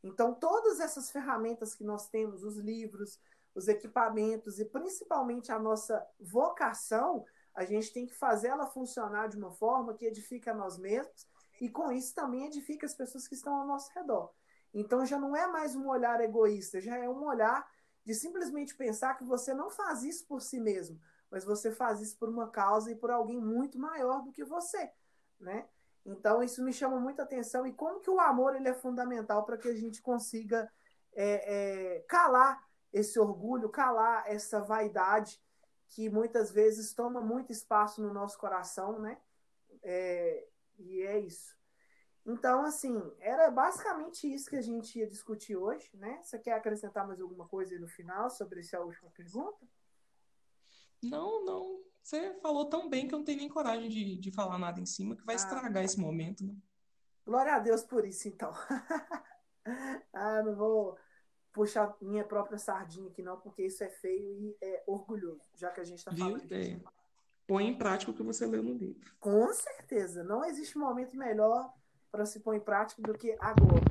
Então, 0.00 0.32
todas 0.32 0.78
essas 0.78 1.10
ferramentas 1.10 1.74
que 1.74 1.82
nós 1.82 2.08
temos, 2.08 2.44
os 2.44 2.56
livros, 2.56 3.18
os 3.52 3.66
equipamentos 3.66 4.60
e 4.60 4.64
principalmente 4.64 5.50
a 5.50 5.58
nossa 5.58 6.06
vocação, 6.20 7.24
a 7.52 7.64
gente 7.64 7.92
tem 7.92 8.06
que 8.06 8.14
fazer 8.14 8.46
ela 8.46 8.68
funcionar 8.68 9.26
de 9.26 9.36
uma 9.36 9.50
forma 9.50 9.92
que 9.92 10.06
edifica 10.06 10.54
nós 10.54 10.78
mesmos 10.78 11.26
e 11.60 11.68
com 11.68 11.90
isso 11.90 12.14
também 12.14 12.46
edifica 12.46 12.86
as 12.86 12.94
pessoas 12.94 13.26
que 13.26 13.34
estão 13.34 13.52
ao 13.52 13.66
nosso 13.66 13.90
redor. 13.92 14.32
Então 14.72 15.04
já 15.04 15.18
não 15.18 15.34
é 15.34 15.48
mais 15.48 15.74
um 15.74 15.88
olhar 15.88 16.20
egoísta, 16.20 16.80
já 16.80 16.96
é 16.96 17.08
um 17.08 17.24
olhar 17.26 17.68
de 18.04 18.14
simplesmente 18.14 18.76
pensar 18.76 19.14
que 19.14 19.24
você 19.24 19.52
não 19.52 19.68
faz 19.68 20.04
isso 20.04 20.28
por 20.28 20.40
si 20.40 20.60
mesmo, 20.60 21.00
mas 21.28 21.44
você 21.44 21.72
faz 21.72 22.00
isso 22.00 22.16
por 22.18 22.28
uma 22.28 22.48
causa 22.48 22.92
e 22.92 22.94
por 22.94 23.10
alguém 23.10 23.40
muito 23.40 23.80
maior 23.80 24.22
do 24.22 24.30
que 24.30 24.44
você, 24.44 24.92
né? 25.42 25.68
Então, 26.04 26.42
isso 26.42 26.62
me 26.64 26.72
chama 26.72 26.98
muita 26.98 27.22
atenção 27.22 27.66
e 27.66 27.72
como 27.72 28.00
que 28.00 28.10
o 28.10 28.20
amor 28.20 28.56
ele 28.56 28.68
é 28.68 28.74
fundamental 28.74 29.44
para 29.44 29.56
que 29.56 29.68
a 29.68 29.74
gente 29.74 30.02
consiga 30.02 30.70
é, 31.12 31.96
é, 31.96 32.00
calar 32.00 32.66
esse 32.92 33.18
orgulho, 33.18 33.68
calar 33.68 34.24
essa 34.26 34.60
vaidade 34.60 35.40
que 35.88 36.08
muitas 36.08 36.50
vezes 36.50 36.94
toma 36.94 37.20
muito 37.20 37.52
espaço 37.52 38.02
no 38.02 38.12
nosso 38.12 38.38
coração, 38.38 38.98
né? 38.98 39.18
É, 39.82 40.46
e 40.78 41.02
é 41.02 41.18
isso. 41.18 41.54
Então, 42.24 42.64
assim, 42.64 43.00
era 43.18 43.50
basicamente 43.50 44.32
isso 44.32 44.48
que 44.48 44.56
a 44.56 44.60
gente 44.60 44.98
ia 44.98 45.06
discutir 45.06 45.56
hoje, 45.56 45.90
né? 45.94 46.20
Você 46.22 46.38
quer 46.38 46.52
acrescentar 46.52 47.06
mais 47.06 47.20
alguma 47.20 47.46
coisa 47.48 47.78
no 47.78 47.88
final 47.88 48.30
sobre 48.30 48.60
essa 48.60 48.80
última 48.80 49.10
pergunta? 49.10 49.66
Não, 51.02 51.44
não. 51.44 51.91
Você 52.02 52.34
falou 52.40 52.66
tão 52.66 52.88
bem 52.88 53.06
que 53.06 53.14
eu 53.14 53.18
não 53.18 53.24
tenho 53.24 53.38
nem 53.38 53.48
coragem 53.48 53.88
de, 53.88 54.16
de 54.16 54.32
falar 54.32 54.58
nada 54.58 54.80
em 54.80 54.86
cima, 54.86 55.14
que 55.14 55.24
vai 55.24 55.34
ah, 55.34 55.38
estragar 55.38 55.84
esse 55.84 56.00
momento, 56.00 56.44
né? 56.44 56.54
Glória 57.24 57.54
a 57.54 57.58
Deus 57.60 57.84
por 57.84 58.04
isso, 58.04 58.26
então. 58.28 58.52
ah, 60.12 60.42
não 60.42 60.56
vou 60.56 60.98
puxar 61.52 61.94
minha 62.00 62.24
própria 62.24 62.58
sardinha 62.58 63.08
aqui, 63.08 63.22
não, 63.22 63.38
porque 63.38 63.62
isso 63.62 63.84
é 63.84 63.88
feio 63.88 64.40
e 64.40 64.56
é 64.60 64.82
orgulhoso, 64.86 65.48
já 65.54 65.70
que 65.70 65.80
a 65.80 65.84
gente 65.84 65.98
está 65.98 66.14
falando. 66.14 66.52
É. 66.52 66.80
Põe 67.46 67.68
em 67.68 67.76
prática 67.76 68.10
o 68.10 68.14
que 68.14 68.22
você 68.22 68.46
leu 68.46 68.62
no 68.62 68.72
livro. 68.72 69.00
Com 69.20 69.52
certeza. 69.52 70.24
Não 70.24 70.44
existe 70.44 70.78
momento 70.78 71.16
melhor 71.16 71.72
para 72.10 72.24
se 72.24 72.40
pôr 72.40 72.54
em 72.54 72.60
prática 72.60 73.02
do 73.02 73.14
que 73.14 73.36
agora. 73.40 73.82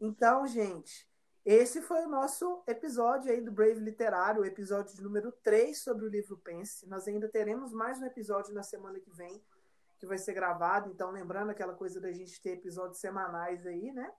Então, 0.00 0.46
gente, 0.46 1.08
esse 1.46 1.80
foi 1.80 2.04
o 2.04 2.08
nosso 2.08 2.60
episódio 2.66 3.30
aí 3.30 3.40
do 3.40 3.52
Brave 3.52 3.78
Literário, 3.78 4.42
o 4.42 4.44
episódio 4.44 5.00
número 5.00 5.30
3 5.30 5.78
sobre 5.78 6.04
o 6.04 6.08
livro 6.08 6.36
Pense. 6.36 6.84
Nós 6.88 7.06
ainda 7.06 7.28
teremos 7.28 7.72
mais 7.72 8.00
um 8.00 8.04
episódio 8.04 8.52
na 8.52 8.64
semana 8.64 8.98
que 8.98 9.12
vem, 9.12 9.40
que 9.96 10.06
vai 10.06 10.18
ser 10.18 10.34
gravado. 10.34 10.90
Então, 10.90 11.12
lembrando 11.12 11.50
aquela 11.50 11.72
coisa 11.72 12.00
da 12.00 12.10
gente 12.10 12.42
ter 12.42 12.54
episódios 12.54 12.98
semanais 12.98 13.64
aí, 13.64 13.92
né? 13.92 14.12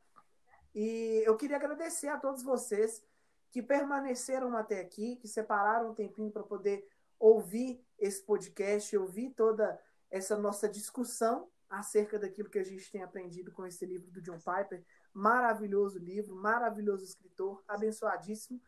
E 0.74 1.22
eu 1.26 1.36
queria 1.36 1.58
agradecer 1.58 2.08
a 2.08 2.18
todos 2.18 2.44
vocês 2.44 3.04
que 3.52 3.62
permaneceram 3.62 4.56
até 4.56 4.80
aqui, 4.80 5.18
que 5.18 5.28
separaram 5.28 5.90
um 5.90 5.94
tempinho 5.94 6.32
para 6.32 6.44
poder 6.44 6.88
ouvir 7.20 7.86
esse 8.00 8.24
podcast, 8.24 8.96
ouvir 8.96 9.32
toda 9.32 9.78
essa 10.10 10.38
nossa 10.38 10.70
discussão 10.70 11.50
acerca 11.70 12.18
daquilo 12.18 12.50
que 12.50 12.60
a 12.60 12.64
gente 12.64 12.90
tem 12.90 13.04
aprendido 13.04 13.52
com 13.52 13.66
esse 13.66 13.86
livro 13.86 14.10
do 14.12 14.22
John 14.22 14.40
Piper 14.40 14.82
maravilhoso 15.18 15.98
livro, 15.98 16.36
maravilhoso 16.36 17.04
escritor, 17.04 17.64
abençoadíssimo. 17.68 18.62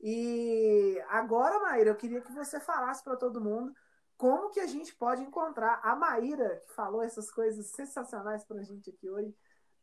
E 0.00 1.02
agora, 1.08 1.58
Maíra, 1.60 1.90
eu 1.90 1.96
queria 1.96 2.20
que 2.20 2.32
você 2.32 2.60
falasse 2.60 3.02
para 3.02 3.16
todo 3.16 3.40
mundo 3.40 3.74
como 4.16 4.50
que 4.50 4.60
a 4.60 4.66
gente 4.66 4.94
pode 4.94 5.22
encontrar 5.22 5.80
a 5.82 5.96
Maíra, 5.96 6.62
que 6.66 6.72
falou 6.72 7.02
essas 7.02 7.30
coisas 7.30 7.66
sensacionais 7.66 8.44
para 8.44 8.60
a 8.60 8.62
gente 8.62 8.90
aqui 8.90 9.10
hoje, 9.10 9.34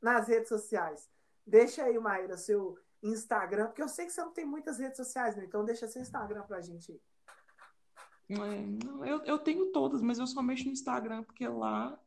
nas 0.02 0.28
redes 0.28 0.50
sociais. 0.50 1.10
Deixa 1.46 1.84
aí, 1.84 2.00
Maíra, 2.00 2.38
seu 2.38 2.78
Instagram, 3.04 3.68
porque 3.68 3.84
eu 3.84 3.90
sei 3.90 4.06
que 4.06 4.14
você 4.14 4.22
não 4.22 4.32
tem 4.32 4.46
muitas 4.46 4.80
redes 4.80 4.98
sociais, 4.98 5.36
né? 5.36 5.46
Então 5.46 5.66
deixa 5.66 5.88
seu 5.88 6.02
Instagram 6.02 6.44
para 6.44 6.58
a 6.58 6.62
gente 6.62 6.92
aí. 6.92 7.02
É, 8.28 9.10
eu, 9.10 9.24
eu 9.24 9.38
tenho 9.38 9.72
todas, 9.72 10.02
mas 10.02 10.18
eu 10.18 10.26
só 10.26 10.42
mexo 10.42 10.66
no 10.66 10.72
Instagram, 10.72 11.24
porque 11.24 11.48
lá 11.48 12.00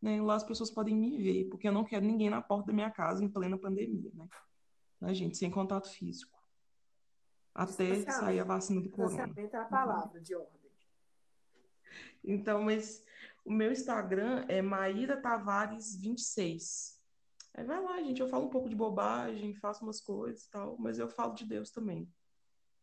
né? 0.00 0.20
Lá 0.20 0.34
as 0.34 0.44
pessoas 0.44 0.70
podem 0.70 0.96
me 0.96 1.16
ver, 1.18 1.48
porque 1.48 1.68
eu 1.68 1.72
não 1.72 1.84
quero 1.84 2.04
ninguém 2.04 2.30
na 2.30 2.40
porta 2.40 2.68
da 2.68 2.72
minha 2.72 2.90
casa 2.90 3.24
em 3.24 3.28
plena 3.28 3.58
pandemia, 3.58 4.10
né? 4.14 4.28
A 5.00 5.12
gente 5.12 5.36
sem 5.36 5.50
contato 5.50 5.88
físico. 5.88 6.38
Até 7.54 8.02
sair 8.02 8.40
a 8.40 8.44
vacina 8.44 8.80
do 8.80 8.90
corona. 8.90 9.32
é 9.36 9.56
a 9.56 9.64
palavra 9.64 10.20
de 10.20 10.34
ordem. 10.34 10.60
Então, 12.22 12.62
mas 12.62 13.04
o 13.44 13.52
meu 13.52 13.72
Instagram 13.72 14.44
é 14.48 14.62
Maíra 14.62 15.16
Tavares 15.16 15.96
26. 15.96 17.00
Aí 17.54 17.64
vai 17.64 17.82
lá, 17.82 18.00
gente, 18.02 18.20
eu 18.20 18.28
falo 18.28 18.46
um 18.46 18.50
pouco 18.50 18.68
de 18.68 18.76
bobagem, 18.76 19.54
faço 19.54 19.82
umas 19.84 20.00
coisas 20.00 20.44
e 20.44 20.50
tal, 20.50 20.76
mas 20.78 20.98
eu 20.98 21.08
falo 21.08 21.34
de 21.34 21.44
Deus 21.44 21.70
também. 21.70 22.08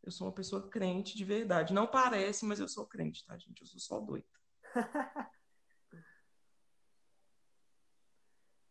Eu 0.03 0.11
sou 0.11 0.27
uma 0.27 0.33
pessoa 0.33 0.67
crente 0.67 1.15
de 1.15 1.23
verdade. 1.23 1.73
Não 1.73 1.87
parece, 1.87 2.45
mas 2.45 2.59
eu 2.59 2.67
sou 2.67 2.85
crente, 2.85 3.25
tá, 3.25 3.37
gente? 3.37 3.61
Eu 3.61 3.67
sou 3.67 3.79
só 3.79 3.99
doida. 3.99 4.27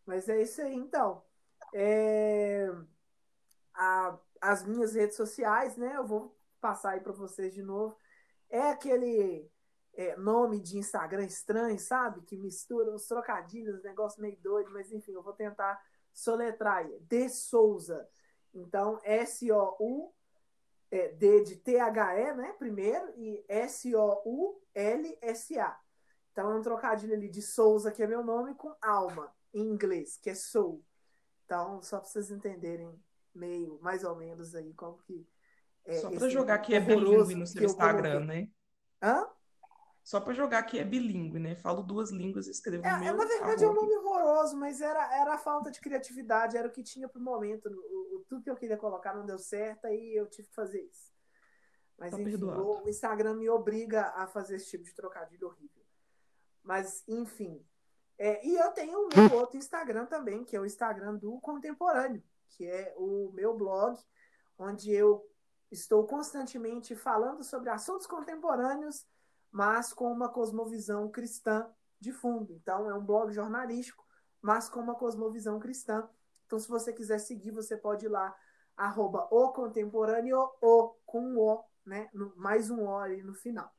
Mas 0.06 0.28
é 0.28 0.40
isso 0.40 0.62
aí, 0.62 0.74
então. 0.74 1.22
É... 1.74 2.68
A, 3.74 4.18
as 4.40 4.64
minhas 4.64 4.94
redes 4.94 5.16
sociais, 5.16 5.76
né? 5.76 5.96
Eu 5.96 6.06
vou 6.06 6.34
passar 6.60 6.92
aí 6.92 7.00
para 7.00 7.12
vocês 7.12 7.52
de 7.52 7.62
novo. 7.62 7.96
É 8.48 8.70
aquele 8.70 9.50
é, 9.94 10.16
nome 10.16 10.60
de 10.60 10.78
Instagram 10.78 11.24
estranho, 11.24 11.78
sabe? 11.78 12.22
Que 12.22 12.36
mistura 12.36 12.94
os 12.94 13.06
trocadilhos, 13.06 13.82
negócio 13.82 14.22
meio 14.22 14.38
doido, 14.40 14.70
mas 14.70 14.92
enfim, 14.92 15.12
eu 15.12 15.22
vou 15.22 15.32
tentar 15.32 15.82
soletrar 16.12 16.78
aí. 16.78 16.98
De 17.00 17.28
Souza. 17.28 18.08
Então, 18.54 19.00
S-O-U, 19.02 20.14
é, 20.90 21.08
D 21.08 21.42
de 21.42 21.56
T-H-E, 21.56 22.34
né? 22.34 22.54
Primeiro, 22.58 23.12
e 23.16 23.44
S-O-U-L-S-A. 23.48 24.66
Então 26.32 26.50
é 26.52 26.54
um 26.54 26.62
trocadilho 26.62 27.14
ali 27.14 27.28
de 27.30 27.42
Souza, 27.42 27.90
que 27.90 28.02
é 28.02 28.06
meu 28.06 28.22
nome, 28.22 28.54
com 28.54 28.74
alma, 28.82 29.34
em 29.56 29.62
inglês, 29.62 30.18
que 30.22 30.30
é 30.30 30.34
soul. 30.34 30.84
Então, 31.44 31.82
só 31.82 31.98
para 31.98 32.08
vocês 32.08 32.30
entenderem 32.30 32.92
meio, 33.34 33.78
mais 33.80 34.04
ou 34.04 34.14
menos 34.14 34.54
aí, 34.54 34.74
como 34.74 34.98
que. 34.98 35.26
É 35.84 35.98
só 35.98 36.10
para 36.10 36.28
jogar 36.28 36.58
que 36.58 36.74
é 36.74 36.80
bilíngue 36.80 37.34
no 37.34 37.46
seu 37.46 37.62
Instagram, 37.62 38.24
né? 38.24 38.50
Hã? 39.02 39.26
Só 40.02 40.20
para 40.20 40.34
jogar 40.34 40.62
que 40.64 40.78
é 40.78 40.84
bilíngue, 40.84 41.38
né? 41.38 41.56
Falo 41.56 41.82
duas 41.82 42.10
línguas, 42.10 42.46
escrevo 42.46 42.84
é, 42.84 42.98
meu. 42.98 43.16
Na 43.16 43.24
verdade 43.24 43.64
é 43.64 43.68
um 43.68 43.74
nome 43.74 43.96
horroroso, 43.96 44.56
mas 44.56 44.80
era, 44.80 45.20
era 45.20 45.34
a 45.34 45.38
falta 45.38 45.70
de 45.70 45.80
criatividade, 45.80 46.56
era 46.56 46.68
o 46.68 46.70
que 46.70 46.82
tinha 46.82 47.08
pro 47.08 47.20
momento. 47.20 47.68
O, 47.68 48.16
o, 48.16 48.24
tudo 48.28 48.42
que 48.42 48.50
eu 48.50 48.56
queria 48.56 48.76
colocar 48.76 49.14
não 49.14 49.24
deu 49.24 49.38
certo, 49.38 49.86
aí 49.86 50.14
eu 50.14 50.26
tive 50.26 50.48
que 50.48 50.54
fazer 50.54 50.82
isso. 50.82 51.12
Mas 51.98 52.10
tá 52.10 52.20
enfim, 52.20 52.44
o, 52.44 52.84
o 52.84 52.88
Instagram 52.88 53.34
me 53.34 53.48
obriga 53.48 54.12
a 54.16 54.26
fazer 54.26 54.56
esse 54.56 54.70
tipo 54.70 54.84
de 54.84 54.94
trocadilho 54.94 55.48
horrível. 55.48 55.84
Mas, 56.62 57.02
enfim. 57.08 57.64
É, 58.18 58.46
e 58.46 58.54
eu 58.54 58.70
tenho 58.72 59.06
um 59.06 59.08
meu 59.14 59.38
outro 59.38 59.58
Instagram 59.58 60.06
também, 60.06 60.44
que 60.44 60.56
é 60.56 60.60
o 60.60 60.66
Instagram 60.66 61.16
do 61.16 61.38
Contemporâneo, 61.40 62.22
que 62.48 62.66
é 62.66 62.94
o 62.96 63.30
meu 63.34 63.54
blog, 63.56 63.98
onde 64.58 64.90
eu 64.90 65.28
estou 65.70 66.06
constantemente 66.06 66.94
falando 66.96 67.44
sobre 67.44 67.68
assuntos 67.68 68.06
contemporâneos, 68.06 69.06
mas 69.50 69.92
com 69.92 70.10
uma 70.10 70.28
cosmovisão 70.28 71.10
cristã 71.10 71.68
de 72.00 72.12
fundo. 72.12 72.54
Então, 72.54 72.88
é 72.88 72.94
um 72.94 73.04
blog 73.04 73.32
jornalístico, 73.32 74.04
mas 74.40 74.68
com 74.68 74.80
uma 74.80 74.94
cosmovisão 74.94 75.58
cristã. 75.58 76.08
Então, 76.46 76.58
se 76.58 76.68
você 76.68 76.92
quiser 76.92 77.18
seguir, 77.18 77.50
você 77.50 77.76
pode 77.76 78.06
ir 78.06 78.08
lá, 78.08 78.34
arroba 78.76 79.26
o 79.30 79.52
contemporâneo, 79.52 80.38
o 80.60 80.94
com 81.04 81.36
o, 81.36 81.64
né? 81.84 82.08
Mais 82.36 82.70
um 82.70 82.84
O 82.84 82.98
ali 82.98 83.22
no 83.22 83.34
final. 83.34 83.74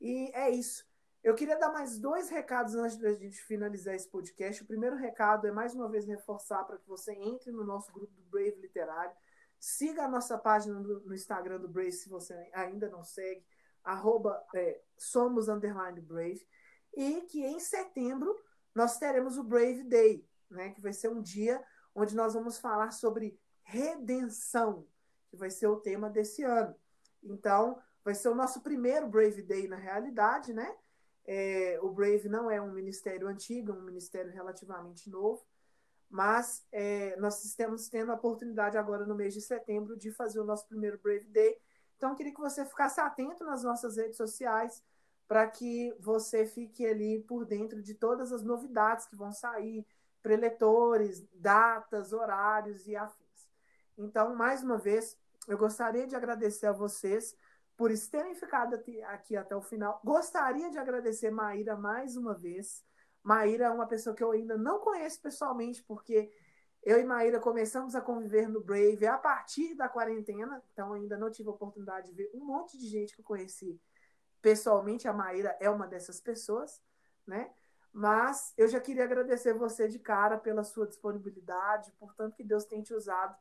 E 0.00 0.30
é 0.34 0.50
isso. 0.50 0.87
Eu 1.22 1.34
queria 1.34 1.58
dar 1.58 1.72
mais 1.72 1.98
dois 1.98 2.30
recados 2.30 2.74
antes 2.74 2.96
da 2.96 3.12
gente 3.12 3.42
finalizar 3.42 3.94
esse 3.94 4.08
podcast. 4.08 4.62
O 4.62 4.66
primeiro 4.66 4.96
recado 4.96 5.46
é 5.46 5.52
mais 5.52 5.74
uma 5.74 5.88
vez 5.88 6.06
reforçar 6.06 6.64
para 6.64 6.78
que 6.78 6.88
você 6.88 7.12
entre 7.12 7.50
no 7.50 7.64
nosso 7.64 7.92
grupo 7.92 8.12
do 8.14 8.22
Brave 8.30 8.60
Literário. 8.60 9.14
Siga 9.58 10.04
a 10.04 10.08
nossa 10.08 10.38
página 10.38 10.78
no, 10.78 11.00
no 11.00 11.14
Instagram 11.14 11.58
do 11.58 11.68
Brave 11.68 11.92
se 11.92 12.08
você 12.08 12.32
ainda 12.54 12.88
não 12.88 13.02
segue, 13.02 13.44
arroba 13.82 14.40
é, 14.54 14.80
somos 14.96 15.48
underline 15.48 16.00
Brave. 16.00 16.46
E 16.96 17.22
que 17.22 17.44
em 17.44 17.58
setembro 17.58 18.34
nós 18.74 18.96
teremos 18.98 19.36
o 19.36 19.42
Brave 19.42 19.82
Day, 19.82 20.24
né, 20.48 20.70
que 20.70 20.80
vai 20.80 20.92
ser 20.92 21.08
um 21.08 21.20
dia 21.20 21.62
onde 21.94 22.14
nós 22.14 22.34
vamos 22.34 22.58
falar 22.58 22.92
sobre 22.92 23.38
redenção, 23.64 24.86
que 25.28 25.36
vai 25.36 25.50
ser 25.50 25.66
o 25.66 25.80
tema 25.80 26.08
desse 26.08 26.44
ano. 26.44 26.74
Então, 27.22 27.82
vai 28.04 28.14
ser 28.14 28.28
o 28.28 28.34
nosso 28.34 28.62
primeiro 28.62 29.08
Brave 29.08 29.42
Day 29.42 29.66
na 29.66 29.76
realidade, 29.76 30.52
né? 30.52 30.74
É, 31.30 31.78
o 31.82 31.90
Brave 31.90 32.26
não 32.26 32.50
é 32.50 32.58
um 32.58 32.72
ministério 32.72 33.28
antigo, 33.28 33.70
é 33.70 33.74
um 33.74 33.82
ministério 33.82 34.32
relativamente 34.32 35.10
novo, 35.10 35.46
mas 36.08 36.66
é, 36.72 37.16
nós 37.16 37.44
estamos 37.44 37.86
tendo 37.86 38.10
a 38.10 38.14
oportunidade 38.14 38.78
agora 38.78 39.04
no 39.04 39.14
mês 39.14 39.34
de 39.34 39.42
setembro 39.42 39.94
de 39.94 40.10
fazer 40.10 40.40
o 40.40 40.44
nosso 40.44 40.66
primeiro 40.66 40.98
Brave 40.98 41.26
Day. 41.26 41.60
Então, 41.98 42.14
queria 42.14 42.32
que 42.32 42.40
você 42.40 42.64
ficasse 42.64 42.98
atento 42.98 43.44
nas 43.44 43.62
nossas 43.62 43.98
redes 43.98 44.16
sociais 44.16 44.82
para 45.26 45.46
que 45.46 45.94
você 46.00 46.46
fique 46.46 46.86
ali 46.86 47.20
por 47.20 47.44
dentro 47.44 47.82
de 47.82 47.92
todas 47.92 48.32
as 48.32 48.42
novidades 48.42 49.04
que 49.04 49.14
vão 49.14 49.30
sair, 49.30 49.86
preletores, 50.22 51.22
datas, 51.34 52.14
horários 52.14 52.86
e 52.86 52.96
afins. 52.96 53.50
Então, 53.98 54.34
mais 54.34 54.62
uma 54.62 54.78
vez, 54.78 55.14
eu 55.46 55.58
gostaria 55.58 56.06
de 56.06 56.16
agradecer 56.16 56.68
a 56.68 56.72
vocês 56.72 57.36
por 57.78 57.92
terem 58.10 58.34
ficado 58.34 58.74
aqui 58.74 59.36
até 59.36 59.54
o 59.54 59.62
final. 59.62 60.00
Gostaria 60.04 60.68
de 60.68 60.78
agradecer 60.78 61.30
Maíra 61.30 61.76
mais 61.76 62.16
uma 62.16 62.34
vez. 62.34 62.84
Maíra 63.22 63.66
é 63.66 63.70
uma 63.70 63.86
pessoa 63.86 64.16
que 64.16 64.22
eu 64.22 64.32
ainda 64.32 64.58
não 64.58 64.80
conheço 64.80 65.22
pessoalmente, 65.22 65.80
porque 65.84 66.28
eu 66.82 66.98
e 66.98 67.04
Maíra 67.04 67.38
começamos 67.38 67.94
a 67.94 68.00
conviver 68.00 68.48
no 68.48 68.60
Brave 68.60 69.06
a 69.06 69.16
partir 69.16 69.76
da 69.76 69.88
quarentena, 69.88 70.60
então 70.72 70.92
ainda 70.92 71.16
não 71.16 71.30
tive 71.30 71.50
a 71.50 71.52
oportunidade 71.52 72.08
de 72.08 72.14
ver 72.14 72.30
um 72.34 72.44
monte 72.44 72.76
de 72.76 72.88
gente 72.88 73.14
que 73.14 73.20
eu 73.20 73.24
conheci 73.24 73.80
pessoalmente. 74.42 75.06
A 75.06 75.12
Maíra 75.12 75.56
é 75.60 75.70
uma 75.70 75.86
dessas 75.86 76.20
pessoas, 76.20 76.82
né? 77.24 77.48
Mas 77.92 78.52
eu 78.56 78.66
já 78.66 78.80
queria 78.80 79.04
agradecer 79.04 79.54
você 79.54 79.86
de 79.86 80.00
cara 80.00 80.36
pela 80.36 80.64
sua 80.64 80.88
disponibilidade, 80.88 81.92
por 81.92 82.12
tanto 82.16 82.34
que 82.34 82.42
Deus 82.42 82.64
tem 82.64 82.82
te 82.82 82.92
usado 82.92 83.36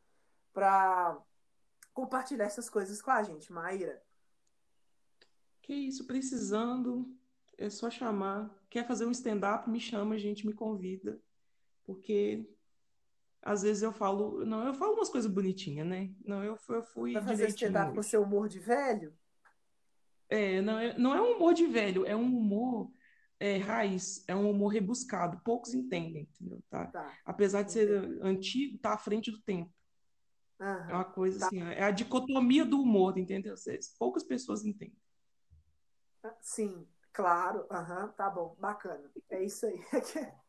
para 0.53 1.17
compartilhar 1.91 2.45
essas 2.45 2.69
coisas 2.69 3.01
com 3.01 3.09
a 3.09 3.23
gente, 3.23 3.51
Maíra. 3.51 4.05
Que 5.67 5.73
isso, 5.73 6.07
precisando, 6.07 7.13
é 7.57 7.69
só 7.69 7.89
chamar. 7.89 8.49
Quer 8.69 8.87
fazer 8.87 9.05
um 9.05 9.11
stand-up, 9.11 9.69
me 9.69 9.81
chama, 9.81 10.15
a 10.15 10.17
gente 10.17 10.47
me 10.47 10.53
convida. 10.53 11.19
Porque 11.83 12.49
às 13.41 13.63
vezes 13.63 13.83
eu 13.83 13.91
falo, 13.91 14.45
não, 14.45 14.65
eu 14.65 14.73
falo 14.73 14.93
umas 14.93 15.09
coisas 15.09 15.29
bonitinhas, 15.29 15.85
né? 15.85 16.09
Não, 16.25 16.41
eu, 16.41 16.57
eu 16.69 16.83
fui 16.83 17.11
Vai 17.11 17.21
fazer 17.21 17.49
stand-up 17.49 17.93
com 17.93 18.01
seu 18.01 18.23
humor 18.23 18.47
de 18.47 18.59
velho? 18.59 19.13
É, 20.29 20.61
não 20.61 20.79
é, 20.79 20.97
não 20.97 21.13
é 21.13 21.21
um 21.21 21.35
humor 21.35 21.53
de 21.53 21.67
velho, 21.67 22.05
é 22.05 22.15
um 22.15 22.25
humor 22.25 22.89
é, 23.37 23.57
raiz, 23.57 24.23
é 24.25 24.33
um 24.33 24.49
humor 24.49 24.69
rebuscado. 24.69 25.41
Poucos 25.43 25.73
entendem, 25.73 26.29
entendeu? 26.31 26.63
Tá? 26.69 26.85
tá. 26.87 27.13
Apesar 27.25 27.63
de 27.63 27.73
ser 27.73 27.89
antigo, 28.21 28.77
tá 28.77 28.93
à 28.93 28.97
frente 28.97 29.31
do 29.31 29.41
tempo. 29.41 29.69
É 30.89 30.93
uma 30.93 31.05
coisa 31.05 31.39
tá. 31.39 31.47
assim, 31.47 31.61
é 31.61 31.83
a 31.83 31.91
dicotomia 31.91 32.63
do 32.63 32.81
humor, 32.81 33.17
entendeu? 33.17 33.53
Poucas 33.99 34.23
pessoas 34.23 34.65
entendem. 34.65 34.97
Sim, 36.41 36.87
claro. 37.13 37.65
Aham, 37.71 38.09
tá 38.09 38.29
bom, 38.29 38.55
bacana. 38.59 39.09
É 39.29 39.43
isso 39.43 39.65
aí. 39.65 39.79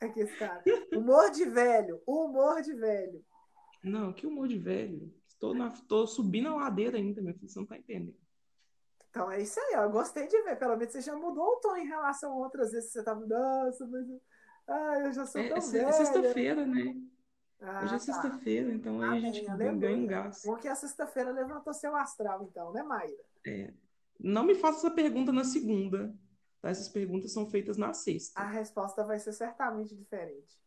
É 0.00 0.08
que 0.08 0.20
esse 0.20 0.34
cara. 0.38 0.64
Humor 0.90 1.30
de 1.30 1.44
velho, 1.44 2.00
humor 2.06 2.62
de 2.62 2.72
velho. 2.72 3.22
Não, 3.84 4.10
que 4.10 4.26
humor 4.26 4.48
de 4.48 4.58
velho. 4.58 5.12
Estou, 5.28 5.52
na, 5.54 5.68
estou 5.68 6.06
subindo 6.06 6.48
a 6.48 6.54
ladeira 6.54 6.96
ainda, 6.96 7.20
meu 7.20 7.34
filho, 7.34 7.48
você 7.48 7.58
não 7.58 7.66
tá 7.66 7.76
entendendo. 7.76 8.16
Então 9.10 9.30
é 9.30 9.42
isso 9.42 9.58
aí, 9.60 9.76
ó. 9.76 9.82
Eu 9.82 9.90
gostei 9.90 10.26
de 10.26 10.42
ver. 10.42 10.58
Pelo 10.58 10.76
menos 10.76 10.92
você 10.92 11.00
já 11.00 11.14
mudou 11.14 11.44
o 11.44 11.56
tom 11.56 11.76
em 11.76 11.86
relação 11.86 12.32
a 12.32 12.36
outras 12.36 12.72
vezes 12.72 12.90
que 12.90 12.98
você 12.98 13.04
tava, 13.04 13.26
nossa, 13.26 13.86
mas. 13.86 14.06
Ai, 14.68 15.06
eu 15.06 15.12
já 15.12 15.26
sou 15.26 15.40
é, 15.42 15.48
tão 15.48 15.58
é, 15.58 15.60
É 15.60 15.92
sexta-feira, 15.92 16.66
né? 16.66 16.94
Ah, 17.60 17.82
Hoje 17.84 17.94
é 17.94 17.98
tá. 17.98 18.04
sexta-feira, 18.04 18.72
então 18.72 19.02
aí 19.02 19.18
a 19.18 19.20
gente 19.32 19.44
ganha 19.56 19.96
um 19.96 20.06
gás. 20.06 20.42
Porque 20.42 20.68
a 20.68 20.74
sexta-feira 20.74 21.32
levantou 21.32 21.74
seu 21.74 21.94
astral, 21.96 22.44
então, 22.50 22.72
né, 22.72 22.82
Maíra? 22.82 23.24
É. 23.46 23.72
Não 24.22 24.44
me 24.44 24.54
faça 24.54 24.78
essa 24.78 24.90
pergunta 24.90 25.32
na 25.32 25.44
segunda. 25.44 26.14
Tá? 26.60 26.68
Essas 26.68 26.88
perguntas 26.88 27.32
são 27.32 27.46
feitas 27.48 27.76
na 27.76 27.92
sexta. 27.94 28.38
A 28.40 28.46
resposta 28.46 29.04
vai 29.04 29.18
ser 29.18 29.32
certamente 29.32 29.96
diferente. 29.96 30.60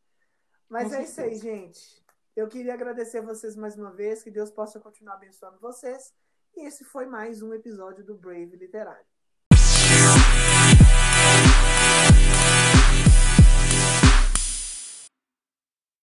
Mas 0.67 0.89
Com 0.89 0.95
é 0.95 1.05
certeza. 1.05 1.27
isso 1.27 1.47
aí, 1.47 1.57
gente. 1.57 2.03
Eu 2.35 2.47
queria 2.47 2.73
agradecer 2.73 3.19
a 3.19 3.21
vocês 3.21 3.55
mais 3.55 3.77
uma 3.77 3.91
vez, 3.91 4.23
que 4.23 4.31
Deus 4.31 4.49
possa 4.49 4.79
continuar 4.79 5.15
abençoando 5.15 5.59
vocês. 5.59 6.13
E 6.55 6.65
esse 6.65 6.83
foi 6.83 7.05
mais 7.05 7.41
um 7.43 7.53
episódio 7.53 8.03
do 8.03 8.15
Brave 8.15 8.55
Literário. 8.55 9.05